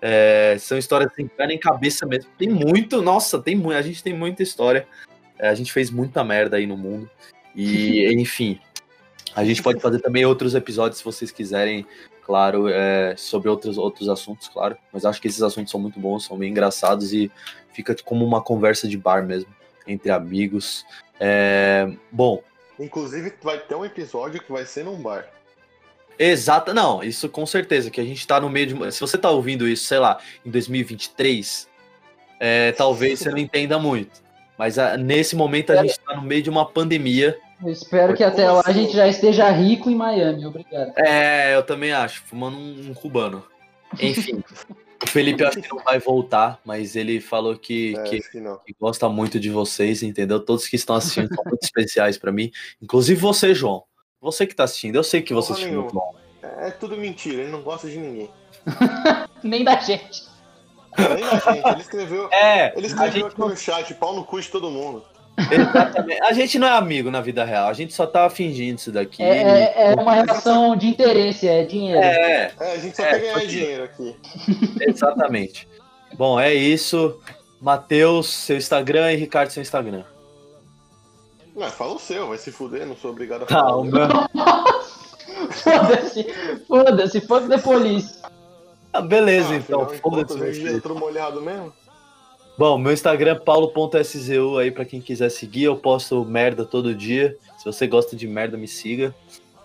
É, 0.00 0.56
são 0.58 0.76
histórias 0.76 1.12
sem 1.14 1.26
pé 1.26 1.46
nem 1.46 1.58
cabeça 1.58 2.06
mesmo. 2.06 2.30
Tem 2.38 2.48
muito, 2.48 3.00
nossa, 3.02 3.40
tem 3.40 3.56
muito. 3.56 3.76
A 3.76 3.82
gente 3.82 4.02
tem 4.02 4.14
muita 4.14 4.42
história. 4.42 4.86
É, 5.38 5.48
a 5.48 5.54
gente 5.54 5.72
fez 5.72 5.90
muita 5.90 6.22
merda 6.22 6.56
aí 6.56 6.66
no 6.66 6.76
mundo. 6.76 7.10
E, 7.54 8.12
enfim, 8.14 8.60
a 9.34 9.44
gente 9.44 9.62
pode 9.62 9.80
fazer 9.80 10.00
também 10.00 10.24
outros 10.24 10.54
episódios 10.54 10.98
se 10.98 11.04
vocês 11.04 11.30
quiserem, 11.30 11.86
claro, 12.22 12.68
é, 12.68 13.14
sobre 13.16 13.48
outros, 13.48 13.78
outros 13.78 14.08
assuntos, 14.08 14.48
claro. 14.48 14.76
Mas 14.92 15.04
acho 15.04 15.20
que 15.20 15.28
esses 15.28 15.42
assuntos 15.42 15.70
são 15.70 15.80
muito 15.80 15.98
bons, 15.98 16.24
são 16.24 16.38
bem 16.38 16.50
engraçados 16.50 17.12
e 17.12 17.30
fica 17.72 17.94
como 18.04 18.24
uma 18.24 18.42
conversa 18.42 18.86
de 18.88 18.96
bar 18.96 19.24
mesmo, 19.26 19.54
entre 19.86 20.10
amigos. 20.10 20.84
É, 21.18 21.90
bom, 22.12 22.42
Inclusive, 22.78 23.32
vai 23.42 23.58
ter 23.58 23.74
um 23.74 23.84
episódio 23.84 24.40
que 24.42 24.52
vai 24.52 24.66
ser 24.66 24.84
num 24.84 25.00
bar. 25.00 25.26
Exata, 26.18 26.72
não, 26.72 27.02
isso 27.02 27.28
com 27.28 27.44
certeza, 27.44 27.90
que 27.90 28.00
a 28.00 28.04
gente 28.04 28.26
tá 28.26 28.40
no 28.40 28.48
meio 28.48 28.66
de. 28.66 28.92
Se 28.92 29.00
você 29.00 29.18
tá 29.18 29.30
ouvindo 29.30 29.68
isso, 29.68 29.84
sei 29.84 29.98
lá, 29.98 30.18
em 30.44 30.50
2023, 30.50 31.68
é, 32.40 32.72
talvez 32.72 33.20
você 33.20 33.30
não 33.30 33.38
entenda 33.38 33.78
muito. 33.78 34.24
Mas 34.58 34.78
ah, 34.78 34.96
nesse 34.96 35.36
momento 35.36 35.70
a 35.70 35.82
gente 35.82 35.98
tá 36.00 36.16
no 36.16 36.22
meio 36.22 36.42
de 36.42 36.50
uma 36.50 36.64
pandemia. 36.64 37.38
Eu 37.62 37.70
espero 37.70 38.14
que 38.14 38.22
até 38.22 38.50
lá 38.50 38.62
a 38.64 38.72
gente 38.72 38.92
já 38.92 39.06
esteja 39.08 39.50
rico 39.50 39.90
em 39.90 39.94
Miami, 39.94 40.46
obrigado. 40.46 40.92
É, 40.96 41.54
eu 41.54 41.62
também 41.62 41.92
acho, 41.92 42.22
fumando 42.22 42.56
um, 42.56 42.90
um 42.90 42.94
cubano. 42.94 43.44
Enfim, 44.00 44.42
o 45.02 45.06
Felipe 45.06 45.44
acho 45.44 45.60
que 45.60 45.68
não 45.68 45.82
vai 45.82 45.98
voltar, 45.98 46.60
mas 46.64 46.96
ele 46.96 47.20
falou 47.20 47.56
que, 47.56 47.94
É, 47.96 48.02
que, 48.04 48.20
que 48.20 48.76
gosta 48.80 49.08
muito 49.08 49.38
de 49.38 49.50
vocês, 49.50 50.02
entendeu? 50.02 50.40
Todos 50.40 50.66
que 50.66 50.76
estão 50.76 50.96
assistindo 50.96 51.34
são 51.34 51.44
muito 51.44 51.62
especiais 51.62 52.16
pra 52.18 52.32
mim, 52.32 52.50
inclusive 52.80 53.20
você, 53.20 53.54
João. 53.54 53.84
Você 54.20 54.46
que 54.46 54.54
tá 54.54 54.64
assistindo, 54.64 54.96
eu 54.96 55.04
sei 55.04 55.20
que 55.22 55.34
você 55.34 55.52
assistiu 55.52 55.82
muito 55.82 55.94
bom. 55.94 56.14
É 56.42 56.70
tudo 56.70 56.96
mentira, 56.96 57.42
ele 57.42 57.50
não 57.50 57.62
gosta 57.62 57.88
de 57.88 57.98
ninguém. 57.98 58.30
Nem 59.42 59.62
da 59.64 59.76
gente. 59.80 60.24
Nem 60.98 61.24
a 61.24 61.54
gente, 61.54 61.68
ele 61.68 61.80
escreveu. 61.80 62.28
É, 62.32 62.72
Ele 62.76 62.86
a 62.86 62.88
escreveu 62.88 63.12
gente 63.12 63.26
aqui 63.32 63.40
no 63.40 63.56
chat, 63.56 63.94
pau 63.94 64.14
no 64.14 64.24
cu 64.24 64.40
de 64.40 64.48
todo 64.48 64.70
mundo. 64.70 65.04
Exatamente. 65.50 66.22
A 66.22 66.32
gente 66.32 66.58
não 66.58 66.66
é 66.66 66.70
amigo 66.70 67.10
na 67.10 67.20
vida 67.20 67.44
real, 67.44 67.68
a 67.68 67.72
gente 67.74 67.92
só 67.92 68.06
tá 68.06 68.28
fingindo 68.30 68.78
isso 68.78 68.90
daqui. 68.90 69.22
É, 69.22 69.74
é, 69.76 69.92
é 69.92 69.94
uma 69.94 70.14
relação 70.14 70.74
de 70.74 70.86
interesse, 70.86 71.46
é 71.46 71.62
dinheiro. 71.64 72.00
É, 72.00 72.52
É, 72.58 72.72
a 72.72 72.78
gente 72.78 72.96
só 72.96 73.02
É, 73.04 73.10
quer 73.10 73.20
ganhar 73.20 73.32
porque- 73.34 73.46
dinheiro 73.48 73.84
aqui. 73.84 74.16
exatamente. 74.80 75.68
Bom, 76.14 76.40
é 76.40 76.54
isso. 76.54 77.20
Matheus, 77.60 78.28
seu 78.32 78.56
Instagram 78.56 79.12
e 79.12 79.16
Ricardo, 79.16 79.50
seu 79.50 79.60
Instagram. 79.62 80.04
Não, 81.56 81.70
fala 81.70 81.94
o 81.94 81.98
seu, 81.98 82.28
vai 82.28 82.36
se 82.36 82.52
fuder, 82.52 82.86
não 82.86 82.94
sou 82.94 83.10
obrigado 83.10 83.44
a 83.44 83.46
falar. 83.46 83.82
meu... 83.82 84.08
Foda-se, 85.52 86.26
foda-se, 86.68 87.20
fuck 87.22 87.48
the 87.48 87.58
police. 87.58 88.20
Ah, 88.92 89.00
beleza, 89.00 89.50
Ah, 89.54 89.56
então. 89.56 89.88
Foda-se. 89.88 90.66
entrou 90.68 90.98
molhado 90.98 91.40
mesmo? 91.42 91.72
Bom, 92.58 92.78
meu 92.78 92.92
Instagram 92.92 93.32
é 93.32 93.34
paulo.szu 93.34 94.58
aí 94.58 94.70
pra 94.70 94.84
quem 94.84 95.00
quiser 95.00 95.30
seguir. 95.30 95.64
Eu 95.64 95.76
posto 95.76 96.24
merda 96.24 96.64
todo 96.64 96.94
dia. 96.94 97.36
Se 97.58 97.64
você 97.66 97.86
gosta 97.86 98.16
de 98.16 98.26
merda, 98.26 98.56
me 98.56 98.66
siga. 98.68 99.14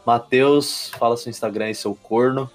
Matheus, 0.05 0.91
fala 0.97 1.15
seu 1.15 1.29
Instagram 1.29 1.65
aí, 1.65 1.75
seu 1.75 1.95
corno. 1.95 2.49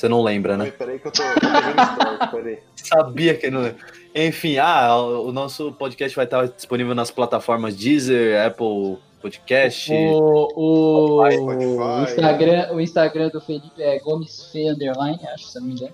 Você 0.00 0.08
não 0.08 0.22
lembra, 0.22 0.56
né? 0.56 0.70
Peraí, 0.70 0.98
peraí 0.98 0.98
que 0.98 1.08
eu 1.08 1.12
tô, 1.12 1.22
eu 1.22 1.34
tô 1.34 1.46
vendo 1.46 2.30
peraí. 2.30 2.58
Sabia 2.74 3.36
que 3.36 3.50
não. 3.50 3.70
Enfim, 4.14 4.56
ah, 4.56 4.96
o 4.96 5.28
o 5.28 5.32
nosso 5.32 5.72
podcast 5.72 6.16
vai 6.16 6.24
estar 6.24 6.46
disponível 6.48 6.94
nas 6.94 7.10
plataformas 7.10 7.76
Deezer, 7.76 8.46
Apple 8.46 8.96
Podcast. 9.20 9.92
O, 9.92 10.48
o, 10.56 11.30
Spotify. 11.30 11.76
o 11.76 12.02
Instagram, 12.04 12.72
o 12.72 12.80
Instagram 12.80 13.28
do 13.28 13.42
Felipe 13.42 13.82
é 13.82 13.98
Gomes 13.98 14.44
Fê 14.50 14.70
Underline, 14.70 15.20
acho, 15.34 15.48
se 15.48 15.60
não 15.60 15.66
me 15.66 15.72
engano. 15.74 15.92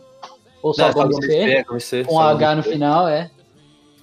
Ou 0.63 0.73
só 0.73 0.87
Não, 0.87 0.93
só 0.93 1.03
Gomes 1.03 1.27
Fê, 1.27 1.65
Fê, 1.69 1.81
Fê, 1.81 2.05
com 2.05 2.21
H 2.21 2.55
no 2.55 2.63
Fê. 2.63 2.71
final, 2.71 3.09
é. 3.09 3.29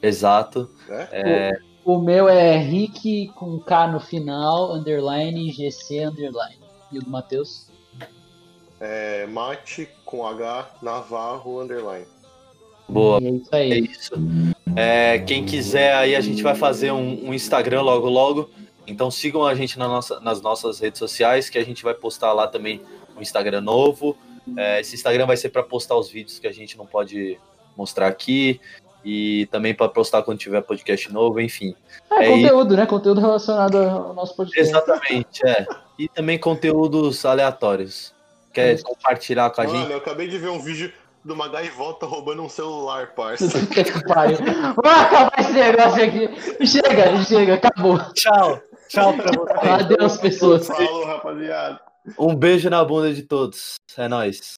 Exato. 0.02 0.70
né? 0.90 1.08
É, 1.14 1.52
O 1.86 1.98
meu 1.98 2.28
é 2.28 2.58
Rick 2.58 3.32
com 3.36 3.58
K 3.58 3.88
no 3.88 4.02
final, 4.02 4.74
underline, 4.74 5.50
GC, 5.50 6.08
underline. 6.08 6.60
E 6.92 7.00
o 7.00 7.02
do 7.02 7.10
Matheus? 7.10 7.72
É, 8.86 9.26
mate 9.28 9.88
com 10.04 10.28
H 10.28 10.68
Navarro 10.82 11.62
underline. 11.62 12.06
boa. 12.90 13.18
E 13.22 13.28
é 13.28 13.32
isso 13.32 13.50
É 13.54 13.58
aí. 13.58 13.80
isso. 13.86 14.14
É, 14.76 15.20
quem 15.20 15.46
quiser 15.46 15.96
aí, 15.96 16.16
a 16.16 16.20
gente 16.22 16.44
vai 16.44 16.54
fazer 16.56 16.92
um, 16.92 17.30
um 17.30 17.34
Instagram 17.34 17.82
logo 17.82 18.10
logo. 18.10 18.50
Então 18.86 19.10
sigam 19.10 19.46
a 19.46 19.56
gente 19.56 19.80
na 19.80 19.88
nossa- 19.88 20.20
nas 20.20 20.42
nossas 20.42 20.80
redes 20.80 21.00
sociais, 21.00 21.50
que 21.50 21.58
a 21.58 21.64
gente 21.64 21.82
vai 21.82 21.94
postar 21.94 22.34
lá 22.34 22.46
também 22.48 22.82
um 23.16 23.22
Instagram 23.22 23.62
novo. 23.62 24.18
É, 24.58 24.82
esse 24.82 24.96
Instagram 24.96 25.26
vai 25.28 25.38
ser 25.38 25.48
para 25.50 25.64
postar 25.64 25.96
os 25.96 26.10
vídeos 26.10 26.38
que 26.38 26.48
a 26.48 26.52
gente 26.52 26.78
não 26.78 26.86
pode 26.86 27.40
mostrar 27.78 28.08
aqui. 28.08 28.60
E 29.06 29.48
também 29.52 29.74
para 29.74 29.88
postar 29.90 30.24
quando 30.24 30.40
tiver 30.40 30.62
podcast 30.62 31.12
novo, 31.12 31.40
enfim. 31.40 31.74
É, 32.12 32.26
É 32.26 32.30
conteúdo, 32.30 32.76
né? 32.76 32.86
Conteúdo 32.86 33.22
relacionado 33.22 33.78
ao 33.78 34.14
nosso 34.14 34.36
podcast. 34.36 34.70
Exatamente, 34.70 35.46
é. 35.46 35.66
E 36.00 36.08
também 36.10 36.38
conteúdos 36.40 37.26
aleatórios. 37.26 38.14
Quer 38.54 38.82
compartilhar 38.84 39.50
com 39.50 39.62
a 39.62 39.64
Mano, 39.66 39.80
gente? 39.80 39.92
eu 39.92 39.98
acabei 39.98 40.28
de 40.28 40.38
ver 40.38 40.50
um 40.50 40.60
vídeo 40.60 40.94
de 41.26 41.32
uma 41.32 41.48
gaivota 41.48 42.06
roubando 42.06 42.44
um 42.44 42.50
celular, 42.50 43.14
parça. 43.16 43.46
Pariu. 44.08 44.38
Vamos 44.38 45.02
acabar 45.02 45.32
esse 45.40 45.54
negócio 45.54 46.04
aqui. 46.04 46.66
Chega, 46.68 47.24
chega, 47.24 47.54
acabou. 47.56 47.98
Tchau. 48.14 48.62
Tchau 48.90 49.14
pra 49.14 49.32
vocês. 49.34 49.82
Adeus, 49.82 50.18
pessoas. 50.18 50.68
Falou, 50.68 51.06
rapaziada. 51.06 51.80
Um 52.20 52.36
beijo 52.36 52.70
na 52.70 52.84
bunda 52.84 53.14
de 53.14 53.24
todos. 53.24 53.76
É 53.98 54.08
nóis. 54.08 54.54